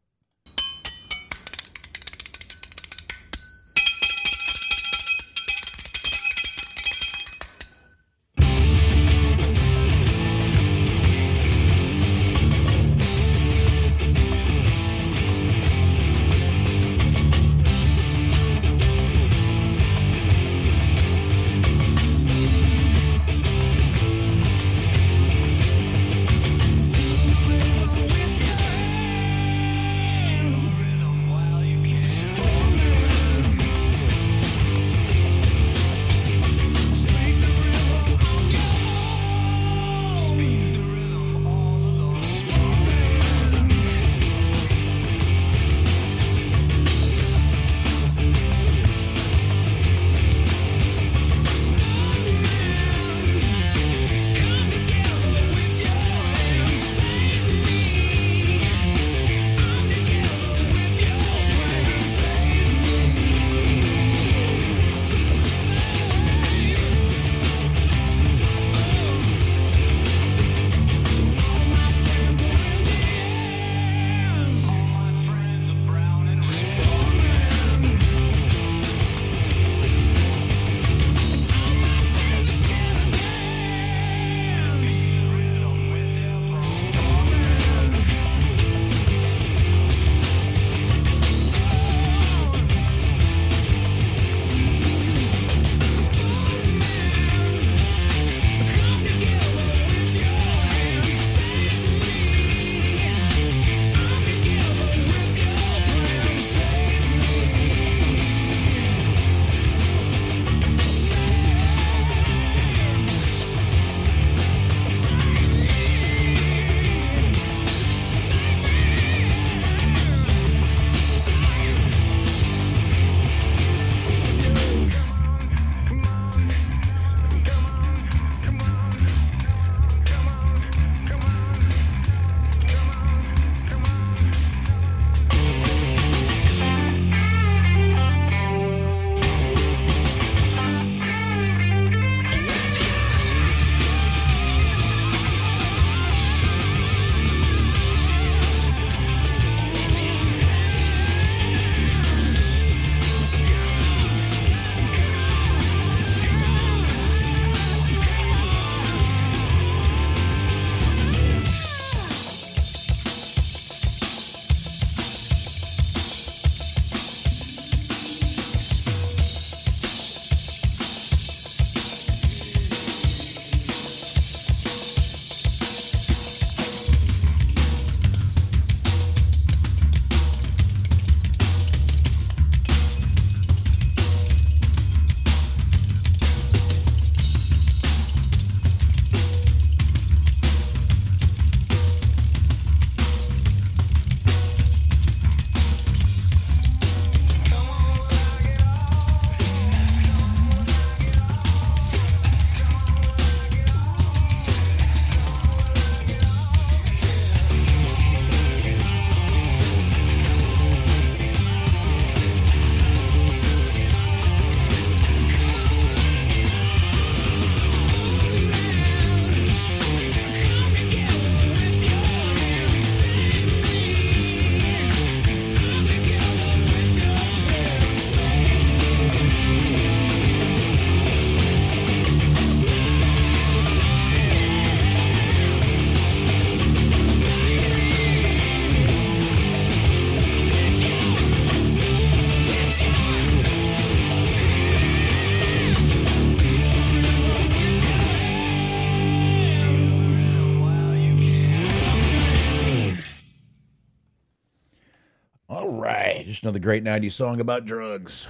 Finished 256.41 256.55
another 256.55 256.59
great 256.59 256.83
90s 256.83 257.11
song 257.13 257.39
about 257.39 257.65
drugs. 257.65 258.27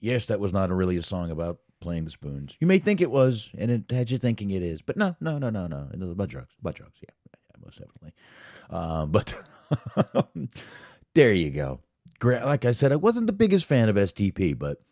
Yes, 0.00 0.26
that 0.26 0.40
was 0.40 0.52
not 0.52 0.70
a 0.70 0.74
really 0.74 0.96
a 0.96 1.02
song 1.02 1.30
about 1.30 1.58
playing 1.80 2.04
the 2.04 2.10
spoons. 2.10 2.56
You 2.60 2.66
may 2.66 2.78
think 2.78 3.00
it 3.00 3.10
was, 3.10 3.50
and 3.56 3.70
it 3.70 3.90
had 3.90 4.10
you 4.10 4.18
thinking 4.18 4.50
it 4.50 4.62
is, 4.62 4.82
but 4.82 4.96
no, 4.96 5.16
no, 5.20 5.38
no, 5.38 5.48
no, 5.48 5.66
no. 5.66 5.88
It 5.92 5.98
was 5.98 6.10
about 6.10 6.28
drugs. 6.28 6.54
About 6.60 6.74
drugs, 6.74 6.98
yeah, 7.00 7.10
yeah 7.26 7.64
most 7.64 7.78
definitely. 7.78 8.12
Um, 8.68 9.10
but 9.10 9.34
there 11.14 11.32
you 11.32 11.50
go. 11.50 11.80
Like 12.22 12.64
I 12.64 12.72
said, 12.72 12.92
I 12.92 12.96
wasn't 12.96 13.26
the 13.26 13.32
biggest 13.32 13.64
fan 13.64 13.88
of 13.88 13.96
STP, 13.96 14.58
but 14.58 14.82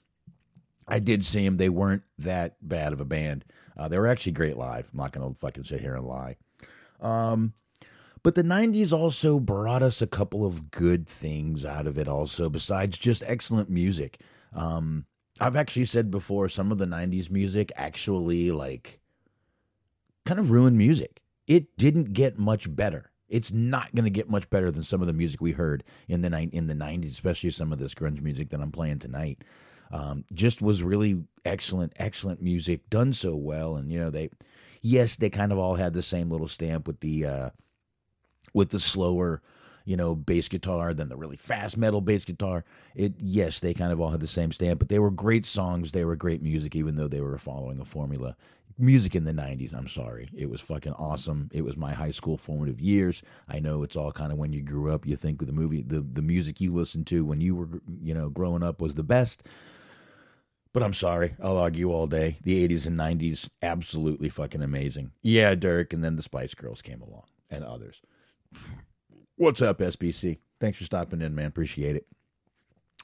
I 0.88 0.98
did 0.98 1.24
see 1.24 1.44
them. 1.44 1.58
They 1.58 1.68
weren't 1.68 2.02
that 2.18 2.56
bad 2.66 2.92
of 2.92 3.00
a 3.00 3.04
band. 3.04 3.44
Uh, 3.76 3.88
they 3.88 3.98
were 3.98 4.06
actually 4.06 4.32
great 4.32 4.56
live. 4.56 4.88
I'm 4.92 4.98
not 4.98 5.12
going 5.12 5.32
to 5.32 5.38
fucking 5.38 5.64
sit 5.64 5.80
here 5.80 5.94
and 5.94 6.06
lie. 6.06 6.36
Um, 7.00 7.52
but 8.22 8.34
the 8.34 8.42
90s 8.42 8.92
also 8.92 9.40
brought 9.40 9.82
us 9.82 10.00
a 10.00 10.06
couple 10.06 10.46
of 10.46 10.70
good 10.70 11.08
things 11.08 11.64
out 11.64 11.86
of 11.86 11.98
it, 11.98 12.08
also, 12.08 12.48
besides 12.48 12.98
just 12.98 13.24
excellent 13.26 13.68
music. 13.68 14.20
Um, 14.54 15.06
I've 15.40 15.56
actually 15.56 15.86
said 15.86 16.10
before, 16.10 16.48
some 16.48 16.70
of 16.70 16.78
the 16.78 16.86
90s 16.86 17.30
music 17.30 17.72
actually, 17.74 18.52
like, 18.52 19.00
kind 20.24 20.38
of 20.38 20.50
ruined 20.50 20.78
music. 20.78 21.20
It 21.46 21.76
didn't 21.76 22.12
get 22.12 22.38
much 22.38 22.74
better. 22.74 23.10
It's 23.28 23.50
not 23.50 23.94
going 23.94 24.04
to 24.04 24.10
get 24.10 24.30
much 24.30 24.48
better 24.50 24.70
than 24.70 24.84
some 24.84 25.00
of 25.00 25.06
the 25.06 25.12
music 25.12 25.40
we 25.40 25.52
heard 25.52 25.82
in 26.06 26.20
the 26.22 26.30
ni- 26.30 26.50
in 26.52 26.66
the 26.66 26.74
90s, 26.74 27.10
especially 27.10 27.50
some 27.50 27.72
of 27.72 27.78
this 27.78 27.94
grunge 27.94 28.20
music 28.20 28.50
that 28.50 28.60
I'm 28.60 28.70
playing 28.70 28.98
tonight. 29.00 29.42
Um, 29.90 30.24
just 30.32 30.62
was 30.62 30.82
really 30.82 31.24
excellent, 31.44 31.92
excellent 31.96 32.40
music 32.40 32.88
done 32.88 33.12
so 33.12 33.34
well. 33.34 33.74
And, 33.74 33.90
you 33.90 33.98
know, 33.98 34.10
they, 34.10 34.30
yes, 34.80 35.16
they 35.16 35.28
kind 35.30 35.50
of 35.50 35.58
all 35.58 35.74
had 35.74 35.92
the 35.92 36.02
same 36.02 36.30
little 36.30 36.48
stamp 36.48 36.86
with 36.86 37.00
the, 37.00 37.26
uh, 37.26 37.50
with 38.52 38.70
the 38.70 38.80
slower, 38.80 39.42
you 39.84 39.96
know, 39.96 40.14
bass 40.14 40.48
guitar 40.48 40.94
than 40.94 41.08
the 41.08 41.16
really 41.16 41.36
fast 41.36 41.76
metal 41.76 42.00
bass 42.00 42.24
guitar. 42.24 42.64
It 42.94 43.14
yes, 43.18 43.60
they 43.60 43.74
kind 43.74 43.92
of 43.92 44.00
all 44.00 44.10
had 44.10 44.20
the 44.20 44.26
same 44.26 44.52
stamp, 44.52 44.78
but 44.78 44.88
they 44.88 44.98
were 44.98 45.10
great 45.10 45.46
songs. 45.46 45.92
They 45.92 46.04
were 46.04 46.16
great 46.16 46.42
music, 46.42 46.76
even 46.76 46.96
though 46.96 47.08
they 47.08 47.20
were 47.20 47.38
following 47.38 47.80
a 47.80 47.84
formula. 47.84 48.36
Music 48.78 49.14
in 49.14 49.24
the 49.24 49.34
'90s. 49.34 49.74
I'm 49.74 49.88
sorry, 49.88 50.30
it 50.34 50.48
was 50.48 50.60
fucking 50.62 50.94
awesome. 50.94 51.50
It 51.52 51.62
was 51.62 51.76
my 51.76 51.92
high 51.92 52.10
school 52.10 52.38
formative 52.38 52.80
years. 52.80 53.22
I 53.46 53.60
know 53.60 53.82
it's 53.82 53.96
all 53.96 54.12
kind 54.12 54.32
of 54.32 54.38
when 54.38 54.52
you 54.54 54.62
grew 54.62 54.90
up, 54.92 55.06
you 55.06 55.14
think 55.14 55.44
the 55.44 55.52
movie, 55.52 55.82
the 55.82 56.00
the 56.00 56.22
music 56.22 56.60
you 56.60 56.72
listened 56.72 57.06
to 57.08 57.24
when 57.24 57.40
you 57.42 57.54
were, 57.54 57.68
you 58.00 58.14
know, 58.14 58.30
growing 58.30 58.62
up 58.62 58.80
was 58.80 58.94
the 58.94 59.02
best. 59.02 59.42
But 60.72 60.82
I'm 60.82 60.94
sorry, 60.94 61.34
I'll 61.42 61.58
argue 61.58 61.92
all 61.92 62.06
day. 62.06 62.38
The 62.42 62.66
80s 62.66 62.86
and 62.86 62.96
90s, 62.96 63.50
absolutely 63.60 64.30
fucking 64.30 64.62
amazing. 64.62 65.12
Yeah, 65.20 65.54
Dirk, 65.54 65.92
and 65.92 66.02
then 66.02 66.16
the 66.16 66.22
Spice 66.22 66.54
Girls 66.54 66.80
came 66.80 67.02
along 67.02 67.24
and 67.50 67.62
others. 67.62 68.00
What's 69.36 69.62
up, 69.62 69.78
SBC? 69.78 70.38
Thanks 70.60 70.78
for 70.78 70.84
stopping 70.84 71.20
in, 71.20 71.34
man. 71.34 71.46
Appreciate 71.46 71.96
it. 71.96 72.06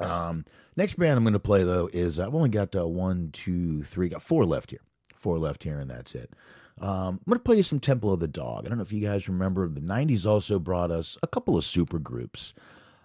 Um, 0.01 0.45
next 0.77 0.95
band 0.95 1.17
I'm 1.17 1.25
going 1.25 1.33
to 1.33 1.41
play 1.41 1.65
though 1.65 1.91
is 1.93 2.19
I've 2.19 2.35
only 2.35 2.51
got 2.51 2.75
uh, 2.77 2.87
one, 2.87 3.31
two, 3.33 3.83
three, 3.83 4.09
got 4.09 4.23
four 4.23 4.45
left 4.45 4.71
here, 4.71 4.83
four 5.15 5.39
left 5.39 5.65
here, 5.65 5.81
and 5.81 5.91
that's 5.91 6.15
it. 6.15 6.33
Um, 6.81 6.91
I'm 6.91 7.21
going 7.27 7.39
to 7.39 7.45
play 7.45 7.57
you 7.57 7.65
some 7.65 7.81
Temple 7.81 8.13
of 8.13 8.21
the 8.21 8.29
Dog. 8.29 8.65
I 8.65 8.69
don't 8.69 8.79
know 8.79 8.83
if 8.83 8.93
you 8.93 9.01
guys 9.01 9.29
remember, 9.29 9.69
the 9.69 9.81
'90s 9.81 10.25
also 10.25 10.61
brought 10.61 10.93
us 10.93 11.19
a 11.23 11.27
couple 11.27 11.57
of 11.57 11.65
super 11.65 11.99
groups. 11.99 12.55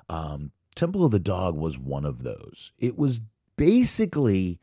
Um, 0.09 0.51
Temple 0.75 1.05
of 1.05 1.11
the 1.11 1.19
Dog 1.19 1.55
was 1.55 1.77
one 1.77 2.05
of 2.05 2.23
those. 2.23 2.71
It 2.77 2.97
was 2.97 3.19
basically 3.55 4.59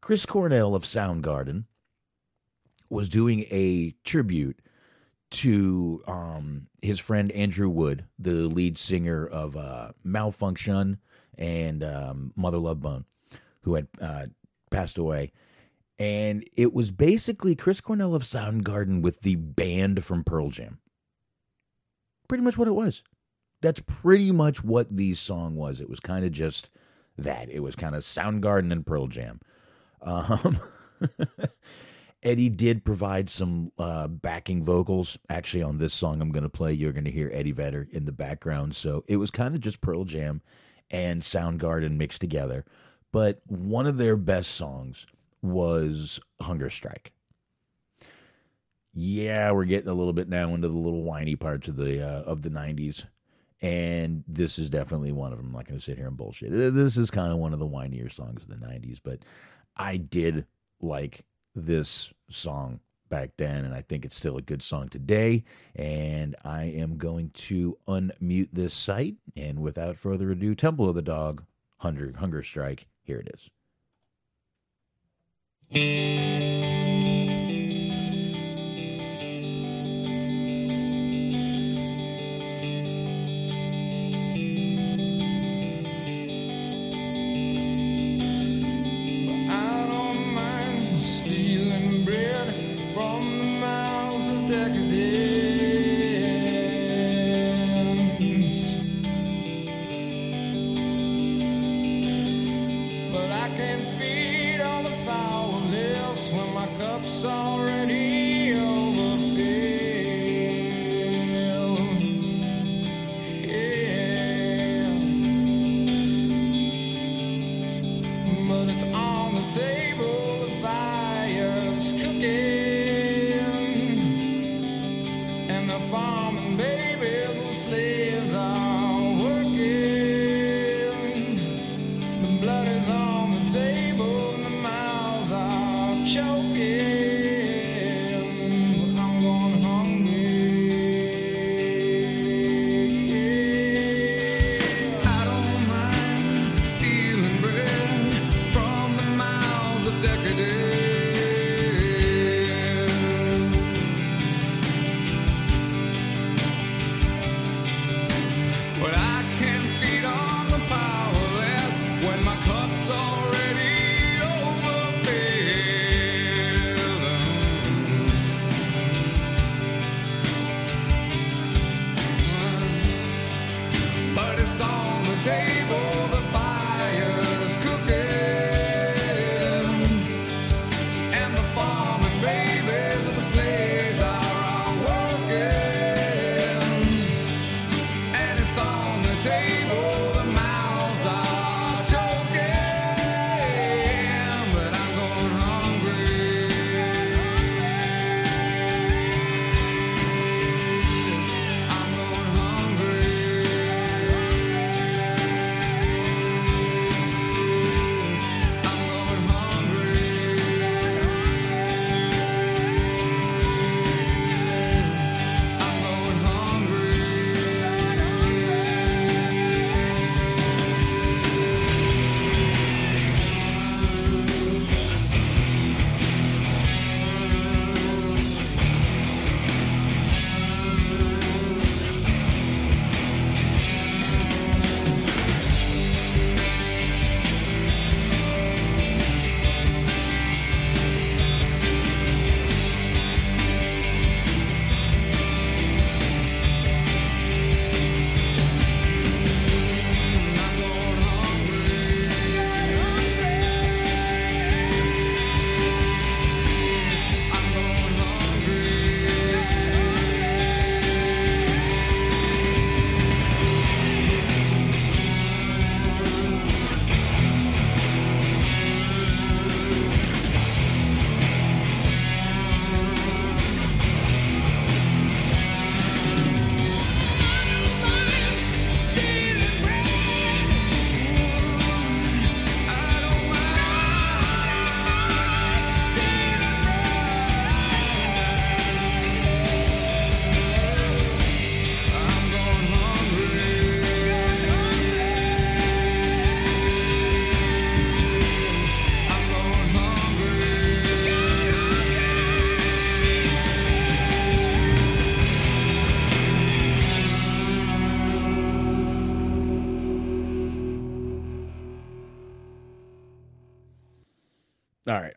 Chris 0.00 0.26
Cornell 0.26 0.74
of 0.74 0.84
Soundgarden 0.84 1.64
was 2.88 3.08
doing 3.08 3.44
a 3.50 3.94
tribute 4.04 4.58
to 5.30 6.02
um, 6.06 6.66
his 6.82 6.98
friend 6.98 7.30
Andrew 7.32 7.68
Wood, 7.68 8.04
the 8.18 8.32
lead 8.32 8.78
singer 8.78 9.26
of 9.26 9.56
uh, 9.56 9.92
Malfunkshun 10.04 10.98
and 11.38 11.84
um, 11.84 12.32
Mother 12.36 12.58
Love 12.58 12.80
Bone, 12.80 13.04
who 13.62 13.74
had 13.74 13.88
uh, 14.00 14.26
passed 14.70 14.98
away. 14.98 15.32
And 15.98 16.44
it 16.56 16.72
was 16.72 16.90
basically 16.90 17.54
Chris 17.54 17.80
Cornell 17.80 18.14
of 18.14 18.22
Soundgarden 18.22 19.02
with 19.02 19.20
the 19.20 19.36
band 19.36 20.04
from 20.04 20.24
Pearl 20.24 20.50
Jam. 20.50 20.78
Pretty 22.26 22.42
much 22.42 22.56
what 22.56 22.68
it 22.68 22.74
was. 22.74 23.02
That's 23.60 23.82
pretty 23.86 24.32
much 24.32 24.64
what 24.64 24.96
the 24.96 25.14
song 25.14 25.56
was. 25.56 25.80
It 25.80 25.90
was 25.90 26.00
kind 26.00 26.24
of 26.24 26.32
just 26.32 26.70
that. 27.18 27.50
It 27.50 27.60
was 27.60 27.76
kind 27.76 27.94
of 27.94 28.02
Soundgarden 28.02 28.72
and 28.72 28.86
Pearl 28.86 29.08
Jam. 29.08 29.40
Um, 30.00 30.58
Eddie 32.22 32.50
did 32.50 32.84
provide 32.84 33.30
some 33.30 33.72
uh, 33.78 34.06
backing 34.06 34.62
vocals. 34.62 35.18
Actually, 35.28 35.62
on 35.62 35.78
this 35.78 35.94
song 35.94 36.20
I'm 36.20 36.30
going 36.30 36.42
to 36.42 36.50
play, 36.50 36.72
you're 36.72 36.92
going 36.92 37.04
to 37.04 37.10
hear 37.10 37.30
Eddie 37.32 37.52
Vedder 37.52 37.88
in 37.90 38.04
the 38.04 38.12
background. 38.12 38.76
So 38.76 39.04
it 39.08 39.16
was 39.16 39.30
kind 39.30 39.54
of 39.54 39.60
just 39.60 39.80
Pearl 39.80 40.04
Jam 40.04 40.42
and 40.90 41.22
Soundgarden 41.22 41.96
mixed 41.96 42.20
together. 42.20 42.64
But 43.12 43.40
one 43.46 43.86
of 43.86 43.96
their 43.96 44.16
best 44.16 44.52
songs 44.52 45.06
was 45.42 46.20
Hunger 46.40 46.70
Strike. 46.70 47.12
Yeah, 48.92 49.52
we're 49.52 49.64
getting 49.64 49.88
a 49.88 49.94
little 49.94 50.12
bit 50.12 50.28
now 50.28 50.52
into 50.54 50.68
the 50.68 50.76
little 50.76 51.02
whiny 51.02 51.36
parts 51.36 51.68
of 51.68 51.76
the 51.76 52.04
uh, 52.04 52.22
of 52.22 52.42
the 52.42 52.50
'90s, 52.50 53.04
and 53.62 54.24
this 54.26 54.58
is 54.58 54.68
definitely 54.68 55.12
one 55.12 55.32
of 55.32 55.38
them. 55.38 55.46
I'm 55.46 55.52
not 55.52 55.66
going 55.66 55.78
to 55.78 55.84
sit 55.84 55.96
here 55.96 56.08
and 56.08 56.16
bullshit. 56.16 56.50
This 56.50 56.96
is 56.96 57.10
kind 57.10 57.32
of 57.32 57.38
one 57.38 57.52
of 57.52 57.60
the 57.60 57.68
whinier 57.68 58.12
songs 58.12 58.42
of 58.42 58.48
the 58.48 58.56
'90s, 58.56 58.98
but 59.02 59.20
I 59.76 59.96
did 59.96 60.46
like 60.80 61.24
this 61.66 62.12
song 62.28 62.80
back 63.08 63.32
then, 63.36 63.64
and 63.64 63.74
I 63.74 63.82
think 63.82 64.04
it's 64.04 64.16
still 64.16 64.36
a 64.36 64.42
good 64.42 64.62
song 64.62 64.88
today. 64.88 65.44
And 65.74 66.36
I 66.44 66.64
am 66.64 66.96
going 66.96 67.30
to 67.30 67.76
unmute 67.86 68.48
this 68.52 68.72
site, 68.72 69.16
and 69.36 69.60
without 69.60 69.98
further 69.98 70.30
ado, 70.30 70.54
Temple 70.54 70.88
of 70.88 70.94
the 70.94 71.02
Dog, 71.02 71.44
Hunger, 71.78 72.14
Hunger 72.18 72.42
Strike. 72.42 72.86
Here 73.02 73.22
it 73.26 73.50
is. 75.72 76.79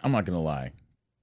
I'm 0.04 0.12
not 0.12 0.26
gonna 0.26 0.42
lie. 0.42 0.72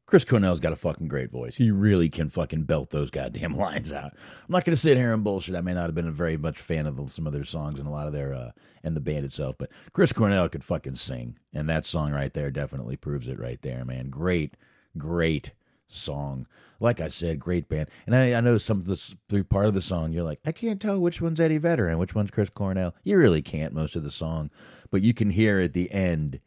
Chris 0.06 0.24
Cornell's 0.24 0.58
got 0.58 0.72
a 0.72 0.76
fucking 0.76 1.06
great 1.06 1.30
voice. 1.30 1.56
He 1.56 1.70
really 1.70 2.08
can 2.08 2.30
fucking 2.30 2.64
belt 2.64 2.90
those 2.90 3.10
goddamn 3.10 3.56
lines 3.56 3.92
out. 3.92 4.12
I'm 4.14 4.52
not 4.52 4.64
gonna 4.64 4.76
sit 4.76 4.96
here 4.96 5.14
and 5.14 5.22
bullshit. 5.22 5.54
I 5.54 5.60
may 5.60 5.74
not 5.74 5.86
have 5.86 5.94
been 5.94 6.08
a 6.08 6.12
very 6.12 6.36
much 6.36 6.60
fan 6.60 6.86
of 6.86 7.12
some 7.12 7.26
of 7.26 7.32
their 7.32 7.44
songs 7.44 7.78
and 7.78 7.86
a 7.86 7.92
lot 7.92 8.06
of 8.06 8.12
their 8.12 8.34
uh 8.34 8.50
and 8.82 8.96
the 8.96 9.00
band 9.00 9.24
itself, 9.24 9.56
but 9.58 9.70
Chris 9.92 10.12
Cornell 10.12 10.48
could 10.48 10.64
fucking 10.64 10.96
sing. 10.96 11.38
And 11.52 11.68
that 11.68 11.86
song 11.86 12.12
right 12.12 12.32
there 12.32 12.50
definitely 12.50 12.96
proves 12.96 13.28
it 13.28 13.38
right 13.38 13.60
there, 13.62 13.84
man. 13.84 14.08
Great, 14.08 14.56
great 14.96 15.52
song. 15.86 16.46
Like 16.78 17.00
I 17.00 17.08
said, 17.08 17.38
great 17.40 17.68
band. 17.68 17.88
And 18.06 18.16
I, 18.16 18.34
I 18.34 18.40
know 18.40 18.56
some 18.56 18.78
of 18.78 18.86
this 18.86 19.14
through 19.28 19.44
part 19.44 19.66
of 19.66 19.74
the 19.74 19.82
song, 19.82 20.12
you're 20.12 20.24
like, 20.24 20.40
I 20.46 20.52
can't 20.52 20.80
tell 20.80 20.98
which 20.98 21.20
one's 21.20 21.38
Eddie 21.38 21.58
Vedder 21.58 21.88
and 21.88 21.98
which 21.98 22.14
one's 22.14 22.30
Chris 22.30 22.48
Cornell. 22.48 22.94
You 23.04 23.18
really 23.18 23.42
can't 23.42 23.74
most 23.74 23.96
of 23.96 24.02
the 24.02 24.10
song, 24.10 24.50
but 24.90 25.02
you 25.02 25.12
can 25.12 25.30
hear 25.30 25.60
at 25.60 25.74
the 25.74 25.90
end, 25.90 26.40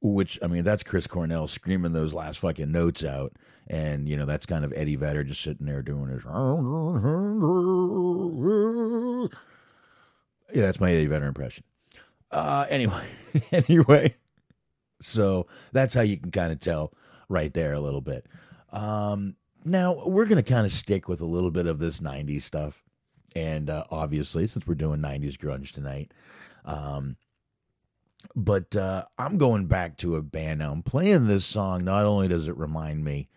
which 0.00 0.38
I 0.42 0.46
mean, 0.46 0.64
that's 0.64 0.82
Chris 0.82 1.06
Cornell 1.06 1.48
screaming 1.48 1.92
those 1.92 2.14
last 2.14 2.38
fucking 2.38 2.70
notes 2.70 3.04
out, 3.04 3.32
and 3.66 4.08
you 4.08 4.16
know 4.16 4.24
that's 4.24 4.46
kind 4.46 4.64
of 4.64 4.72
Eddie 4.76 4.96
Vedder 4.96 5.24
just 5.24 5.42
sitting 5.42 5.66
there 5.66 5.82
doing 5.82 6.08
his. 6.08 6.24
Yeah, 10.54 10.62
that's 10.62 10.80
my 10.80 10.92
Eddie 10.92 11.06
Vedder 11.06 11.26
impression. 11.26 11.64
Uh, 12.30 12.66
anyway, 12.68 13.04
anyway, 13.52 14.14
so 15.00 15.46
that's 15.72 15.94
how 15.94 16.02
you 16.02 16.16
can 16.16 16.30
kind 16.30 16.52
of 16.52 16.60
tell 16.60 16.92
right 17.28 17.52
there 17.52 17.74
a 17.74 17.80
little 17.80 18.00
bit. 18.00 18.26
Um, 18.72 19.36
now 19.64 20.04
we're 20.06 20.26
gonna 20.26 20.42
kind 20.42 20.64
of 20.64 20.72
stick 20.72 21.08
with 21.08 21.20
a 21.20 21.26
little 21.26 21.50
bit 21.50 21.66
of 21.66 21.80
this 21.80 22.00
'90s 22.00 22.42
stuff, 22.42 22.84
and 23.34 23.68
uh, 23.68 23.84
obviously, 23.90 24.46
since 24.46 24.66
we're 24.66 24.74
doing 24.74 25.00
'90s 25.00 25.36
grunge 25.36 25.72
tonight, 25.72 26.12
um, 26.64 27.16
but 28.34 28.74
uh, 28.76 29.04
I'm 29.18 29.38
going 29.38 29.66
back 29.66 29.96
to 29.98 30.16
a 30.16 30.22
band 30.22 30.60
now. 30.60 30.72
I'm 30.72 30.82
playing 30.82 31.26
this 31.26 31.46
song. 31.46 31.84
Not 31.84 32.04
only 32.04 32.28
does 32.28 32.48
it 32.48 32.56
remind 32.56 33.04
me 33.04 33.28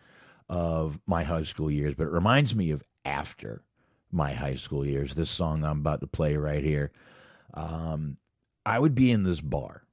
of 0.49 0.99
my 1.05 1.23
high 1.23 1.43
school 1.43 1.71
years, 1.71 1.95
but 1.95 2.07
it 2.07 2.11
reminds 2.11 2.53
me 2.55 2.71
of 2.71 2.83
after 3.05 3.63
my 4.11 4.33
high 4.33 4.55
school 4.55 4.85
years. 4.85 5.15
This 5.15 5.29
song 5.29 5.63
I'm 5.63 5.79
about 5.79 6.01
to 6.01 6.07
play 6.07 6.35
right 6.35 6.63
here. 6.63 6.91
Um, 7.53 8.17
I 8.65 8.79
would 8.79 8.95
be 8.95 9.11
in 9.11 9.23
this 9.23 9.41
bar. 9.41 9.83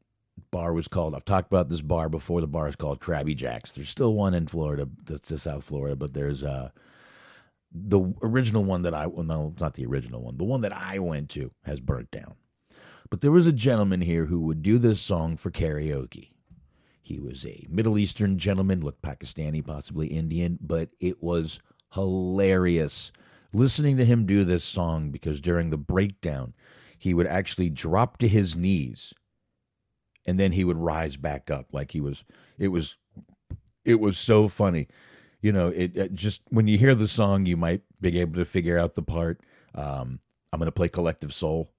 Bar 0.51 0.73
was 0.73 0.89
called. 0.89 1.15
I've 1.15 1.25
talked 1.25 1.51
about 1.53 1.69
this 1.69 1.81
bar 1.81 2.09
before. 2.09 2.41
The 2.41 2.47
bar 2.47 2.69
is 2.69 2.77
called 2.77 3.01
Krabby 3.01 3.37
Jacks. 3.37 3.73
There's 3.73 3.89
still 3.89 4.15
one 4.15 4.35
in 4.35 4.47
Florida. 4.47 4.89
That's 5.05 5.29
to 5.29 5.39
South 5.39 5.65
Florida, 5.65 5.97
but 5.97 6.15
there's 6.15 6.43
uh 6.43 6.71
the 7.71 8.15
original 8.23 8.65
one 8.65 8.83
that 8.83 8.95
I 8.95 9.07
well 9.07 9.25
no, 9.25 9.51
it's 9.53 9.61
not 9.61 9.75
the 9.75 9.87
original 9.87 10.23
one. 10.23 10.39
The 10.39 10.45
one 10.45 10.63
that 10.63 10.73
I 10.73 10.99
went 10.99 11.29
to 11.31 11.53
has 11.65 11.81
burnt 11.81 12.11
down. 12.11 12.35
But 13.11 13.21
there 13.21 13.33
was 13.33 13.47
a 13.47 13.53
gentleman 13.53 14.03
here 14.03 14.27
who 14.27 14.41
would 14.41 14.63
do 14.63 14.79
this 14.79 15.01
song 15.01 15.37
for 15.37 15.51
karaoke. 15.51 16.33
He 17.01 17.19
was 17.19 17.47
a 17.47 17.67
Middle 17.71 17.99
Eastern 17.99 18.39
gentleman, 18.39 18.81
looked 18.81 19.03
Pakistani, 19.03 19.65
possibly 19.65 20.09
Indian, 20.09 20.59
but 20.61 20.91
it 21.01 21.23
was 21.23 21.59
hilarious 21.95 23.11
listening 23.53 23.97
to 23.97 24.05
him 24.05 24.27
do 24.27 24.45
this 24.45 24.65
song 24.65 25.11
because 25.11 25.41
during 25.41 25.71
the 25.71 25.79
breakdown, 25.79 26.55
he 26.99 27.15
would 27.15 27.27
actually 27.27 27.71
drop 27.71 28.19
to 28.19 28.29
his 28.29 28.57
knees 28.57 29.15
and 30.27 30.39
then 30.39 30.53
he 30.53 30.65
would 30.65 30.77
rise 30.77 31.17
back 31.17 31.51
up. 31.51 31.67
Like 31.73 31.93
he 31.93 32.01
was 32.01 32.25
it 32.59 32.69
was 32.69 32.97
it 33.85 34.01
was 34.01 34.19
so 34.19 34.49
funny. 34.49 34.89
You 35.41 35.53
know 35.53 35.69
it, 35.69 35.97
it 35.97 36.15
just 36.15 36.43
when 36.49 36.67
you 36.67 36.79
hear 36.79 36.95
the 36.95 37.09
song 37.09 37.47
you 37.47 37.57
might 37.57 37.83
be 38.01 38.19
able 38.21 38.35
to 38.35 38.45
figure 38.45 38.79
out 38.79 38.95
the 38.95 39.03
part. 39.03 39.41
Um 39.75 40.21
i'm 40.51 40.59
going 40.59 40.67
to 40.67 40.73
play 40.73 40.89
collective 40.89 41.33
soul 41.33 41.71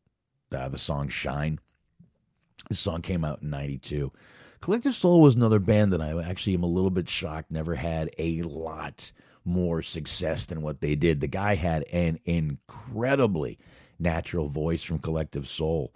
uh, 0.53 0.69
the 0.69 0.77
song 0.77 1.09
shine 1.09 1.59
this 2.69 2.79
song 2.79 3.01
came 3.01 3.23
out 3.23 3.41
in 3.41 3.49
92 3.49 4.11
collective 4.61 4.95
soul 4.95 5.21
was 5.21 5.35
another 5.35 5.59
band 5.59 5.93
that 5.93 6.01
i 6.01 6.21
actually 6.21 6.53
am 6.53 6.63
a 6.63 6.67
little 6.67 6.89
bit 6.89 7.09
shocked 7.09 7.51
never 7.51 7.75
had 7.75 8.09
a 8.17 8.41
lot 8.41 9.11
more 9.45 9.81
success 9.81 10.45
than 10.45 10.61
what 10.61 10.81
they 10.81 10.95
did 10.95 11.21
the 11.21 11.27
guy 11.27 11.55
had 11.55 11.83
an 11.91 12.19
incredibly 12.25 13.57
natural 13.97 14.47
voice 14.47 14.83
from 14.83 14.99
collective 14.99 15.47
soul 15.47 15.91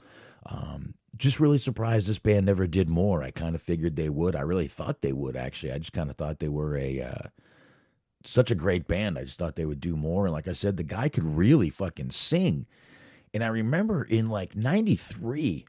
um, 0.46 0.96
just 1.18 1.40
really 1.40 1.58
surprised 1.58 2.08
this 2.08 2.20
band 2.20 2.46
never 2.46 2.68
did 2.68 2.90
more. 2.90 3.24
I 3.24 3.32
kind 3.32 3.56
of 3.56 3.62
figured 3.62 3.96
they 3.96 4.10
would. 4.10 4.36
I 4.36 4.42
really 4.42 4.68
thought 4.68 5.02
they 5.02 5.14
would 5.14 5.36
actually. 5.36 5.72
I 5.72 5.78
just 5.78 5.94
kind 5.94 6.10
of 6.10 6.16
thought 6.16 6.40
they 6.40 6.48
were 6.48 6.78
a 6.78 7.02
uh, 7.02 7.28
such 8.26 8.52
a 8.52 8.56
great 8.56 8.88
band. 8.88 9.18
I 9.18 9.24
just 9.24 9.38
thought 9.38 9.56
they 9.56 9.66
would 9.66 9.80
do 9.80 9.96
more. 9.96 10.26
And 10.26 10.34
like 10.34 10.48
I 10.48 10.54
said, 10.54 10.78
the 10.78 10.84
guy 10.84 11.10
could 11.10 11.24
really 11.24 11.70
fucking 11.70 12.12
sing. 12.12 12.66
And 13.34 13.44
I 13.44 13.48
remember 13.48 14.04
in 14.04 14.30
like 14.30 14.56
'93, 14.56 15.66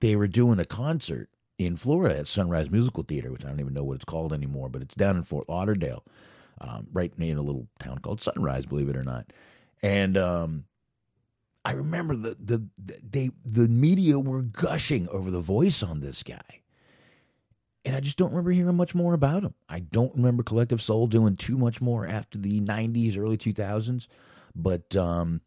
they 0.00 0.16
were 0.16 0.26
doing 0.26 0.58
a 0.58 0.64
concert 0.64 1.28
in 1.58 1.76
Florida 1.76 2.18
at 2.18 2.26
Sunrise 2.26 2.70
Musical 2.70 3.02
Theater, 3.02 3.32
which 3.32 3.44
I 3.44 3.48
don't 3.48 3.60
even 3.60 3.74
know 3.74 3.84
what 3.84 3.96
it's 3.96 4.04
called 4.04 4.32
anymore, 4.32 4.68
but 4.68 4.82
it's 4.82 4.94
down 4.94 5.16
in 5.16 5.22
Fort 5.22 5.48
Lauderdale, 5.48 6.04
um, 6.60 6.88
right 6.92 7.12
in 7.16 7.38
a 7.38 7.42
little 7.42 7.68
town 7.78 7.98
called 7.98 8.20
Sunrise, 8.20 8.66
believe 8.66 8.88
it 8.88 8.96
or 8.96 9.04
not. 9.04 9.32
And 9.82 10.16
um, 10.16 10.64
I 11.64 11.72
remember 11.72 12.14
the, 12.16 12.36
the 12.38 12.62
the 12.78 12.98
they 13.02 13.30
the 13.44 13.68
media 13.68 14.18
were 14.18 14.42
gushing 14.42 15.08
over 15.08 15.30
the 15.30 15.40
voice 15.40 15.82
on 15.82 16.00
this 16.00 16.22
guy. 16.22 16.62
And 17.84 17.94
I 17.94 18.00
just 18.00 18.16
don't 18.16 18.30
remember 18.30 18.50
hearing 18.50 18.76
much 18.76 18.96
more 18.96 19.14
about 19.14 19.44
him. 19.44 19.54
I 19.68 19.78
don't 19.78 20.14
remember 20.16 20.42
Collective 20.42 20.82
Soul 20.82 21.06
doing 21.06 21.36
too 21.36 21.56
much 21.56 21.80
more 21.80 22.04
after 22.04 22.36
the 22.36 22.60
90s, 22.60 23.16
early 23.16 23.36
2000s. 23.38 24.08
But 24.56 24.96
um, 24.96 25.40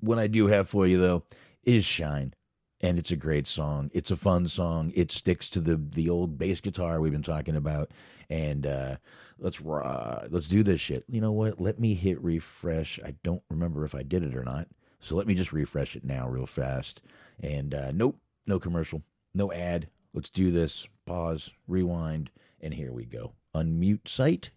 what 0.00 0.18
I 0.18 0.26
do 0.26 0.46
have 0.46 0.68
for 0.68 0.86
you, 0.86 1.00
though, 1.00 1.24
is 1.64 1.84
Shine. 1.84 2.34
And 2.80 2.98
it's 2.98 3.12
a 3.12 3.16
great 3.16 3.46
song. 3.46 3.90
It's 3.94 4.10
a 4.10 4.16
fun 4.16 4.48
song. 4.48 4.90
It 4.96 5.12
sticks 5.12 5.48
to 5.50 5.60
the 5.60 5.76
the 5.76 6.10
old 6.10 6.36
bass 6.36 6.60
guitar 6.60 7.00
we've 7.00 7.12
been 7.12 7.22
talking 7.22 7.54
about. 7.54 7.92
And 8.28 8.66
uh, 8.66 8.96
let's 9.38 9.60
uh, 9.60 10.26
let's 10.28 10.48
do 10.48 10.64
this 10.64 10.80
shit. 10.80 11.04
You 11.08 11.20
know 11.20 11.30
what? 11.30 11.60
Let 11.60 11.78
me 11.78 11.94
hit 11.94 12.20
refresh. 12.20 12.98
I 13.04 13.14
don't 13.22 13.44
remember 13.48 13.84
if 13.84 13.94
I 13.94 14.02
did 14.02 14.24
it 14.24 14.34
or 14.34 14.42
not. 14.42 14.66
So 15.00 15.14
let 15.14 15.28
me 15.28 15.34
just 15.34 15.52
refresh 15.52 15.94
it 15.94 16.04
now 16.04 16.28
real 16.28 16.46
fast. 16.46 17.00
And 17.40 17.72
uh, 17.72 17.92
nope, 17.92 18.18
no 18.46 18.58
commercial, 18.58 19.02
no 19.32 19.52
ad. 19.52 19.88
Let's 20.12 20.30
do 20.30 20.50
this. 20.50 20.86
Pause, 21.06 21.50
rewind, 21.68 22.30
and 22.60 22.74
here 22.74 22.92
we 22.92 23.04
go. 23.04 23.32
Unmute 23.54 24.08
site. 24.08 24.50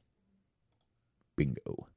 Bingo. 1.35 1.87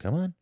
Come 0.00 0.14
on. 0.16 0.39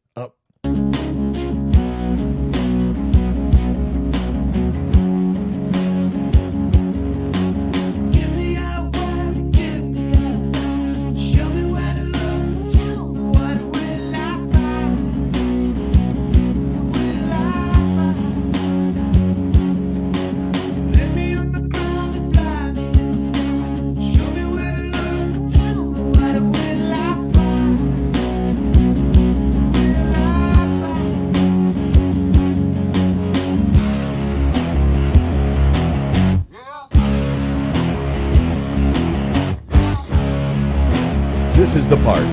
Part. 42.08 42.24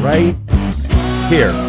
Right 0.00 0.36
here. 1.28 1.65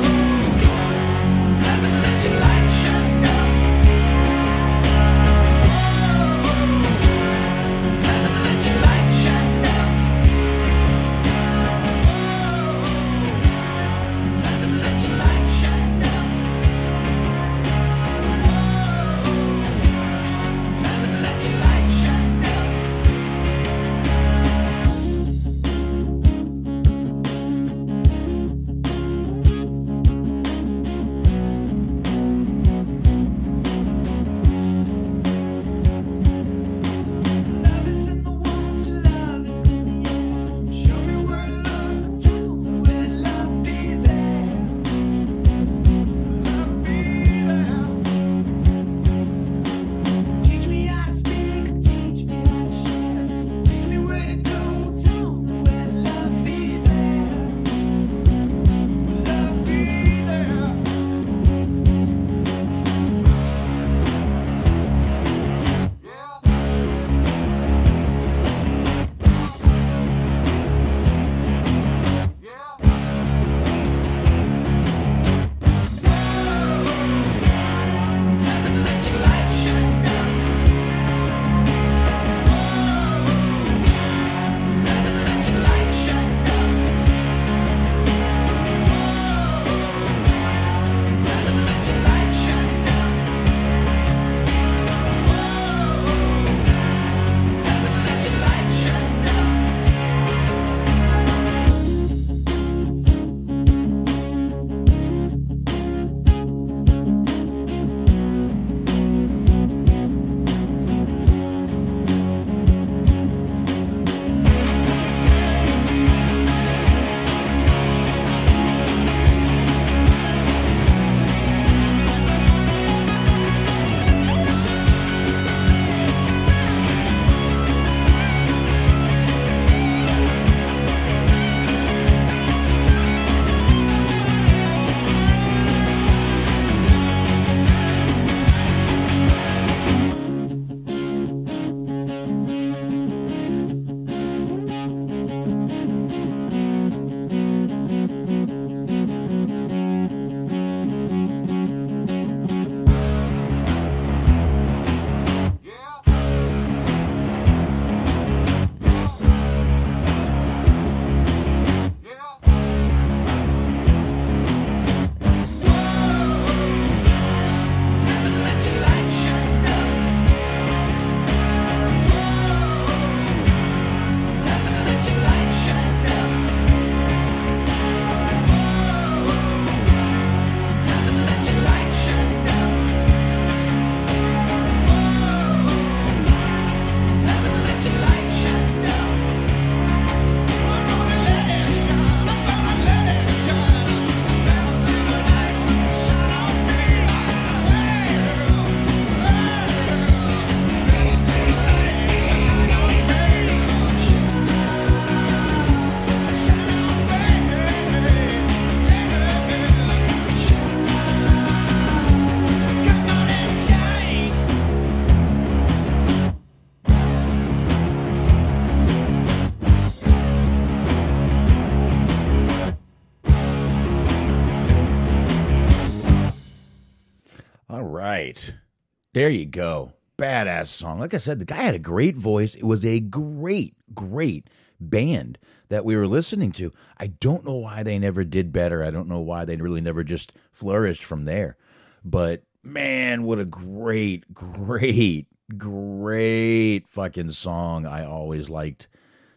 There 229.17 229.31
you 229.31 229.47
go. 229.47 229.93
Badass 230.19 230.67
song. 230.67 230.99
Like 230.99 231.15
I 231.15 231.17
said, 231.17 231.39
the 231.39 231.45
guy 231.45 231.55
had 231.55 231.73
a 231.73 231.79
great 231.79 232.15
voice. 232.15 232.53
It 232.53 232.65
was 232.65 232.85
a 232.85 232.99
great, 232.99 233.73
great 233.95 234.47
band 234.79 235.39
that 235.69 235.83
we 235.83 235.95
were 235.95 236.07
listening 236.07 236.51
to. 236.51 236.71
I 236.99 237.07
don't 237.07 237.43
know 237.43 237.55
why 237.55 237.81
they 237.81 237.97
never 237.97 238.23
did 238.23 238.53
better. 238.53 238.83
I 238.83 238.91
don't 238.91 239.07
know 239.07 239.19
why 239.19 239.43
they 239.43 239.55
really 239.55 239.81
never 239.81 240.03
just 240.03 240.33
flourished 240.51 241.03
from 241.03 241.25
there. 241.25 241.57
But 242.05 242.43
man, 242.61 243.23
what 243.23 243.39
a 243.39 243.45
great, 243.45 244.31
great, 244.35 245.25
great 245.57 246.87
fucking 246.87 247.31
song. 247.31 247.87
I 247.87 248.05
always 248.05 248.51
liked 248.51 248.87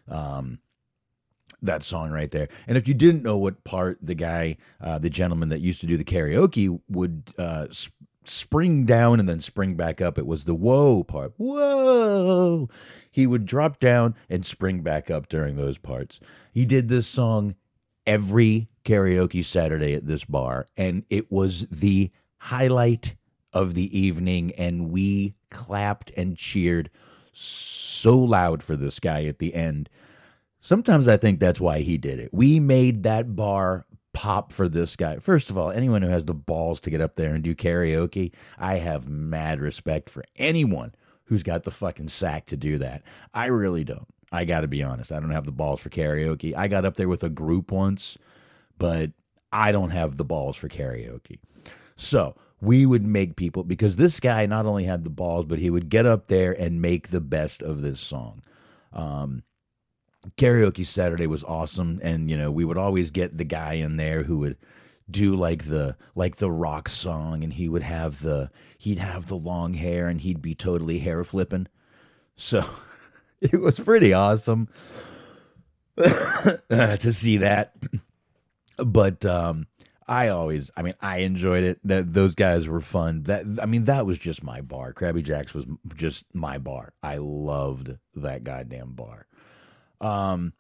um, 0.09 0.59
that 1.62 1.82
song 1.82 2.11
right 2.11 2.31
there. 2.31 2.48
And 2.66 2.77
if 2.77 2.86
you 2.86 2.93
didn't 2.93 3.23
know 3.23 3.39
what 3.39 3.65
part 3.65 3.98
the 4.02 4.15
guy, 4.15 4.59
uh, 4.78 4.98
the 4.98 5.09
gentleman 5.09 5.48
that 5.48 5.62
used 5.62 5.81
to 5.81 5.86
do 5.86 5.97
the 5.97 6.05
karaoke 6.05 6.81
would 6.86 7.32
uh, 7.39 7.69
spring 8.24 8.84
down 8.84 9.20
and 9.20 9.28
then 9.28 9.40
spring 9.40 9.74
back 9.74 10.01
up, 10.01 10.18
it 10.18 10.26
was 10.26 10.44
the 10.44 10.55
whoa 10.55 11.02
part. 11.05 11.32
Whoa. 11.36 12.68
He 13.10 13.26
would 13.26 13.47
drop 13.47 13.80
down 13.80 14.14
and 14.28 14.44
spring 14.44 14.82
back 14.82 15.10
up 15.10 15.28
during 15.28 15.56
those 15.56 15.78
parts. 15.78 16.20
He 16.52 16.64
did 16.64 16.88
this 16.88 17.06
song 17.06 17.55
every 18.06 18.68
karaoke 18.84 19.44
Saturday 19.44 19.94
at 19.94 20.06
this 20.06 20.24
bar, 20.24 20.66
and 20.76 21.05
it 21.10 21.30
was 21.30 21.66
the 21.68 22.10
highlight 22.38 23.16
of 23.52 23.74
the 23.74 23.98
evening. 23.98 24.52
And 24.52 24.90
we 24.90 25.34
clapped 25.51 26.12
and 26.16 26.36
cheered 26.36 26.90
so 27.32 28.18
loud 28.18 28.62
for 28.62 28.76
this 28.76 29.01
guy 29.01 29.24
at 29.24 29.38
the 29.38 29.55
end. 29.55 29.88
Sometimes 30.60 31.09
I 31.09 31.16
think 31.16 31.40
that's 31.40 31.60
why 31.60 31.80
he 31.80 31.97
did 31.97 32.18
it. 32.18 32.30
We 32.32 32.60
made 32.60 33.02
that 33.02 33.34
bar 33.34 33.86
pop 34.12 34.53
for 34.53 34.69
this 34.69 34.97
guy. 34.97 35.19
First 35.19 35.51
of 35.51 35.59
all, 35.59 35.70
anyone 35.70 36.03
who 36.03 36.09
has 36.09 36.24
the 36.24 36.35
balls 36.35 36.81
to 36.81 36.91
get 36.91 37.01
up 37.01 37.16
there 37.16 37.35
and 37.35 37.45
do 37.45 37.55
karaoke, 37.55 38.32
I 38.59 38.77
have 38.77 39.09
mad 39.09 39.61
respect 39.61 40.11
for 40.11 40.24
anyone 40.37 40.95
who's 41.24 41.43
got 41.43 41.62
the 41.62 41.70
fucking 41.70 42.09
sack 42.09 42.47
to 42.47 42.57
do 42.57 42.77
that. 42.78 43.03
I 43.32 43.47
really 43.47 43.85
don't. 43.85 44.09
I 44.32 44.45
got 44.45 44.61
to 44.62 44.69
be 44.69 44.82
honest. 44.82 45.12
I 45.12 45.20
don't 45.20 45.31
have 45.31 45.45
the 45.45 45.53
balls 45.53 45.81
for 45.81 45.91
karaoke. 45.91 46.57
I 46.57 46.69
got 46.69 46.85
up 46.85 46.97
there 46.97 47.09
with 47.09 47.23
a 47.23 47.28
group 47.28 47.70
once, 47.73 48.19
but 48.78 49.12
I 49.53 49.73
don't 49.73 49.91
have 49.91 50.16
the 50.16 50.24
balls 50.24 50.57
for 50.57 50.69
karaoke. 50.69 51.39
So 51.97 52.37
we 52.61 52.87
would 52.87 53.05
make 53.05 53.37
people, 53.37 53.65
because 53.65 53.97
this 53.97 54.20
guy 54.20 54.47
not 54.47 54.66
only 54.66 54.85
had 54.85 55.05
the 55.05 55.11
balls, 55.11 55.47
but 55.47 55.59
he 55.59 55.70
would 55.70 55.89
get 55.89 56.07
up 56.07 56.27
there 56.27 56.53
and 56.53 56.82
make 56.82 57.09
the 57.09 57.20
best 57.20 57.62
of 57.62 57.82
this 57.82 58.01
song. 58.01 58.43
Um, 58.93 59.45
karaoke 60.36 60.86
Saturday 60.86 61.26
was 61.26 61.44
awesome, 61.44 62.01
and 62.02 62.30
you 62.30 62.36
know 62.36 62.51
we 62.51 62.64
would 62.64 62.78
always 62.78 63.10
get 63.10 63.38
the 63.38 63.44
guy 63.44 63.74
in 63.74 63.97
there 63.97 64.24
who 64.24 64.38
would 64.38 64.56
do 65.10 65.34
like 65.34 65.64
the 65.64 65.97
like 66.14 66.36
the 66.36 66.51
rock 66.51 66.88
song, 66.88 67.42
and 67.42 67.55
he 67.55 67.68
would 67.68 67.82
have 67.82 68.20
the 68.22 68.51
he'd 68.78 68.98
have 68.98 69.26
the 69.26 69.36
long 69.36 69.74
hair, 69.74 70.09
and 70.09 70.20
he'd 70.20 70.42
be 70.42 70.55
totally 70.55 70.98
hair 71.01 71.24
flipping. 71.24 71.66
So 72.36 72.64
it 73.40 73.60
was 73.60 73.78
pretty 73.80 74.12
awesome 74.12 74.68
to 75.97 77.12
see 77.12 77.38
that. 77.38 77.74
But 78.76 79.24
um, 79.26 79.66
I 80.06 80.28
always, 80.28 80.70
I 80.76 80.82
mean, 80.82 80.94
I 81.01 81.18
enjoyed 81.18 81.64
it. 81.64 81.80
That 81.84 82.14
those 82.14 82.34
guys 82.34 82.66
were 82.66 82.80
fun. 82.80 83.24
That 83.24 83.44
I 83.62 83.66
mean, 83.66 83.84
that 83.84 84.06
was 84.06 84.18
just 84.18 84.42
my 84.42 84.60
bar. 84.60 84.92
Krabby 84.92 85.22
Jacks 85.22 85.55
was 85.55 85.66
just 85.94 86.26
my 86.34 86.59
bar. 86.59 86.94
I 87.02 87.18
loved 87.18 87.97
that 88.14 88.44
goddamn 88.44 88.92
bar. 88.92 89.26
Um, 90.01 90.52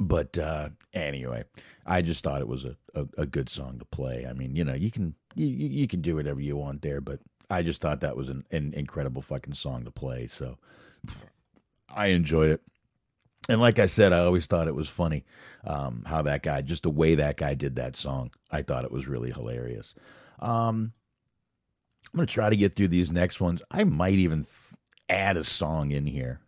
but 0.00 0.36
uh, 0.36 0.70
anyway, 0.92 1.44
I 1.86 2.02
just 2.02 2.24
thought 2.24 2.40
it 2.40 2.48
was 2.48 2.64
a, 2.64 2.76
a, 2.94 3.06
a 3.18 3.26
good 3.26 3.48
song 3.48 3.78
to 3.78 3.84
play. 3.84 4.26
I 4.28 4.32
mean, 4.32 4.56
you 4.56 4.64
know, 4.64 4.74
you 4.74 4.90
can 4.90 5.14
you, 5.34 5.46
you 5.46 5.86
can 5.86 6.00
do 6.00 6.16
whatever 6.16 6.40
you 6.40 6.56
want 6.56 6.82
there, 6.82 7.00
but 7.00 7.20
I 7.48 7.62
just 7.62 7.80
thought 7.80 8.00
that 8.00 8.16
was 8.16 8.28
an, 8.28 8.44
an 8.50 8.72
incredible 8.74 9.22
fucking 9.22 9.54
song 9.54 9.84
to 9.84 9.90
play. 9.90 10.26
So 10.26 10.58
I 11.94 12.06
enjoyed 12.06 12.50
it. 12.50 12.62
And 13.48 13.60
like 13.60 13.78
I 13.78 13.86
said, 13.86 14.12
I 14.12 14.20
always 14.20 14.46
thought 14.46 14.68
it 14.68 14.74
was 14.74 14.88
funny 14.88 15.24
um, 15.64 16.04
how 16.06 16.22
that 16.22 16.42
guy, 16.42 16.62
just 16.62 16.84
the 16.84 16.90
way 16.90 17.14
that 17.16 17.36
guy 17.36 17.54
did 17.54 17.76
that 17.76 17.96
song. 17.96 18.30
I 18.50 18.62
thought 18.62 18.84
it 18.84 18.92
was 18.92 19.08
really 19.08 19.32
hilarious. 19.32 19.94
Um, 20.38 20.92
I'm 22.12 22.18
going 22.18 22.26
to 22.26 22.32
try 22.32 22.50
to 22.50 22.56
get 22.56 22.76
through 22.76 22.88
these 22.88 23.10
next 23.10 23.40
ones. 23.40 23.62
I 23.70 23.84
might 23.84 24.14
even 24.14 24.44
th- 24.44 24.78
add 25.08 25.36
a 25.36 25.44
song 25.44 25.90
in 25.90 26.06
here. 26.06 26.40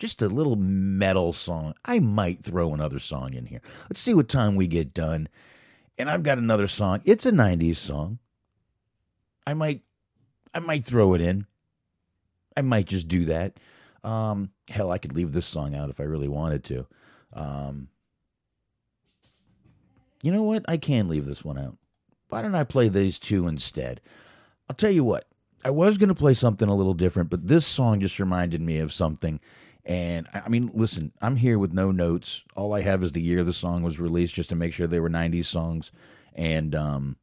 Just 0.00 0.22
a 0.22 0.28
little 0.28 0.56
metal 0.56 1.34
song. 1.34 1.74
I 1.84 1.98
might 1.98 2.42
throw 2.42 2.72
another 2.72 2.98
song 2.98 3.34
in 3.34 3.46
here. 3.46 3.60
Let's 3.88 4.00
see 4.00 4.14
what 4.14 4.30
time 4.30 4.56
we 4.56 4.66
get 4.66 4.94
done. 4.94 5.28
And 5.98 6.08
I've 6.08 6.22
got 6.22 6.38
another 6.38 6.66
song. 6.66 7.02
It's 7.04 7.26
a 7.26 7.30
90s 7.30 7.76
song. 7.76 8.18
I 9.46 9.52
might 9.52 9.82
I 10.54 10.58
might 10.58 10.86
throw 10.86 11.12
it 11.12 11.20
in. 11.20 11.46
I 12.56 12.62
might 12.62 12.86
just 12.86 13.08
do 13.08 13.26
that. 13.26 13.60
Um, 14.02 14.50
hell, 14.70 14.90
I 14.90 14.96
could 14.96 15.14
leave 15.14 15.32
this 15.32 15.46
song 15.46 15.74
out 15.74 15.90
if 15.90 16.00
I 16.00 16.04
really 16.04 16.28
wanted 16.28 16.64
to. 16.64 16.86
Um, 17.34 17.88
you 20.22 20.32
know 20.32 20.42
what? 20.42 20.64
I 20.66 20.78
can 20.78 21.08
leave 21.08 21.26
this 21.26 21.44
one 21.44 21.58
out. 21.58 21.76
Why 22.30 22.40
don't 22.40 22.54
I 22.54 22.64
play 22.64 22.88
these 22.88 23.18
two 23.18 23.46
instead? 23.46 24.00
I'll 24.68 24.76
tell 24.76 24.90
you 24.90 25.04
what. 25.04 25.26
I 25.62 25.68
was 25.68 25.98
going 25.98 26.08
to 26.08 26.14
play 26.14 26.32
something 26.32 26.68
a 26.70 26.74
little 26.74 26.94
different, 26.94 27.28
but 27.28 27.48
this 27.48 27.66
song 27.66 28.00
just 28.00 28.18
reminded 28.18 28.62
me 28.62 28.78
of 28.78 28.94
something. 28.94 29.40
And 29.90 30.28
I 30.32 30.48
mean, 30.48 30.70
listen, 30.72 31.10
I'm 31.20 31.34
here 31.34 31.58
with 31.58 31.72
no 31.72 31.90
notes. 31.90 32.44
All 32.54 32.72
I 32.72 32.82
have 32.82 33.02
is 33.02 33.10
the 33.10 33.20
year 33.20 33.42
the 33.42 33.52
song 33.52 33.82
was 33.82 33.98
released 33.98 34.36
just 34.36 34.48
to 34.50 34.54
make 34.54 34.72
sure 34.72 34.86
they 34.86 35.00
were 35.00 35.10
90s 35.10 35.46
songs. 35.46 35.90
And 36.32 36.76
um, 36.76 37.16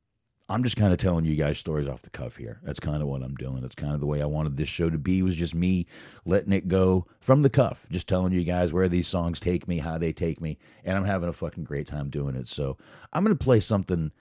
I'm 0.50 0.66
just 0.66 0.76
kind 0.76 0.92
of 0.92 1.00
telling 1.00 1.24
you 1.24 1.38
guys 1.38 1.58
stories 1.58 1.88
off 1.88 2.02
the 2.02 2.10
cuff 2.10 2.36
here. 2.36 2.60
That's 2.62 2.82
kind 2.82 3.02
of 3.02 3.08
what 3.08 3.24
I'm 3.24 3.36
doing. 3.36 3.62
That's 3.62 3.74
kind 3.74 3.94
of 3.94 4.02
the 4.02 4.06
way 4.06 4.22
I 4.22 4.26
wanted 4.26 4.58
this 4.58 4.68
show 4.68 4.90
to 4.90 4.98
be. 4.98 5.22
Was 5.22 5.38
just 5.38 5.56
me 5.56 5.86
letting 6.26 6.52
it 6.52 6.68
go 6.68 7.08
from 7.22 7.42
the 7.42 7.50
cuff, 7.50 7.88
just 7.90 8.06
telling 8.06 8.34
you 8.34 8.44
guys 8.44 8.74
where 8.74 8.90
these 8.90 9.08
songs 9.08 9.40
take 9.40 9.66
me, 9.66 9.78
how 9.78 9.98
they 9.98 10.12
take 10.12 10.42
me, 10.42 10.58
and 10.84 10.98
I'm 10.98 11.06
having 11.06 11.30
a 11.30 11.34
fucking 11.34 11.64
great 11.64 11.88
time 11.88 12.10
doing 12.10 12.36
it. 12.36 12.50
So 12.50 12.78
I'm 13.14 13.24
gonna 13.24 13.36
play 13.36 13.62
something. 13.62 14.12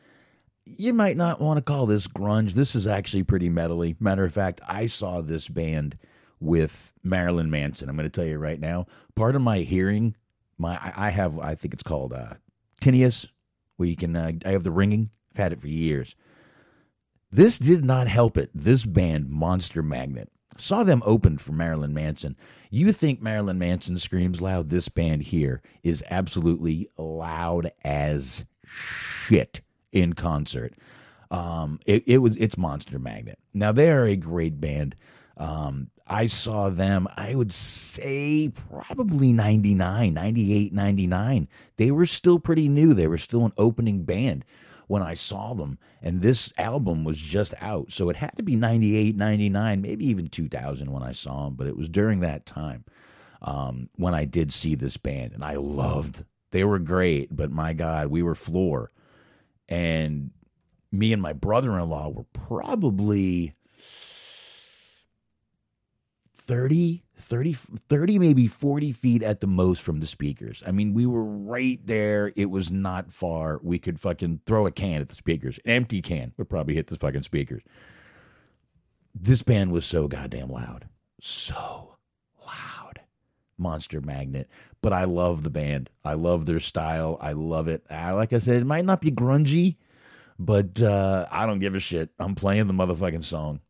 You 0.64 0.94
might 0.94 1.16
not 1.16 1.40
want 1.40 1.59
to 1.59 1.62
call 1.62 1.86
this 1.86 2.06
grunge. 2.06 2.52
This 2.52 2.77
is 2.77 2.86
actually 2.86 3.24
pretty 3.24 3.51
metally. 3.51 4.01
Matter 4.01 4.24
of 4.24 4.32
fact, 4.32 4.60
I 4.68 4.86
saw 4.86 5.20
this 5.20 5.48
band 5.48 5.98
with 6.41 6.93
Marilyn 7.03 7.51
Manson. 7.51 7.89
I'm 7.89 7.97
going 7.97 8.09
to 8.09 8.15
tell 8.15 8.29
you 8.29 8.39
right 8.39 8.61
now. 8.61 8.87
Part 9.15 9.37
of 9.37 9.43
my 9.43 9.59
hearing, 9.59 10.17
my 10.59 10.79
I 10.97 11.11
have 11.11 11.39
I 11.39 11.55
think 11.55 11.75
it's 11.75 11.83
called 11.83 12.13
uh, 12.13 12.35
tinnitus, 12.81 13.29
where 13.77 13.89
you 13.89 13.97
can 13.97 14.15
uh, 14.17 14.33
I 14.45 14.51
have 14.51 14.65
the 14.65 14.71
ringing. 14.71 15.11
I've 15.33 15.39
had 15.39 15.53
it 15.53 15.61
for 15.61 15.69
years. 15.69 16.15
This 17.31 17.59
did 17.59 17.85
not 17.85 18.09
help 18.09 18.37
it. 18.37 18.51
This 18.55 18.85
band, 18.85 19.29
Monster 19.29 19.83
Magnet, 19.83 20.31
saw 20.57 20.85
them 20.85 21.03
open 21.05 21.39
for 21.39 21.53
Marilyn 21.53 21.93
Manson. 21.93 22.37
You 22.71 22.93
think 22.93 23.21
Marilyn 23.21 23.59
Manson 23.59 23.99
screams 23.99 24.41
loud? 24.41 24.69
This 24.69 24.89
band 24.89 25.25
here 25.25 25.61
is 25.83 26.05
absolutely 26.11 26.89
loud 26.97 27.73
as 27.85 28.45
shit 28.65 29.61
in 29.93 30.15
concert. 30.15 30.75
Um, 31.31 31.81
it, 31.87 32.05
it 32.07 32.19
was 32.19 32.37
it's 32.37 32.57
Monster 32.57 32.99
Magnet. 32.99 33.39
Now 33.53 33.73
they 33.73 33.91
are 33.91 34.05
a 34.05 34.17
great 34.17 34.61
band. 34.61 34.95
Um, 35.37 35.91
I 36.07 36.27
saw 36.27 36.69
them, 36.70 37.09
I 37.16 37.35
would 37.35 37.53
say 37.53 38.53
probably 38.70 39.33
99, 39.33 40.15
98, 40.15 40.73
99. 40.73 41.49
They 41.77 41.91
were 41.91 42.07
still 42.07 42.39
pretty 42.39 42.69
new. 42.69 42.95
They 42.95 43.09
were 43.09 43.19
still 43.19 43.45
an 43.45 43.53
opening 43.59 44.05
band 44.05 44.45
when 44.87 45.03
I 45.03 45.15
saw 45.15 45.55
them. 45.55 45.78
And 46.01 46.23
this 46.23 46.53
album 46.59 47.03
was 47.03 47.19
just 47.19 47.55
out. 47.61 47.93
So 47.93 48.09
it 48.09 48.16
had 48.16 48.37
to 48.37 48.45
be 48.45 48.55
98, 48.55 49.16
99, 49.16 49.81
maybe 49.83 50.07
even 50.07 50.28
2000 50.28 50.93
when 50.93 51.03
I 51.03 51.11
saw 51.11 51.47
them. 51.47 51.55
But 51.55 51.66
it 51.66 51.77
was 51.77 51.89
during 51.89 52.20
that 52.20 52.47
time 52.47 52.85
um, 53.43 53.89
when 53.97 54.15
I 54.15 54.24
did 54.24 54.53
see 54.53 54.77
this 54.77 54.97
band. 54.97 55.33
And 55.33 55.43
I 55.43 55.55
loved, 55.55 56.24
they 56.53 56.62
were 56.62 56.78
great. 56.78 57.35
But 57.35 57.51
my 57.51 57.73
God, 57.73 58.09
we 58.09 58.23
were 58.23 58.37
floor. 58.37 58.93
And 59.69 60.31
me 60.93 61.12
and 61.12 61.20
my 61.20 61.33
brother 61.33 61.77
in 61.77 61.89
law 61.89 62.11
were 62.11 62.27
probably 62.33 63.56
30, 66.47 67.02
30, 67.18 67.52
30, 67.52 68.18
maybe 68.18 68.47
40 68.47 68.93
feet 68.93 69.23
at 69.23 69.40
the 69.40 69.47
most 69.47 69.82
from 69.82 70.01
the 70.01 70.06
speakers. 70.06 70.62
I 70.66 70.70
mean, 70.70 70.94
we 70.94 71.06
were 71.06 71.24
right 71.24 71.81
there. 71.85 72.32
It 72.36 72.51
was 72.51 72.70
not 72.70 73.12
far. 73.12 73.60
We 73.62 73.78
could 73.78 74.01
fucking 74.01 74.40
throw 74.47 74.66
a 74.66 74.70
can 74.70 75.01
at 75.01 75.09
the 75.09 75.14
speakers. 75.14 75.59
An 75.64 75.73
empty 75.73 76.02
can 76.02 76.32
would 76.36 76.48
probably 76.48 76.74
hit 76.74 76.86
the 76.86 76.97
fucking 76.97 77.23
speakers. 77.23 77.62
This 79.14 79.43
band 79.43 79.73
was 79.73 79.86
so 79.86 80.09
goddamn 80.09 80.51
loud. 80.51 80.89
So 81.20 81.97
loud. 82.47 83.01
Monster 83.59 84.01
Magnet. 84.01 84.48
But 84.82 84.93
I 84.93 85.05
love 85.05 85.43
the 85.43 85.51
band. 85.51 85.90
I 86.05 86.14
love 86.14 86.47
their 86.47 86.60
style. 86.60 87.18
I 87.20 87.32
love 87.32 87.66
it. 87.66 87.85
I, 87.90 88.12
like 88.12 88.32
I 88.32 88.39
said, 88.39 88.60
it 88.62 88.66
might 88.66 88.85
not 88.85 89.01
be 89.01 89.10
grungy, 89.10 89.77
but 90.39 90.81
uh, 90.81 91.27
I 91.31 91.47
don't 91.47 91.59
give 91.59 91.74
a 91.74 91.81
shit. 91.81 92.10
I'm 92.18 92.35
playing 92.35 92.66
the 92.66 92.74
motherfucking 92.74 93.24
song. 93.24 93.60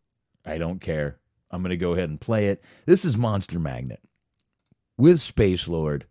I 0.45 0.59
don't 0.59 0.81
care. 0.81 1.19
I'm 1.57 1.63
going 1.63 1.71
to 1.71 1.77
go 1.79 1.95
ahead 1.95 2.11
and 2.11 2.21
play 2.21 2.49
it. 2.49 2.63
This 2.85 3.03
is 3.03 3.17
Monster 3.17 3.59
Magnet 3.59 4.03
with 4.99 5.21
Space 5.21 5.67
Lord 5.67 6.07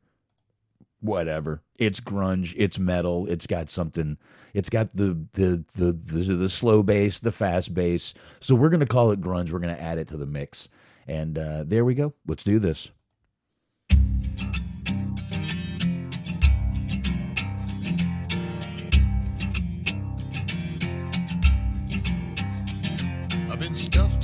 whatever. 1.05 1.61
It's 1.77 1.99
grunge, 1.99 2.53
it's 2.57 2.79
metal, 2.79 3.27
it's 3.29 3.45
got 3.47 3.69
something 3.69 4.17
it's 4.53 4.69
got 4.69 4.95
the 4.95 5.27
the 5.33 5.63
the 5.75 5.91
the, 5.91 6.35
the 6.35 6.49
slow 6.49 6.81
bass, 6.81 7.19
the 7.19 7.31
fast 7.31 7.73
bass. 7.73 8.13
So 8.39 8.55
we're 8.55 8.69
going 8.69 8.79
to 8.79 8.85
call 8.85 9.11
it 9.11 9.21
grunge. 9.21 9.51
We're 9.51 9.59
going 9.59 9.75
to 9.75 9.81
add 9.81 9.97
it 9.97 10.07
to 10.09 10.17
the 10.17 10.25
mix. 10.25 10.69
And 11.07 11.37
uh, 11.37 11.63
there 11.65 11.85
we 11.85 11.93
go. 11.93 12.13
Let's 12.25 12.43
do 12.43 12.57
this. 12.57 12.89
I've 23.51 23.59
been 23.59 23.75
stuffed 23.75 24.14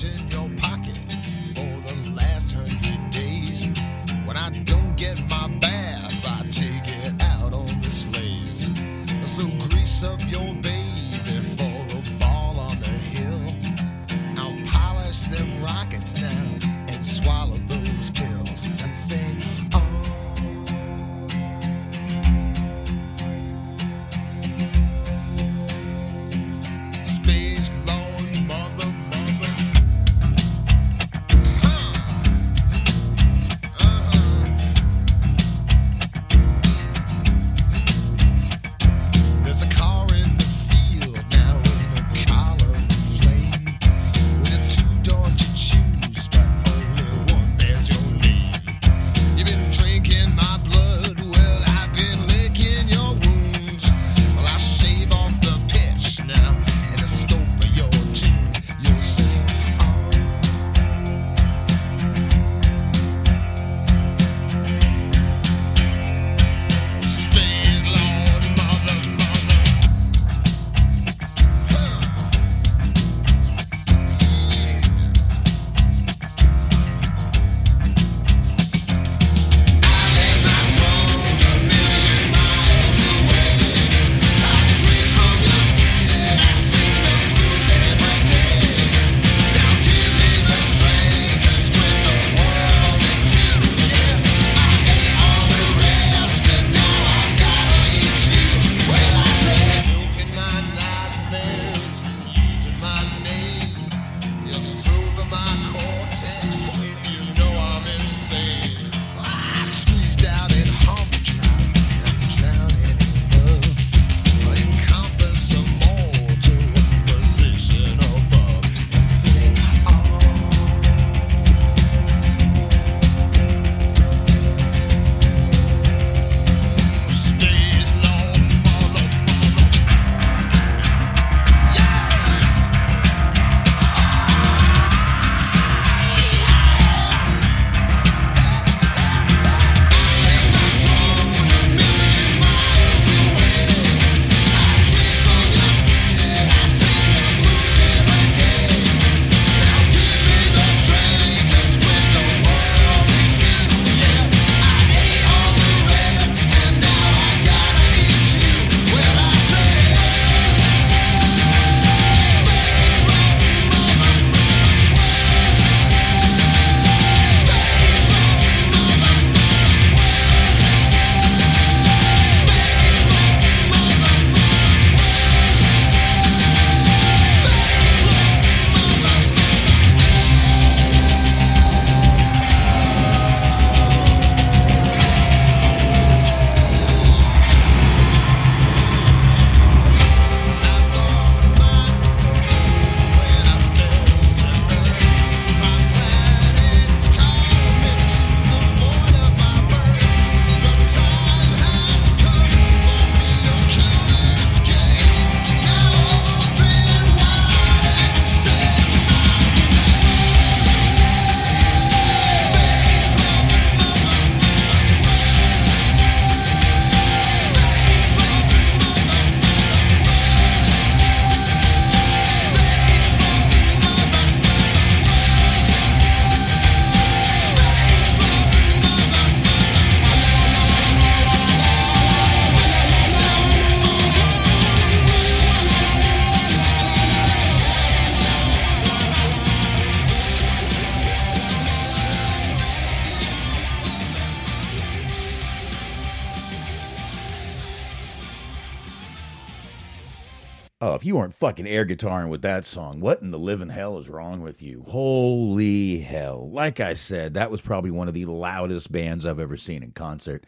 Oh, 250.84 250.95
if 250.95 251.06
you 251.06 251.16
weren't 251.16 251.36
fucking 251.36 251.68
air 251.68 251.86
guitaring 251.86 252.30
with 252.30 252.41
that 252.41 252.66
song, 252.66 253.02
what 253.02 253.22
in 253.22 253.30
the 253.30 253.38
living 253.38 253.70
hell 253.70 253.99
is 253.99 254.10
wrong 254.10 254.41
with 254.41 254.64
you? 254.64 254.84
Holy 254.88 255.99
hell. 255.99 256.49
Like 256.49 256.80
I 256.80 256.95
said, 256.95 257.36
that 257.36 257.52
was 257.52 257.62
probably 257.62 257.91
one 257.91 258.08
of 258.08 258.16
the 258.16 258.26
loudest 258.26 258.91
bands 258.91 259.24
I've 259.24 259.40
ever 259.40 259.58
seen 259.58 259.84
in 259.84 259.91
concert. 259.91 260.44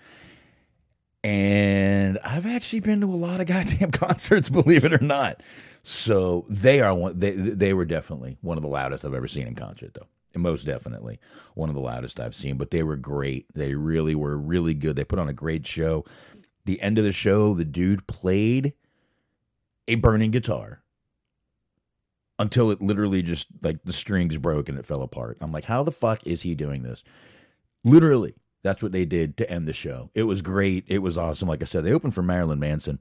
And 1.24 2.18
I've 2.26 2.48
actually 2.48 2.80
been 2.80 3.00
to 3.02 3.08
a 3.08 3.16
lot 3.16 3.42
of 3.42 3.46
goddamn 3.48 3.92
concerts, 3.92 4.50
believe 4.50 4.84
it 4.84 4.94
or 4.94 5.04
not. 5.04 5.42
So 5.84 6.46
they 6.50 6.82
are 6.82 6.96
one 6.96 7.20
they 7.20 7.32
they 7.32 7.74
were 7.76 7.86
definitely 7.86 8.38
one 8.42 8.58
of 8.58 8.64
the 8.64 8.70
loudest 8.70 9.06
I've 9.06 9.14
ever 9.14 9.28
seen 9.28 9.46
in 9.48 9.54
concert 9.54 9.94
though. 9.94 10.08
most 10.40 10.66
definitely 10.66 11.20
one 11.54 11.70
of 11.70 11.76
the 11.76 11.82
loudest 11.82 12.20
I've 12.20 12.34
seen. 12.34 12.58
But 12.58 12.72
they 12.72 12.82
were 12.82 12.96
great. 12.96 13.46
They 13.54 13.76
really 13.76 14.16
were 14.16 14.38
really 14.38 14.74
good. 14.74 14.96
They 14.96 15.04
put 15.04 15.20
on 15.20 15.30
a 15.30 15.34
great 15.34 15.68
show. 15.68 16.06
The 16.66 16.82
end 16.82 16.98
of 16.98 17.04
the 17.04 17.12
show, 17.12 17.54
the 17.54 17.66
dude 17.66 18.08
played 18.08 18.74
a 19.88 19.96
burning 19.96 20.32
guitar 20.32 20.82
until 22.40 22.72
it 22.72 22.82
literally 22.82 23.22
just 23.22 23.48
like 23.62 23.84
the 23.84 23.94
strings 23.94 24.38
broke 24.38 24.70
and 24.70 24.78
it 24.78 24.86
fell 24.86 25.02
apart. 25.02 25.38
I'm 25.40 25.52
like, 25.52 25.66
how 25.66 25.84
the 25.84 25.92
fuck 25.92 26.26
is 26.26 26.42
he 26.42 26.56
doing 26.56 26.84
this? 26.84 27.04
Literally, 27.84 28.36
that's 28.64 28.82
what 28.82 28.92
they 28.92 29.06
did 29.06 29.38
to 29.38 29.50
end 29.50 29.68
the 29.68 29.74
show. 29.74 30.10
It 30.16 30.24
was 30.24 30.42
great. 30.42 30.86
It 30.88 31.00
was 31.00 31.18
awesome. 31.18 31.48
Like 31.48 31.62
I 31.62 31.66
said, 31.66 31.84
they 31.84 31.94
opened 31.94 32.16
for 32.16 32.24
Marilyn 32.24 32.60
Manson 32.60 33.00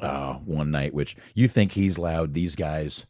uh, 0.00 0.34
one 0.34 0.70
night, 0.70 0.94
which 0.94 1.16
you 1.34 1.48
think 1.48 1.72
he's 1.72 1.98
loud. 1.98 2.34
These 2.34 2.54
guys, 2.54 3.06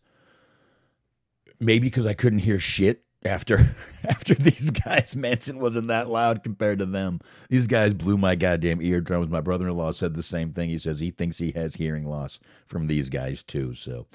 maybe 1.59 1.89
because 1.89 2.07
I 2.07 2.15
couldn't 2.15 2.40
hear 2.40 2.59
shit 2.59 3.05
after 3.24 3.77
after 4.05 4.35
these 4.35 4.70
guys. 4.70 5.15
Manson 5.16 5.59
wasn't 5.59 5.89
that 5.89 6.09
loud 6.09 6.43
compared 6.43 6.78
to 6.78 6.86
them. 6.86 7.20
These 7.49 7.66
guys 7.66 7.95
blew 7.95 8.16
my 8.16 8.35
goddamn 8.35 8.82
eardrums. 8.82 9.31
My 9.31 9.40
brother 9.40 9.69
in 9.69 9.77
law 9.77 9.93
said 9.93 10.15
the 10.15 10.23
same 10.23 10.53
thing. 10.53 10.70
He 10.70 10.78
says 10.78 11.01
he 11.01 11.11
thinks 11.11 11.39
he 11.39 11.53
has 11.53 11.77
hearing 11.77 12.05
loss 12.05 12.39
from 12.66 12.86
these 12.86 13.09
guys 13.09 13.43
too. 13.43 13.74
So, 13.74 14.07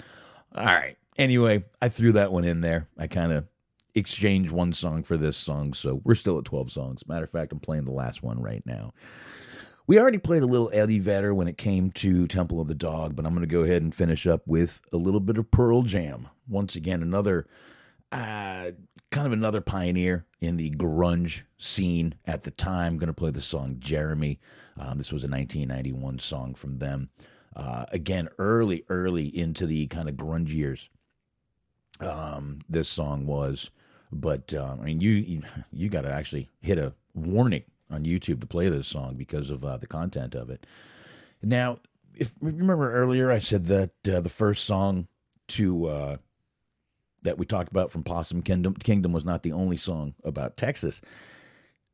all 0.55 0.65
right. 0.65 0.97
Anyway, 1.17 1.63
I 1.81 1.89
threw 1.89 2.11
that 2.13 2.31
one 2.31 2.43
in 2.45 2.61
there. 2.61 2.87
I 2.97 3.07
kind 3.07 3.31
of 3.31 3.45
exchanged 3.93 4.51
one 4.51 4.73
song 4.73 5.03
for 5.03 5.15
this 5.17 5.37
song, 5.37 5.73
so 5.73 6.01
we're 6.03 6.15
still 6.15 6.39
at 6.39 6.45
12 6.45 6.71
songs. 6.71 7.07
Matter 7.07 7.25
of 7.25 7.31
fact, 7.31 7.51
I'm 7.51 7.59
playing 7.59 7.85
the 7.85 7.91
last 7.91 8.23
one 8.23 8.41
right 8.41 8.63
now. 8.65 8.93
We 9.85 9.99
already 9.99 10.17
played 10.17 10.43
a 10.43 10.47
little 10.47 10.71
Eddie 10.73 10.99
Vedder 10.99 11.35
when 11.35 11.47
it 11.47 11.57
came 11.57 11.91
to 11.91 12.25
Temple 12.25 12.61
of 12.61 12.67
the 12.67 12.73
Dog, 12.73 13.15
but 13.15 13.25
I'm 13.25 13.33
going 13.33 13.47
to 13.47 13.53
go 13.53 13.63
ahead 13.63 13.81
and 13.81 13.93
finish 13.93 14.25
up 14.25 14.41
with 14.47 14.79
a 14.93 14.97
little 14.97 15.19
bit 15.19 15.37
of 15.37 15.51
Pearl 15.51 15.81
Jam. 15.81 16.29
Once 16.47 16.75
again, 16.75 17.03
another 17.03 17.45
uh, 18.11 18.71
kind 19.13 19.27
of 19.27 19.31
another 19.33 19.61
pioneer 19.61 20.25
in 20.41 20.57
the 20.57 20.71
grunge 20.71 21.43
scene 21.57 22.15
at 22.25 22.43
the 22.43 22.51
time. 22.51 22.97
going 22.97 23.07
to 23.07 23.13
play 23.13 23.29
the 23.29 23.41
song 23.41 23.77
Jeremy. 23.79 24.39
Um, 24.75 24.97
this 24.97 25.11
was 25.11 25.23
a 25.23 25.27
1991 25.27 26.17
song 26.17 26.55
from 26.55 26.79
them. 26.79 27.09
Uh, 27.55 27.85
again, 27.91 28.27
early, 28.39 28.83
early 28.89 29.25
into 29.25 29.67
the 29.67 29.85
kind 29.87 30.09
of 30.09 30.15
grunge 30.15 30.51
years. 30.51 30.89
Um, 31.99 32.61
this 32.67 32.89
song 32.89 33.27
was, 33.27 33.69
but 34.11 34.51
uh, 34.51 34.77
I 34.81 34.83
mean, 34.83 34.99
you 34.99 35.11
you, 35.11 35.43
you 35.71 35.89
got 35.89 36.01
to 36.01 36.11
actually 36.11 36.49
hit 36.59 36.79
a 36.79 36.93
warning 37.13 37.63
on 37.91 38.05
YouTube 38.05 38.41
to 38.41 38.47
play 38.47 38.67
this 38.67 38.87
song 38.87 39.13
because 39.15 39.51
of 39.51 39.63
uh, 39.63 39.77
the 39.77 39.85
content 39.85 40.33
of 40.33 40.49
it. 40.49 40.65
Now, 41.43 41.77
if 42.15 42.33
remember 42.41 42.91
earlier, 42.91 43.31
I 43.31 43.37
said 43.37 43.67
that 43.67 43.91
uh, 44.11 44.21
the 44.21 44.29
first 44.29 44.65
song 44.65 45.07
to 45.49 45.85
uh, 45.85 46.17
that 47.23 47.37
we 47.37 47.45
talked 47.45 47.71
about 47.71 47.91
from 47.91 48.03
Possum 48.03 48.41
Kingdom, 48.41 48.75
Kingdom 48.75 49.11
was 49.11 49.25
not 49.25 49.43
the 49.43 49.51
only 49.51 49.77
song 49.77 50.13
about 50.23 50.57
Texas. 50.57 51.01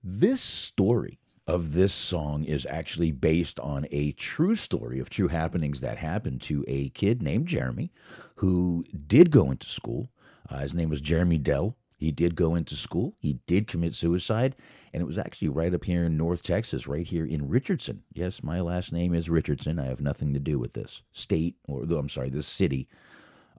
This 0.04 0.42
story 0.42 1.20
of 1.48 1.74
this 1.74 1.94
song 1.94 2.44
is 2.44 2.66
actually 2.70 3.12
based 3.12 3.60
on 3.60 3.88
a 3.92 4.12
true 4.12 4.56
story 4.56 5.00
of 5.00 5.10
true 5.10 5.30
happenings 5.30 5.82
that 5.82 5.98
happened 5.98 6.42
to 6.42 6.64
a 6.68 6.90
kid 6.90 7.24
named 7.24 7.48
Jeremy 7.48 7.92
who 8.36 8.86
did 9.08 9.32
go 9.32 9.50
into 9.50 9.68
school. 9.68 10.12
Uh, 10.48 10.60
his 10.60 10.76
name 10.76 10.90
was 10.90 11.02
Jeremy 11.02 11.40
Delle. 11.40 11.76
He 11.98 12.12
did 12.12 12.36
go 12.36 12.56
into 12.56 12.76
school. 12.76 13.16
He 13.20 13.40
did 13.46 13.68
commit 13.68 13.94
suicide, 13.94 14.56
and 14.94 15.02
it 15.02 15.06
was 15.06 15.18
actually 15.18 15.50
right 15.50 15.74
up 15.74 15.84
here 15.84 16.06
in 16.06 16.16
North 16.16 16.44
Texas, 16.44 16.88
right 16.88 17.06
here 17.06 17.26
in 17.26 17.50
Richardson. 17.50 18.04
Yes, 18.14 18.42
my 18.42 18.62
last 18.62 18.94
name 18.94 19.14
is 19.14 19.30
Richardson. 19.30 19.80
I 19.80 19.88
have 19.88 20.00
nothing 20.00 20.34
to 20.34 20.40
do 20.40 20.58
with 20.60 20.74
this 20.74 21.02
state, 21.12 21.56
or 21.68 21.82
I'm 21.84 22.10
sorry, 22.10 22.30
this 22.30 22.48
city. 22.48 22.88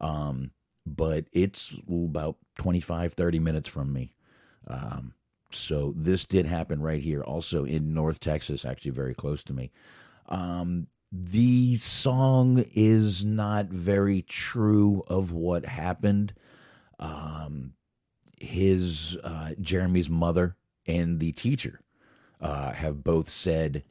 Um, 0.01 0.53
but 0.87 1.27
it's 1.33 1.75
about 1.89 2.37
25, 2.59 3.15
30 3.15 3.39
minutes 3.39 3.69
from 3.69 3.93
me. 3.93 4.13
Um, 4.67 5.15
so 5.53 5.93
this 5.97 6.27
did 6.27 6.47
happen 6.47 6.81
right 6.81 7.03
here, 7.03 7.23
also 7.23 7.65
in 7.65 7.93
North 7.93 8.21
Texas, 8.21 8.65
actually 8.65 8.93
very 8.93 9.15
close 9.15 9.43
to 9.45 9.53
me. 9.53 9.71
Um, 10.29 10.87
the 11.13 11.77
song 11.77 12.65
is 12.73 13.25
not 13.25 13.67
very 13.67 14.23
true 14.23 15.03
of 15.09 15.33
what 15.33 15.67
happened. 15.67 16.35
Um, 17.01 17.73
his 18.39 19.17
uh, 19.25 19.51
Jeremy's 19.61 20.09
mother 20.09 20.57
and 20.87 21.19
the 21.19 21.33
teacher 21.33 21.81
uh, 22.41 22.73
have 22.73 23.03
both 23.03 23.29
said 23.29 23.83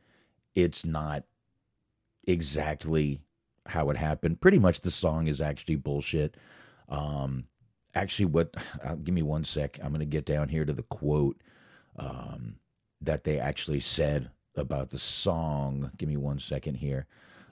it's 0.55 0.85
not 0.85 1.23
exactly 2.25 3.21
how 3.67 3.89
it 3.89 3.97
happened. 3.97 4.41
Pretty 4.41 4.59
much, 4.59 4.81
the 4.81 4.91
song 4.91 5.27
is 5.27 5.41
actually 5.41 5.75
bullshit. 5.75 6.35
Um, 6.89 7.45
actually, 7.95 8.25
what? 8.25 8.53
Uh, 8.83 8.95
give 8.95 9.13
me 9.13 9.21
one 9.21 9.43
sec. 9.43 9.77
I'm 9.81 9.89
going 9.89 9.99
to 9.99 10.05
get 10.05 10.25
down 10.25 10.49
here 10.49 10.63
to 10.63 10.71
the 10.73 10.83
quote 10.83 11.41
um, 11.97 12.55
that 13.01 13.25
they 13.25 13.37
actually 13.37 13.81
said 13.81 14.31
about 14.55 14.89
the 14.91 14.99
song. 14.99 15.91
Give 15.97 16.07
me 16.07 16.17
one 16.17 16.39
second 16.39 16.75
here. 16.75 17.07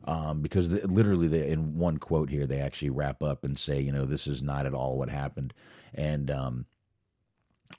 Um, 0.06 0.42
because 0.42 0.70
the, 0.70 0.88
literally, 0.88 1.28
they, 1.28 1.50
in 1.50 1.78
one 1.78 1.98
quote 1.98 2.30
here, 2.30 2.48
they 2.48 2.60
actually 2.60 2.90
wrap 2.90 3.22
up 3.22 3.44
and 3.44 3.60
say, 3.60 3.82
you 3.82 3.92
know, 3.92 4.06
this 4.06 4.26
is 4.26 4.42
not 4.42 4.66
at 4.66 4.74
all 4.74 4.98
what 4.98 5.10
happened. 5.10 5.54
And 5.94 6.32
um, 6.32 6.66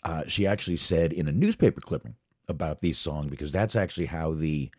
uh, 0.04 0.24
she 0.26 0.46
actually 0.46 0.76
said 0.76 1.12
in 1.12 1.26
a 1.26 1.32
newspaper 1.32 1.80
clipping 1.80 2.16
about 2.46 2.80
the 2.80 2.92
song, 2.92 3.28
because 3.28 3.50
that's 3.50 3.76
actually 3.76 4.06
how 4.06 4.34
the 4.34 4.70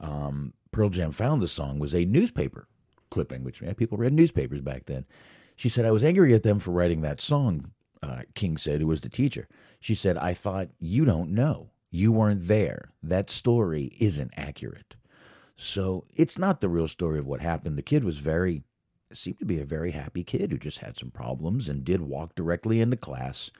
um, 0.00 0.52
Pearl 0.70 0.90
Jam 0.90 1.10
found 1.10 1.42
the 1.42 1.48
song, 1.48 1.78
was 1.78 1.94
a 1.94 2.04
newspaper 2.04 2.68
clipping, 3.10 3.42
which 3.42 3.60
yeah, 3.60 3.72
people 3.72 3.98
read 3.98 4.12
newspapers 4.12 4.60
back 4.60 4.86
then. 4.86 5.06
She 5.60 5.68
said, 5.68 5.84
I 5.84 5.90
was 5.90 6.02
angry 6.02 6.32
at 6.32 6.42
them 6.42 6.58
for 6.58 6.70
writing 6.70 7.02
that 7.02 7.20
song, 7.20 7.72
uh, 8.02 8.22
King 8.34 8.56
said, 8.56 8.80
who 8.80 8.86
was 8.86 9.02
the 9.02 9.10
teacher. 9.10 9.46
She 9.78 9.94
said, 9.94 10.16
I 10.16 10.32
thought, 10.32 10.70
you 10.78 11.04
don't 11.04 11.32
know. 11.32 11.68
You 11.90 12.12
weren't 12.12 12.48
there. 12.48 12.92
That 13.02 13.28
story 13.28 13.94
isn't 14.00 14.32
accurate. 14.38 14.94
So 15.58 16.06
it's 16.16 16.38
not 16.38 16.62
the 16.62 16.70
real 16.70 16.88
story 16.88 17.18
of 17.18 17.26
what 17.26 17.42
happened. 17.42 17.76
The 17.76 17.82
kid 17.82 18.04
was 18.04 18.20
very, 18.20 18.62
seemed 19.12 19.38
to 19.40 19.44
be 19.44 19.60
a 19.60 19.66
very 19.66 19.90
happy 19.90 20.24
kid 20.24 20.50
who 20.50 20.56
just 20.56 20.78
had 20.78 20.96
some 20.96 21.10
problems 21.10 21.68
and 21.68 21.84
did 21.84 22.00
walk 22.00 22.34
directly 22.34 22.80
into 22.80 22.96
class 22.96 23.50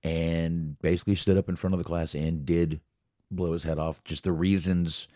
and 0.00 0.78
basically 0.80 1.16
stood 1.16 1.36
up 1.36 1.48
in 1.48 1.56
front 1.56 1.74
of 1.74 1.78
the 1.78 1.84
class 1.84 2.14
and 2.14 2.46
did 2.46 2.80
blow 3.32 3.52
his 3.52 3.64
head 3.64 3.80
off. 3.80 4.04
Just 4.04 4.22
the 4.22 4.30
reasons 4.30 5.08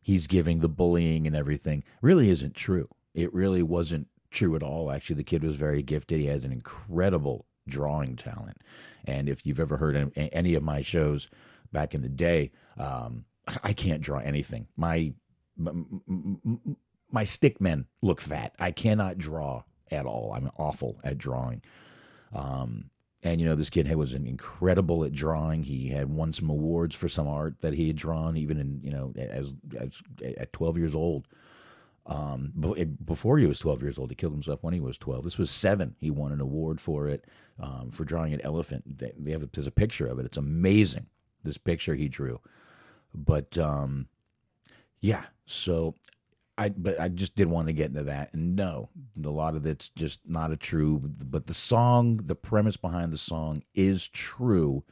he's 0.00 0.28
giving, 0.28 0.60
the 0.60 0.68
bullying 0.70 1.26
and 1.26 1.36
everything, 1.36 1.84
really 2.00 2.30
isn't 2.30 2.54
true. 2.54 2.88
It 3.12 3.34
really 3.34 3.62
wasn't 3.62 4.08
true 4.34 4.54
at 4.56 4.62
all. 4.62 4.90
Actually, 4.90 5.16
the 5.16 5.24
kid 5.24 5.42
was 5.42 5.56
very 5.56 5.82
gifted. 5.82 6.20
He 6.20 6.26
has 6.26 6.44
an 6.44 6.52
incredible 6.52 7.46
drawing 7.66 8.16
talent. 8.16 8.58
And 9.04 9.28
if 9.28 9.46
you've 9.46 9.60
ever 9.60 9.78
heard 9.78 10.12
any 10.16 10.54
of 10.54 10.62
my 10.62 10.82
shows 10.82 11.28
back 11.72 11.94
in 11.94 12.02
the 12.02 12.08
day, 12.08 12.52
um, 12.76 13.24
I 13.62 13.72
can't 13.72 14.02
draw 14.02 14.18
anything. 14.18 14.66
My 14.76 15.14
my 17.10 17.22
stick 17.24 17.60
men 17.60 17.86
look 18.02 18.20
fat. 18.20 18.54
I 18.58 18.72
cannot 18.72 19.18
draw 19.18 19.62
at 19.90 20.04
all. 20.04 20.32
I'm 20.34 20.50
awful 20.56 21.00
at 21.04 21.16
drawing. 21.16 21.62
Um, 22.34 22.90
and 23.22 23.40
you 23.40 23.46
know, 23.46 23.54
this 23.54 23.70
kid 23.70 23.92
was 23.94 24.12
incredible 24.12 25.04
at 25.04 25.12
drawing. 25.12 25.62
He 25.62 25.88
had 25.90 26.10
won 26.10 26.32
some 26.32 26.50
awards 26.50 26.94
for 26.94 27.08
some 27.08 27.28
art 27.28 27.60
that 27.60 27.74
he 27.74 27.86
had 27.86 27.96
drawn, 27.96 28.36
even 28.36 28.58
in 28.58 28.80
you 28.82 28.90
know 28.90 29.14
as, 29.16 29.54
as 29.78 30.02
at 30.36 30.52
12 30.52 30.76
years 30.76 30.94
old. 30.94 31.26
Um, 32.06 32.52
before 33.02 33.38
he 33.38 33.46
was 33.46 33.58
12 33.60 33.82
years 33.82 33.98
old, 33.98 34.10
he 34.10 34.14
killed 34.14 34.34
himself 34.34 34.62
when 34.62 34.74
he 34.74 34.80
was 34.80 34.98
12. 34.98 35.24
This 35.24 35.38
was 35.38 35.50
seven. 35.50 35.96
He 36.00 36.10
won 36.10 36.32
an 36.32 36.40
award 36.40 36.80
for 36.80 37.08
it 37.08 37.24
um, 37.58 37.90
for 37.90 38.04
drawing 38.04 38.34
an 38.34 38.42
elephant. 38.42 38.98
They, 38.98 39.30
have 39.30 39.42
a, 39.42 39.48
there's 39.50 39.66
a 39.66 39.72
picture 39.72 40.06
of 40.06 40.18
it. 40.18 40.26
It's 40.26 40.36
amazing. 40.36 41.06
This 41.42 41.58
picture 41.58 41.94
he 41.94 42.08
drew, 42.08 42.40
but 43.14 43.58
um, 43.58 44.08
yeah. 45.00 45.24
So 45.44 45.94
I 46.56 46.70
but 46.70 46.98
I 46.98 47.08
just 47.08 47.34
did 47.34 47.48
want 47.48 47.66
to 47.66 47.74
get 47.74 47.90
into 47.90 48.02
that. 48.04 48.32
And 48.32 48.56
no, 48.56 48.88
a 49.22 49.28
lot 49.28 49.56
of 49.56 49.66
it's 49.66 49.90
just 49.90 50.20
not 50.26 50.52
a 50.52 50.56
true. 50.56 51.00
But 51.02 51.46
the 51.46 51.52
song, 51.52 52.16
the 52.16 52.34
premise 52.34 52.78
behind 52.78 53.12
the 53.12 53.18
song 53.18 53.62
is 53.74 54.08
true. 54.08 54.84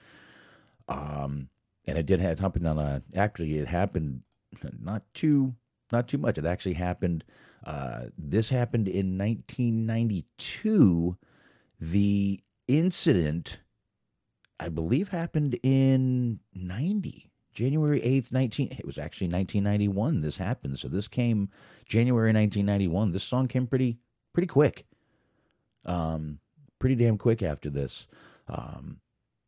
Um, 0.89 1.49
and 1.87 1.97
it 1.97 2.05
did 2.05 2.21
happen 2.21 2.67
on 2.67 2.79
a. 2.79 3.03
Actually, 3.15 3.57
it 3.57 3.69
happened 3.69 4.23
not 4.79 5.03
too 5.15 5.55
not 5.93 6.09
too 6.09 6.19
much. 6.19 6.39
It 6.39 6.47
actually 6.47 6.75
happened. 6.75 7.25
Uh, 7.65 8.07
this 8.17 8.49
happened 8.49 8.89
in 8.89 9.19
1992. 9.19 11.17
The 11.81 12.41
incident, 12.69 13.61
I 14.59 14.69
believe, 14.69 15.11
happened 15.11 15.59
in 15.63 16.41
90. 16.55 17.29
January 17.53 18.01
8th, 18.01 18.33
19 18.33 18.77
it 18.79 18.87
was 18.87 18.97
actually 18.97 19.29
1991 19.29 20.23
this 20.23 20.39
happened. 20.39 20.79
So 20.79 20.89
this 20.89 21.07
came 21.07 21.51
January 21.85 22.33
1991. 22.33 23.11
This 23.13 23.25
song 23.25 23.47
came 23.47 23.67
pretty 23.67 23.99
pretty 24.33 24.47
quick. 24.47 24.87
Um 25.85 26.39
pretty 26.79 26.95
damn 26.95 27.19
quick 27.19 27.43
after 27.43 27.69
this. 27.69 28.07
Um 28.49 29.01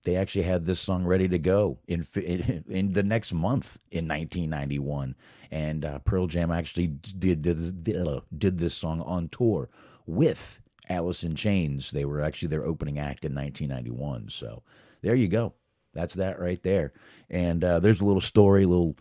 they 0.05 0.17
actually 0.17 0.45
had 0.45 0.67
this 0.67 0.81
song 0.81 1.05
ready 1.05 1.29
to 1.29 1.39
go 1.39 1.79
in 1.87 2.07
in, 2.69 2.93
the 2.93 3.03
next 3.03 3.33
month 3.33 3.79
in 3.91 4.07
1991 4.07 5.15
and 5.51 5.85
uh, 5.85 5.99
Pearl 6.01 6.27
Jam 6.27 6.51
actually 6.51 6.89
did 6.89 7.43
did, 7.43 7.85
did, 7.85 8.07
uh, 8.07 8.21
this 8.31 8.75
song 8.75 9.01
on 9.03 9.29
tour 9.29 9.69
with 10.07 10.61
Alice 10.89 11.23
in 11.23 11.35
Chains. 11.35 11.91
They 11.91 12.05
were 12.05 12.21
actually 12.21 12.49
their 12.49 12.65
opening 12.65 12.99
act 12.99 13.25
in 13.25 13.35
1991. 13.35 14.31
So 14.31 14.63
there 15.03 15.15
you 15.15 15.29
go. 15.29 15.55
That's 15.93 16.15
that 16.15 16.41
right 16.41 16.63
there. 16.63 16.93
And 17.31 17.63
uh, 17.63 17.79
there's 17.79 18.01
a 18.01 18.05
little 18.05 18.21
story, 18.21 18.67
little 18.67 18.97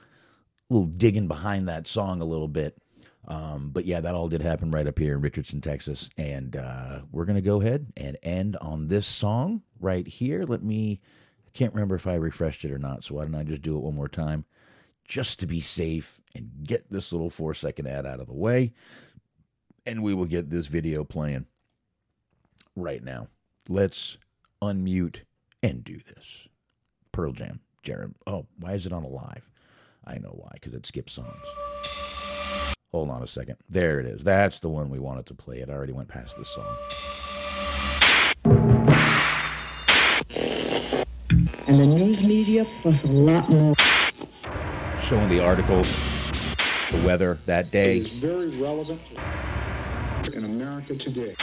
little 0.70 0.88
digging 0.88 1.28
behind 1.28 1.68
that 1.68 1.88
song 1.88 2.22
a 2.22 2.26
little 2.26 2.48
bit. 2.48 2.78
Um, 3.28 3.70
but 3.72 3.86
yeah, 3.86 4.02
that 4.02 4.16
all 4.16 4.28
did 4.28 4.41
happen 4.41 4.72
right 4.72 4.88
up 4.88 5.00
here 5.00 5.16
in 5.16 5.22
Richardson, 5.22 5.62
Texas. 5.62 6.10
And 6.18 6.56
uh, 6.56 7.02
we're 7.12 7.26
going 7.26 7.36
to 7.36 7.41
go 7.41 7.62
ahead 7.62 7.94
and 7.95 8.18
end 8.22 8.58
on 8.58 8.88
this 8.88 9.08
song 9.08 9.62
right 9.80 10.08
here. 10.08 10.44
Let 10.44 10.64
me, 10.64 11.00
I 11.48 11.50
can't 11.58 11.74
remember 11.74 11.95
if 11.95 12.08
I 12.08 12.16
refreshed 12.16 12.66
it 12.66 12.72
or 12.72 12.78
not. 12.78 13.04
So 13.04 13.16
why 13.16 13.24
don't 13.24 13.36
I 13.36 13.44
just 13.44 13.62
do 13.62 13.78
it 13.78 13.84
one 13.84 13.95
more 13.95 14.10
time 14.10 14.45
just 15.08 15.40
to 15.40 15.45
be 15.45 15.62
safe 15.62 16.20
and 16.36 16.52
get 16.66 16.91
this 16.91 17.12
little 17.12 17.30
four 17.30 17.54
second 17.54 17.88
ad 17.88 18.06
out 18.06 18.20
of 18.20 18.28
the 18.28 18.34
way. 18.34 18.74
And 19.86 20.02
we 20.02 20.14
will 20.14 20.26
get 20.26 20.50
this 20.50 20.68
video 20.68 21.04
playing 21.04 21.45
right 22.76 23.04
now. 23.04 23.28
Let's 23.68 24.18
unmute 24.62 25.22
and 25.62 25.84
do 25.84 26.00
this. 26.00 26.48
Pearl 27.12 27.32
Jam, 27.32 27.60
Jerem. 27.84 28.16
Oh, 28.26 28.48
why 28.58 28.74
is 28.74 28.86
it 28.86 28.94
on 28.94 29.04
a 29.04 29.08
live? 29.10 29.50
I 30.06 30.18
know 30.18 30.36
why, 30.36 30.52
because 30.54 30.74
it 30.74 30.86
skips 30.86 31.14
songs. 31.14 31.73
Hold 32.94 33.10
on 33.10 33.24
a 33.24 33.28
second. 33.28 33.57
There 33.68 33.99
it 33.99 34.06
is. 34.06 34.24
That's 34.24 34.60
the 34.60 34.70
one 34.70 34.91
we 34.91 34.99
wanted 34.99 35.26
to 35.26 35.34
play. 35.34 35.61
It 35.61 35.70
already 35.70 35.94
went 35.94 36.10
past 36.10 36.38
this 36.38 36.48
song. 36.49 36.78
And 41.68 41.80
the 41.80 41.88
news 41.88 42.24
media 42.24 42.68
plus 42.84 43.03
a 43.03 43.07
lot 43.07 43.49
more. 43.49 43.74
Showing 45.02 45.28
the 45.30 45.40
articles, 45.40 45.91
the 46.91 47.02
weather 47.03 47.40
that 47.48 47.72
day. 47.72 47.98
It 47.98 48.03
is 48.03 48.10
very 48.10 48.49
relevant 48.49 49.02
in 50.32 50.45
America 50.45 50.95
today. 50.95 51.34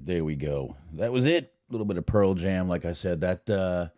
Right, 0.00 0.06
there 0.06 0.24
we 0.24 0.36
go. 0.36 0.76
That 0.94 1.12
was 1.12 1.24
it. 1.24 1.54
A 1.68 1.72
little 1.72 1.86
bit 1.86 1.98
of 1.98 2.06
Pearl 2.06 2.34
Jam, 2.34 2.68
like 2.68 2.84
I 2.84 2.92
said. 2.92 3.20
That 3.20 3.48
uh, 3.48 3.88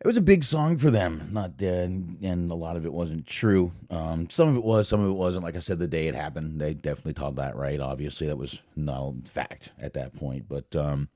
it 0.00 0.06
was 0.06 0.16
a 0.16 0.22
big 0.22 0.44
song 0.44 0.78
for 0.78 0.90
them. 0.90 1.28
Not 1.32 1.54
uh, 1.60 1.66
and 1.66 2.50
a 2.50 2.54
lot 2.54 2.76
of 2.76 2.86
it 2.86 2.92
wasn't 2.92 3.26
true. 3.26 3.72
Um, 3.90 4.30
some 4.30 4.48
of 4.48 4.56
it 4.56 4.64
was, 4.64 4.88
some 4.88 5.00
of 5.00 5.10
it 5.10 5.14
wasn't. 5.14 5.44
Like 5.44 5.56
I 5.56 5.60
said, 5.60 5.78
the 5.78 5.86
day 5.86 6.08
it 6.08 6.14
happened, 6.14 6.60
they 6.60 6.74
definitely 6.74 7.14
told 7.14 7.36
that 7.36 7.56
right. 7.56 7.80
Obviously, 7.80 8.26
that 8.28 8.38
was 8.38 8.58
not 8.76 9.14
a 9.26 9.28
fact 9.28 9.70
at 9.78 9.92
that 9.94 10.16
point. 10.16 10.46
But 10.48 10.74
um, 10.74 11.08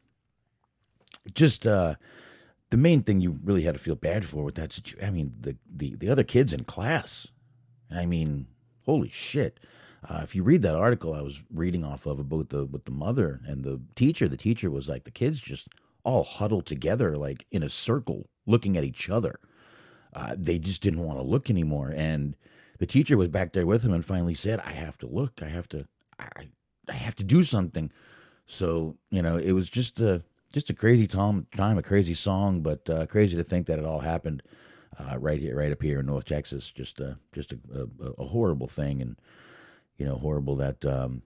just 1.34 1.66
uh, 1.66 1.94
the 2.70 2.76
main 2.76 3.02
thing 3.02 3.20
you 3.20 3.38
really 3.42 3.62
had 3.62 3.74
to 3.74 3.80
feel 3.80 3.94
bad 3.94 4.24
for 4.24 4.44
with 4.44 4.56
that 4.56 4.72
situation. 4.72 5.06
I 5.06 5.10
mean, 5.10 5.34
the, 5.40 5.56
the 5.74 5.96
the 5.96 6.10
other 6.10 6.24
kids 6.24 6.52
in 6.52 6.64
class. 6.64 7.28
I 7.90 8.06
mean, 8.06 8.46
holy 8.84 9.10
shit. 9.10 9.60
Uh, 10.08 10.20
if 10.22 10.34
you 10.34 10.42
read 10.42 10.62
that 10.62 10.74
article 10.74 11.14
I 11.14 11.20
was 11.20 11.42
reading 11.52 11.84
off 11.84 12.06
of 12.06 12.18
about 12.18 12.48
the 12.48 12.64
with 12.64 12.84
the 12.84 12.90
mother 12.90 13.40
and 13.46 13.64
the 13.64 13.80
teacher, 13.94 14.28
the 14.28 14.36
teacher 14.36 14.70
was 14.70 14.88
like 14.88 15.04
the 15.04 15.10
kids 15.10 15.40
just 15.40 15.68
all 16.04 16.24
huddled 16.24 16.66
together 16.66 17.16
like 17.16 17.46
in 17.52 17.62
a 17.62 17.68
circle 17.68 18.28
looking 18.46 18.76
at 18.76 18.84
each 18.84 19.08
other. 19.08 19.38
Uh, 20.12 20.34
they 20.36 20.58
just 20.58 20.82
didn't 20.82 21.04
want 21.04 21.18
to 21.18 21.24
look 21.24 21.48
anymore, 21.48 21.92
and 21.94 22.36
the 22.78 22.86
teacher 22.86 23.16
was 23.16 23.28
back 23.28 23.52
there 23.52 23.66
with 23.66 23.82
him 23.82 23.92
and 23.92 24.04
finally 24.04 24.34
said, 24.34 24.60
"I 24.60 24.72
have 24.72 24.98
to 24.98 25.06
look. 25.06 25.40
I 25.42 25.48
have 25.48 25.68
to. 25.68 25.86
I, 26.18 26.48
I 26.88 26.92
have 26.92 27.14
to 27.16 27.24
do 27.24 27.42
something." 27.44 27.90
So 28.46 28.96
you 29.10 29.22
know, 29.22 29.36
it 29.36 29.52
was 29.52 29.70
just 29.70 30.00
a 30.00 30.22
just 30.52 30.68
a 30.68 30.74
crazy 30.74 31.06
time, 31.06 31.46
time 31.56 31.78
a 31.78 31.82
crazy 31.82 32.14
song, 32.14 32.60
but 32.60 32.90
uh, 32.90 33.06
crazy 33.06 33.36
to 33.36 33.44
think 33.44 33.66
that 33.66 33.78
it 33.78 33.86
all 33.86 34.00
happened 34.00 34.42
uh, 34.98 35.16
right 35.18 35.40
here, 35.40 35.56
right 35.56 35.72
up 35.72 35.82
here 35.82 36.00
in 36.00 36.06
North 36.06 36.26
Texas. 36.26 36.70
Just 36.70 37.00
just 37.32 37.52
a, 37.52 37.56
a, 37.74 38.22
a 38.22 38.26
horrible 38.26 38.68
thing, 38.68 39.00
and 39.00 39.16
you 40.02 40.08
know, 40.08 40.16
horrible 40.16 40.56
that 40.56 40.84
um, 40.84 41.22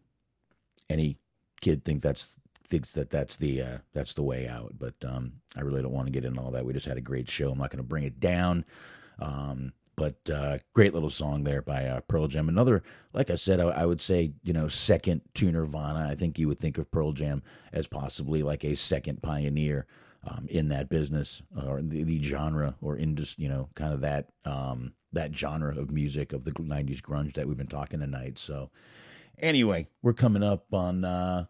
any 0.90 1.16
kid 1.62 1.82
think 1.82 2.02
that's 2.02 2.36
thinks 2.62 2.92
that 2.92 3.08
that's 3.08 3.38
the 3.38 3.62
uh, 3.62 3.78
that's 3.94 4.12
the 4.12 4.22
way 4.22 4.46
out. 4.46 4.74
But 4.78 4.96
um, 5.02 5.32
I 5.56 5.62
really 5.62 5.80
don't 5.80 5.94
want 5.94 6.08
to 6.08 6.12
get 6.12 6.26
into 6.26 6.42
all 6.42 6.50
that. 6.50 6.66
We 6.66 6.74
just 6.74 6.84
had 6.84 6.98
a 6.98 7.00
great 7.00 7.30
show. 7.30 7.50
I'm 7.50 7.58
not 7.58 7.70
going 7.70 7.82
to 7.82 7.88
bring 7.88 8.04
it 8.04 8.20
down. 8.20 8.66
Um, 9.18 9.72
but 9.96 10.16
uh, 10.30 10.58
great 10.74 10.92
little 10.92 11.08
song 11.08 11.44
there 11.44 11.62
by 11.62 11.86
uh, 11.86 12.00
Pearl 12.00 12.28
Jam. 12.28 12.50
Another, 12.50 12.82
like 13.14 13.30
I 13.30 13.36
said, 13.36 13.60
I, 13.60 13.68
I, 13.68 13.86
would 13.86 14.02
say 14.02 14.32
you 14.42 14.52
know 14.52 14.68
second 14.68 15.22
to 15.36 15.50
Nirvana. 15.50 16.06
I 16.10 16.14
think 16.14 16.38
you 16.38 16.48
would 16.48 16.58
think 16.58 16.76
of 16.76 16.90
Pearl 16.90 17.12
Jam 17.12 17.42
as 17.72 17.86
possibly 17.86 18.42
like 18.42 18.62
a 18.62 18.74
second 18.74 19.22
pioneer 19.22 19.86
um, 20.22 20.48
in 20.50 20.68
that 20.68 20.90
business 20.90 21.40
or 21.66 21.80
the, 21.80 22.02
the 22.02 22.22
genre 22.22 22.74
or 22.82 22.94
in 22.94 23.16
just 23.16 23.38
you 23.38 23.48
know 23.48 23.70
kind 23.74 23.94
of 23.94 24.02
that 24.02 24.28
um, 24.44 24.92
that 25.16 25.36
genre 25.36 25.76
of 25.78 25.90
music 25.90 26.32
of 26.32 26.44
the 26.44 26.52
'90s 26.52 27.00
grunge 27.00 27.34
that 27.34 27.46
we've 27.46 27.56
been 27.56 27.66
talking 27.66 28.00
tonight. 28.00 28.38
So 28.38 28.70
anyway, 29.38 29.88
we're 30.02 30.12
coming 30.12 30.42
up 30.42 30.72
on 30.72 31.04
uh, 31.04 31.46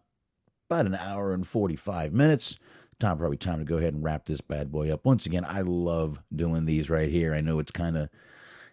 about 0.70 0.86
an 0.86 0.94
hour 0.94 1.32
and 1.32 1.46
45 1.46 2.12
minutes. 2.12 2.58
Time 2.98 3.18
probably 3.18 3.36
time 3.36 3.58
to 3.58 3.64
go 3.64 3.76
ahead 3.76 3.92
and 3.92 4.02
wrap 4.02 4.24
this 4.24 4.40
bad 4.40 4.72
boy 4.72 4.90
up. 4.90 5.04
Once 5.04 5.26
again, 5.26 5.44
I 5.44 5.60
love 5.60 6.20
doing 6.34 6.64
these 6.64 6.88
right 6.88 7.10
here. 7.10 7.34
I 7.34 7.42
know 7.42 7.58
it's 7.58 7.70
kind 7.70 7.96
of 7.96 8.08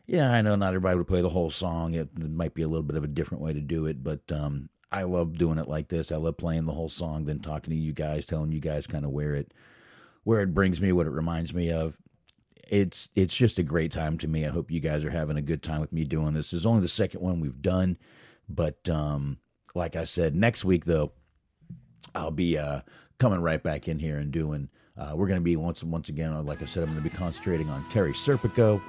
yeah, 0.05 0.31
I 0.31 0.41
know 0.41 0.55
not 0.55 0.69
everybody 0.69 0.97
would 0.97 1.07
play 1.07 1.21
the 1.21 1.29
whole 1.29 1.49
song. 1.49 1.93
It, 1.93 2.09
it, 2.19 2.31
might 2.31 2.53
be 2.53 2.61
a 2.61 2.67
little 2.67 2.83
bit 2.83 2.97
of 2.97 3.03
a 3.03 3.07
different 3.07 3.41
way 3.41 3.53
to 3.53 3.61
do 3.61 3.85
it, 3.85 4.03
but 4.03 4.19
um, 4.31 4.69
I 4.91 5.03
love 5.03 5.37
doing 5.37 5.57
it 5.57 5.67
like 5.67 5.87
this. 5.87 6.11
I 6.11 6.17
love 6.17 6.37
playing 6.37 6.65
the 6.65 6.73
whole 6.73 6.89
song, 6.89 7.25
then 7.25 7.39
talking 7.39 7.71
to 7.71 7.79
you 7.79 7.93
guys, 7.93 8.25
telling 8.25 8.51
you 8.51 8.59
guys 8.59 8.85
kind 8.85 9.05
of 9.05 9.11
where 9.11 9.33
it 9.33 9.53
where 10.23 10.41
it 10.41 10.53
brings 10.53 10.79
me, 10.79 10.91
what 10.91 11.07
it 11.07 11.11
reminds 11.11 11.53
me 11.53 11.71
of. 11.71 11.97
It's 12.67 13.09
it's 13.15 13.35
just 13.35 13.59
a 13.59 13.63
great 13.63 13.91
time 13.91 14.17
to 14.19 14.27
me. 14.27 14.45
I 14.45 14.49
hope 14.49 14.71
you 14.71 14.79
guys 14.79 15.03
are 15.03 15.09
having 15.09 15.37
a 15.37 15.41
good 15.41 15.61
time 15.61 15.81
with 15.81 15.91
me 15.91 16.05
doing 16.05 16.33
this. 16.33 16.53
Is 16.53 16.65
only 16.65 16.81
the 16.81 16.87
second 16.87 17.21
one 17.21 17.39
we've 17.39 17.61
done, 17.61 17.97
but 18.47 18.87
um, 18.89 19.37
like 19.75 19.95
I 19.95 20.05
said, 20.05 20.35
next 20.35 20.63
week 20.63 20.85
though, 20.85 21.11
I'll 22.15 22.31
be 22.31 22.57
uh, 22.57 22.81
coming 23.19 23.41
right 23.41 23.61
back 23.61 23.87
in 23.87 23.99
here 23.99 24.17
and 24.17 24.31
doing. 24.31 24.69
Uh, 24.97 25.13
we're 25.15 25.27
going 25.27 25.39
to 25.39 25.43
be 25.43 25.55
once 25.55 25.83
once 25.83 26.09
again, 26.09 26.45
like 26.45 26.61
I 26.61 26.65
said, 26.65 26.83
I'm 26.83 26.89
going 26.89 27.03
to 27.03 27.09
be 27.09 27.15
concentrating 27.15 27.69
on 27.69 27.83
Terry 27.89 28.13
Serpico. 28.13 28.81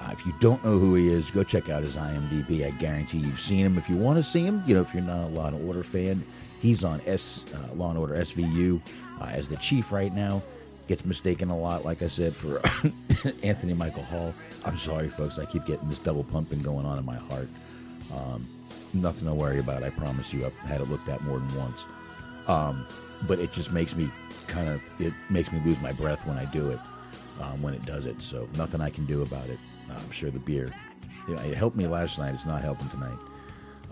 Uh, 0.00 0.10
if 0.12 0.24
you 0.24 0.32
don't 0.40 0.64
know 0.64 0.78
who 0.78 0.94
he 0.94 1.08
is, 1.08 1.30
go 1.30 1.44
check 1.44 1.68
out 1.68 1.82
his 1.82 1.94
IMDb. 1.94 2.66
I 2.66 2.70
guarantee 2.70 3.18
you've 3.18 3.40
seen 3.40 3.66
him. 3.66 3.76
If 3.76 3.88
you 3.88 3.96
want 3.96 4.16
to 4.16 4.22
see 4.22 4.42
him, 4.42 4.62
you 4.66 4.74
know, 4.74 4.80
if 4.80 4.94
you're 4.94 5.02
not 5.02 5.24
a 5.24 5.26
Law 5.26 5.48
and 5.48 5.68
Order 5.68 5.82
fan, 5.82 6.24
he's 6.60 6.82
on 6.82 7.02
S 7.06 7.44
uh, 7.54 7.74
Law 7.74 7.90
and 7.90 7.98
Order 7.98 8.14
SVU 8.14 8.80
uh, 9.20 9.24
as 9.24 9.48
the 9.48 9.56
chief 9.56 9.92
right 9.92 10.14
now. 10.14 10.42
Gets 10.90 11.04
mistaken 11.04 11.50
a 11.50 11.56
lot, 11.56 11.84
like 11.84 12.02
I 12.02 12.08
said, 12.08 12.34
for 12.34 12.60
Anthony 13.44 13.74
Michael 13.74 14.02
Hall. 14.02 14.34
I'm 14.64 14.76
sorry, 14.76 15.08
folks. 15.08 15.38
I 15.38 15.44
keep 15.44 15.64
getting 15.64 15.88
this 15.88 16.00
double 16.00 16.24
pumping 16.24 16.58
going 16.62 16.84
on 16.84 16.98
in 16.98 17.04
my 17.04 17.14
heart. 17.14 17.48
Um, 18.12 18.48
nothing 18.92 19.28
to 19.28 19.32
worry 19.34 19.60
about. 19.60 19.84
I 19.84 19.90
promise 19.90 20.32
you. 20.32 20.44
I've 20.44 20.52
had 20.68 20.80
it 20.80 20.88
looked 20.88 21.08
at 21.08 21.22
more 21.22 21.38
than 21.38 21.56
once. 21.56 21.84
Um, 22.48 22.84
but 23.28 23.38
it 23.38 23.52
just 23.52 23.70
makes 23.70 23.94
me 23.94 24.10
kind 24.48 24.68
of 24.68 24.80
it 24.98 25.14
makes 25.28 25.52
me 25.52 25.60
lose 25.64 25.80
my 25.80 25.92
breath 25.92 26.26
when 26.26 26.36
I 26.36 26.46
do 26.46 26.70
it 26.70 26.80
um, 27.40 27.62
when 27.62 27.72
it 27.72 27.86
does 27.86 28.04
it. 28.04 28.20
So 28.20 28.48
nothing 28.56 28.80
I 28.80 28.90
can 28.90 29.06
do 29.06 29.22
about 29.22 29.48
it. 29.48 29.60
I'm 29.88 30.10
sure 30.10 30.32
the 30.32 30.40
beer 30.40 30.72
it 31.28 31.54
helped 31.54 31.76
me 31.76 31.86
last 31.86 32.18
night. 32.18 32.34
It's 32.34 32.46
not 32.46 32.62
helping 32.62 32.88
tonight. 32.88 33.18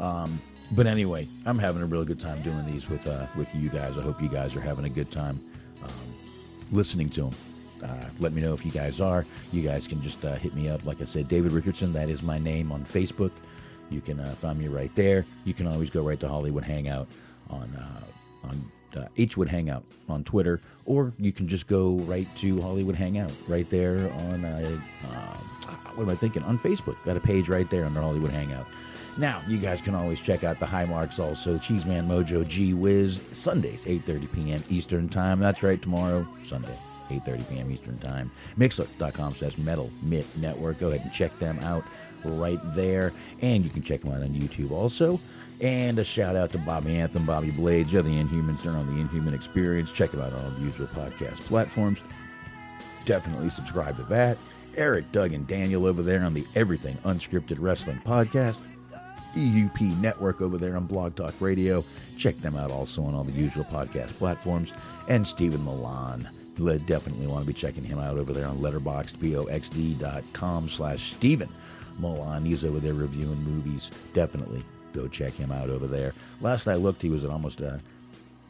Um, 0.01 0.43
but 0.73 0.89
anyway, 0.89 1.29
I'm 1.47 1.61
having 1.61 1.81
a 1.81 1.87
really 1.87 2.07
good 2.07 2.19
time 2.19 2.43
doing 2.43 2.67
these 2.67 2.89
with 2.89 3.07
uh, 3.07 3.29
with 3.37 3.55
you 3.55 3.69
guys. 3.69 3.97
I 3.97 4.03
hope 4.03 4.21
you 4.21 4.29
guys 4.29 4.57
are 4.57 4.61
having 4.61 4.85
a 4.85 4.89
good 4.91 5.13
time 5.13 5.41
um, 5.85 6.18
listening 6.73 7.09
to 7.11 7.23
them. 7.23 7.35
Uh, 7.83 8.05
let 8.19 8.33
me 8.33 8.43
know 8.43 8.55
if 8.55 8.65
you 8.65 8.73
guys 8.73 9.01
are. 9.01 9.25
You 9.53 9.63
guys 9.63 9.87
can 9.87 10.03
just 10.03 10.25
uh, 10.25 10.35
hit 10.35 10.55
me 10.55 10.69
up. 10.69 10.85
Like 10.85 11.01
I 11.01 11.05
said, 11.05 11.29
David 11.29 11.53
Richardson. 11.53 11.93
That 11.93 12.11
is 12.11 12.23
my 12.23 12.39
name 12.39 12.73
on 12.73 12.85
Facebook. 12.85 13.31
You 13.91 14.01
can 14.01 14.21
uh, 14.21 14.35
find 14.41 14.59
me 14.59 14.69
right 14.69 14.95
there. 14.95 15.25
You 15.45 15.55
can 15.55 15.67
always 15.67 15.91
go 15.91 16.03
right 16.03 16.19
to 16.21 16.29
Hollywood 16.29 16.65
Hangout 16.65 17.09
on 17.49 17.75
uh, 17.77 18.49
on 18.49 18.71
uh, 18.97 19.09
Hwood 19.17 19.49
Hangout 19.49 19.85
on 20.09 20.25
Twitter, 20.25 20.61
or 20.85 21.13
you 21.19 21.33
can 21.33 21.49
just 21.49 21.67
go 21.67 21.95
right 22.01 22.29
to 22.37 22.61
Hollywood 22.61 22.97
Hangout 22.97 23.33
right 23.47 23.69
there 23.71 24.13
on 24.13 24.45
uh, 24.45 24.81
uh, 25.05 25.37
what 25.95 26.05
am 26.05 26.11
I 26.11 26.15
thinking 26.15 26.43
on 26.43 26.59
Facebook? 26.59 26.97
Got 27.05 27.17
a 27.17 27.21
page 27.21 27.49
right 27.49 27.69
there 27.71 27.85
under 27.85 28.01
Hollywood 28.01 28.31
Hangout. 28.31 28.67
Now 29.19 29.43
you 29.49 29.59
guys 29.59 29.81
can 29.81 29.95
always 29.95 30.21
check 30.21 30.45
out 30.45 30.61
the 30.61 30.67
High 30.67 30.85
Marks 30.85 31.19
also. 31.19 31.59
Cheeseman 31.59 32.09
Mojo 32.09 32.47
G 32.47 32.73
Wiz 32.73 33.21
Sundays 33.33 33.85
8:30 33.85 34.33
p.m. 34.33 34.65
Eastern 34.71 35.09
Time. 35.09 35.41
That's 35.41 35.63
right, 35.63 35.81
tomorrow 35.81 36.27
Sunday. 36.45 36.77
8.30 37.11 37.49
p.m. 37.49 37.71
Eastern 37.71 37.99
Time. 37.99 38.31
Mixlr.com 38.59 39.35
slash 39.35 39.57
Metal 39.59 39.91
Mitt 40.03 40.27
Network. 40.37 40.79
Go 40.79 40.89
ahead 40.89 41.01
and 41.01 41.13
check 41.13 41.37
them 41.39 41.59
out 41.61 41.85
right 42.25 42.59
there. 42.75 43.13
And 43.41 43.65
you 43.65 43.71
can 43.71 43.83
check 43.83 44.03
them 44.03 44.13
out 44.13 44.23
on 44.23 44.31
YouTube 44.31 44.71
also. 44.71 45.21
And 45.61 45.99
a 45.99 46.05
shout 46.05 46.37
out 46.37 46.53
to 46.53 46.59
Bobby 46.59 46.97
Anthem, 46.97 47.27
Bobby 47.27 47.51
Blades, 47.51 47.93
You're 47.93 48.03
the 48.03 48.11
Inhumans. 48.11 48.63
They're 48.63 48.73
on 48.73 48.95
the 48.95 49.01
Inhuman 49.01 49.35
Experience. 49.35 49.91
Check 49.91 50.13
them 50.13 50.21
out 50.21 50.33
on 50.33 50.45
all 50.45 50.51
the 50.51 50.61
usual 50.61 50.87
podcast 50.89 51.41
platforms. 51.47 51.99
Definitely 53.05 53.51
subscribe 53.51 53.97
to 53.97 54.03
that. 54.05 54.39
Eric, 54.77 55.11
Doug, 55.11 55.33
and 55.33 55.47
Daniel 55.47 55.87
over 55.87 56.03
there 56.03 56.23
on 56.23 56.35
the 56.35 56.47
Everything 56.55 56.97
Unscripted 57.05 57.57
Wrestling 57.59 58.01
Podcast. 58.05 58.59
EUP 59.39 60.01
Network 60.01 60.41
over 60.41 60.59
there 60.59 60.77
on 60.77 60.87
Blog 60.87 61.15
Talk 61.15 61.35
Radio. 61.41 61.85
Check 62.17 62.37
them 62.39 62.57
out 62.57 62.73
also 62.73 63.05
on 63.05 63.15
all 63.15 63.25
the 63.25 63.33
usual 63.33 63.65
podcast 63.65 64.17
platforms. 64.19 64.73
And 65.09 65.27
Stephen 65.27 65.65
Milan. 65.65 66.29
You 66.57 66.79
definitely 66.81 67.27
want 67.29 67.45
to 67.45 67.47
be 67.47 67.53
checking 67.53 67.85
him 67.85 68.01
out 68.01 68.19
over 68.19 68.33
there 68.33 68.49
on 68.49 68.59
letterboxdboxd.com 68.59 70.69
slash 70.69 71.13
Stephen 71.13 71.49
Milan. 71.99 72.45
He's 72.45 72.65
over 72.65 72.81
there 72.81 72.95
reviewing 72.95 73.41
movies. 73.45 73.93
Definitely 74.13 74.65
go 74.93 75.07
check 75.07 75.35
him 75.35 75.53
out 75.53 75.71
over 75.71 75.87
there. 75.87 76.15
Last 76.41 76.67
I 76.67 76.75
looked, 76.75 77.03
he 77.03 77.11
was 77.11 77.23
at 77.23 77.31
almost 77.31 77.61
a, 77.61 77.81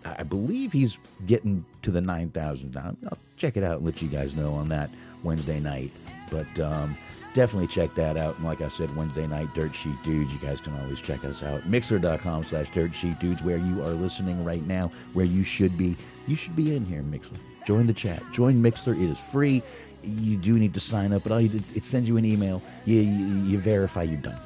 I 0.06 0.23
believe 0.23 0.73
he's 0.73 0.97
getting 1.27 1.66
to 1.82 1.90
the 1.90 2.01
9,000 2.01 2.74
now. 2.74 2.97
I'll 3.10 3.19
check 3.36 3.59
it 3.59 3.62
out 3.62 3.77
and 3.78 3.86
let 3.86 4.01
you 4.01 4.09
guys 4.09 4.35
know 4.35 4.55
on 4.55 4.70
that 4.70 4.89
Wednesday 5.23 5.60
night. 5.60 5.90
But 6.31 6.59
um, 6.60 6.97
definitely 7.39 7.69
check 7.69 7.94
that 7.94 8.16
out. 8.16 8.35
And 8.35 8.44
like 8.44 8.60
I 8.62 8.69
said, 8.69 8.94
Wednesday 8.97 9.24
night, 9.24 9.55
Dirt 9.55 9.73
Sheet 9.73 9.94
Dudes, 10.02 10.32
you 10.32 10.40
guys 10.40 10.60
can 10.60 10.77
always 10.81 11.01
check 11.01 11.24
us 11.24 11.44
out. 11.44 11.62
Mixlr.com 11.70 12.43
slash 12.43 12.69
Dirt 12.70 12.93
Sheet 12.93 13.16
Dudes, 13.20 13.43
where 13.43 13.59
you 13.59 13.81
are 13.81 13.90
listening 13.90 14.44
right 14.44 14.66
now, 14.66 14.90
where 15.12 15.24
you 15.24 15.44
should 15.44 15.78
be. 15.78 15.97
You 16.27 16.35
should 16.35 16.56
be 16.56 16.74
in 16.74 16.85
here, 16.85 17.01
Mixlr. 17.01 17.39
Join 17.65 17.86
the 17.86 17.93
chat. 17.93 18.24
Join 18.32 18.60
Mixlr. 18.60 19.01
It 19.01 19.09
is 19.09 19.20
free. 19.20 19.62
You 20.02 20.36
do 20.36 20.59
need 20.59 20.74
to 20.74 20.81
sign 20.81 21.12
up, 21.12 21.23
but 21.23 21.31
all 21.31 21.40
you 21.40 21.48
do, 21.48 21.60
it 21.77 21.85
sends 21.85 22.09
you 22.09 22.16
an 22.16 22.24
email. 22.24 22.60
You, 22.86 23.02
you, 23.02 23.36
you 23.44 23.59
verify 23.59 24.02
you're 24.02 24.20
done. 24.20 24.40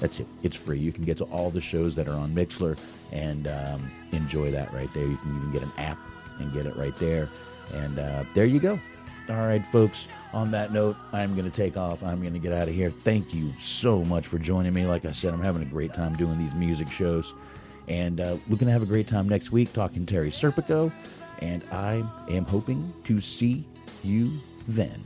That's 0.00 0.18
it. 0.18 0.26
It's 0.42 0.56
free. 0.56 0.80
You 0.80 0.90
can 0.90 1.04
get 1.04 1.18
to 1.18 1.24
all 1.26 1.50
the 1.50 1.60
shows 1.60 1.94
that 1.94 2.08
are 2.08 2.16
on 2.16 2.34
Mixlr 2.34 2.76
and 3.12 3.46
um, 3.46 3.88
enjoy 4.10 4.50
that 4.50 4.72
right 4.74 4.92
there. 4.94 5.06
You 5.06 5.16
can 5.18 5.36
even 5.36 5.52
get 5.52 5.62
an 5.62 5.72
app 5.78 5.98
and 6.40 6.52
get 6.52 6.66
it 6.66 6.74
right 6.76 6.96
there. 6.96 7.28
And 7.72 8.00
uh, 8.00 8.24
there 8.34 8.46
you 8.46 8.58
go. 8.58 8.80
All 9.28 9.44
right, 9.44 9.64
folks. 9.66 10.06
On 10.32 10.52
that 10.52 10.72
note, 10.72 10.96
I'm 11.12 11.34
going 11.34 11.50
to 11.50 11.56
take 11.56 11.76
off. 11.76 12.02
I'm 12.02 12.20
going 12.20 12.34
to 12.34 12.38
get 12.38 12.52
out 12.52 12.68
of 12.68 12.74
here. 12.74 12.90
Thank 12.90 13.34
you 13.34 13.52
so 13.60 14.04
much 14.04 14.26
for 14.26 14.38
joining 14.38 14.72
me. 14.72 14.86
Like 14.86 15.04
I 15.04 15.10
said, 15.12 15.34
I'm 15.34 15.42
having 15.42 15.62
a 15.62 15.66
great 15.66 15.92
time 15.92 16.14
doing 16.14 16.38
these 16.38 16.54
music 16.54 16.88
shows. 16.90 17.32
And 17.88 18.20
uh, 18.20 18.36
we're 18.48 18.56
going 18.56 18.66
to 18.66 18.72
have 18.72 18.82
a 18.82 18.86
great 18.86 19.08
time 19.08 19.28
next 19.28 19.50
week 19.50 19.72
talking 19.72 20.06
Terry 20.06 20.30
Serpico. 20.30 20.92
And 21.40 21.64
I 21.72 22.04
am 22.28 22.44
hoping 22.44 22.92
to 23.04 23.20
see 23.20 23.64
you 24.04 24.30
then. 24.68 25.04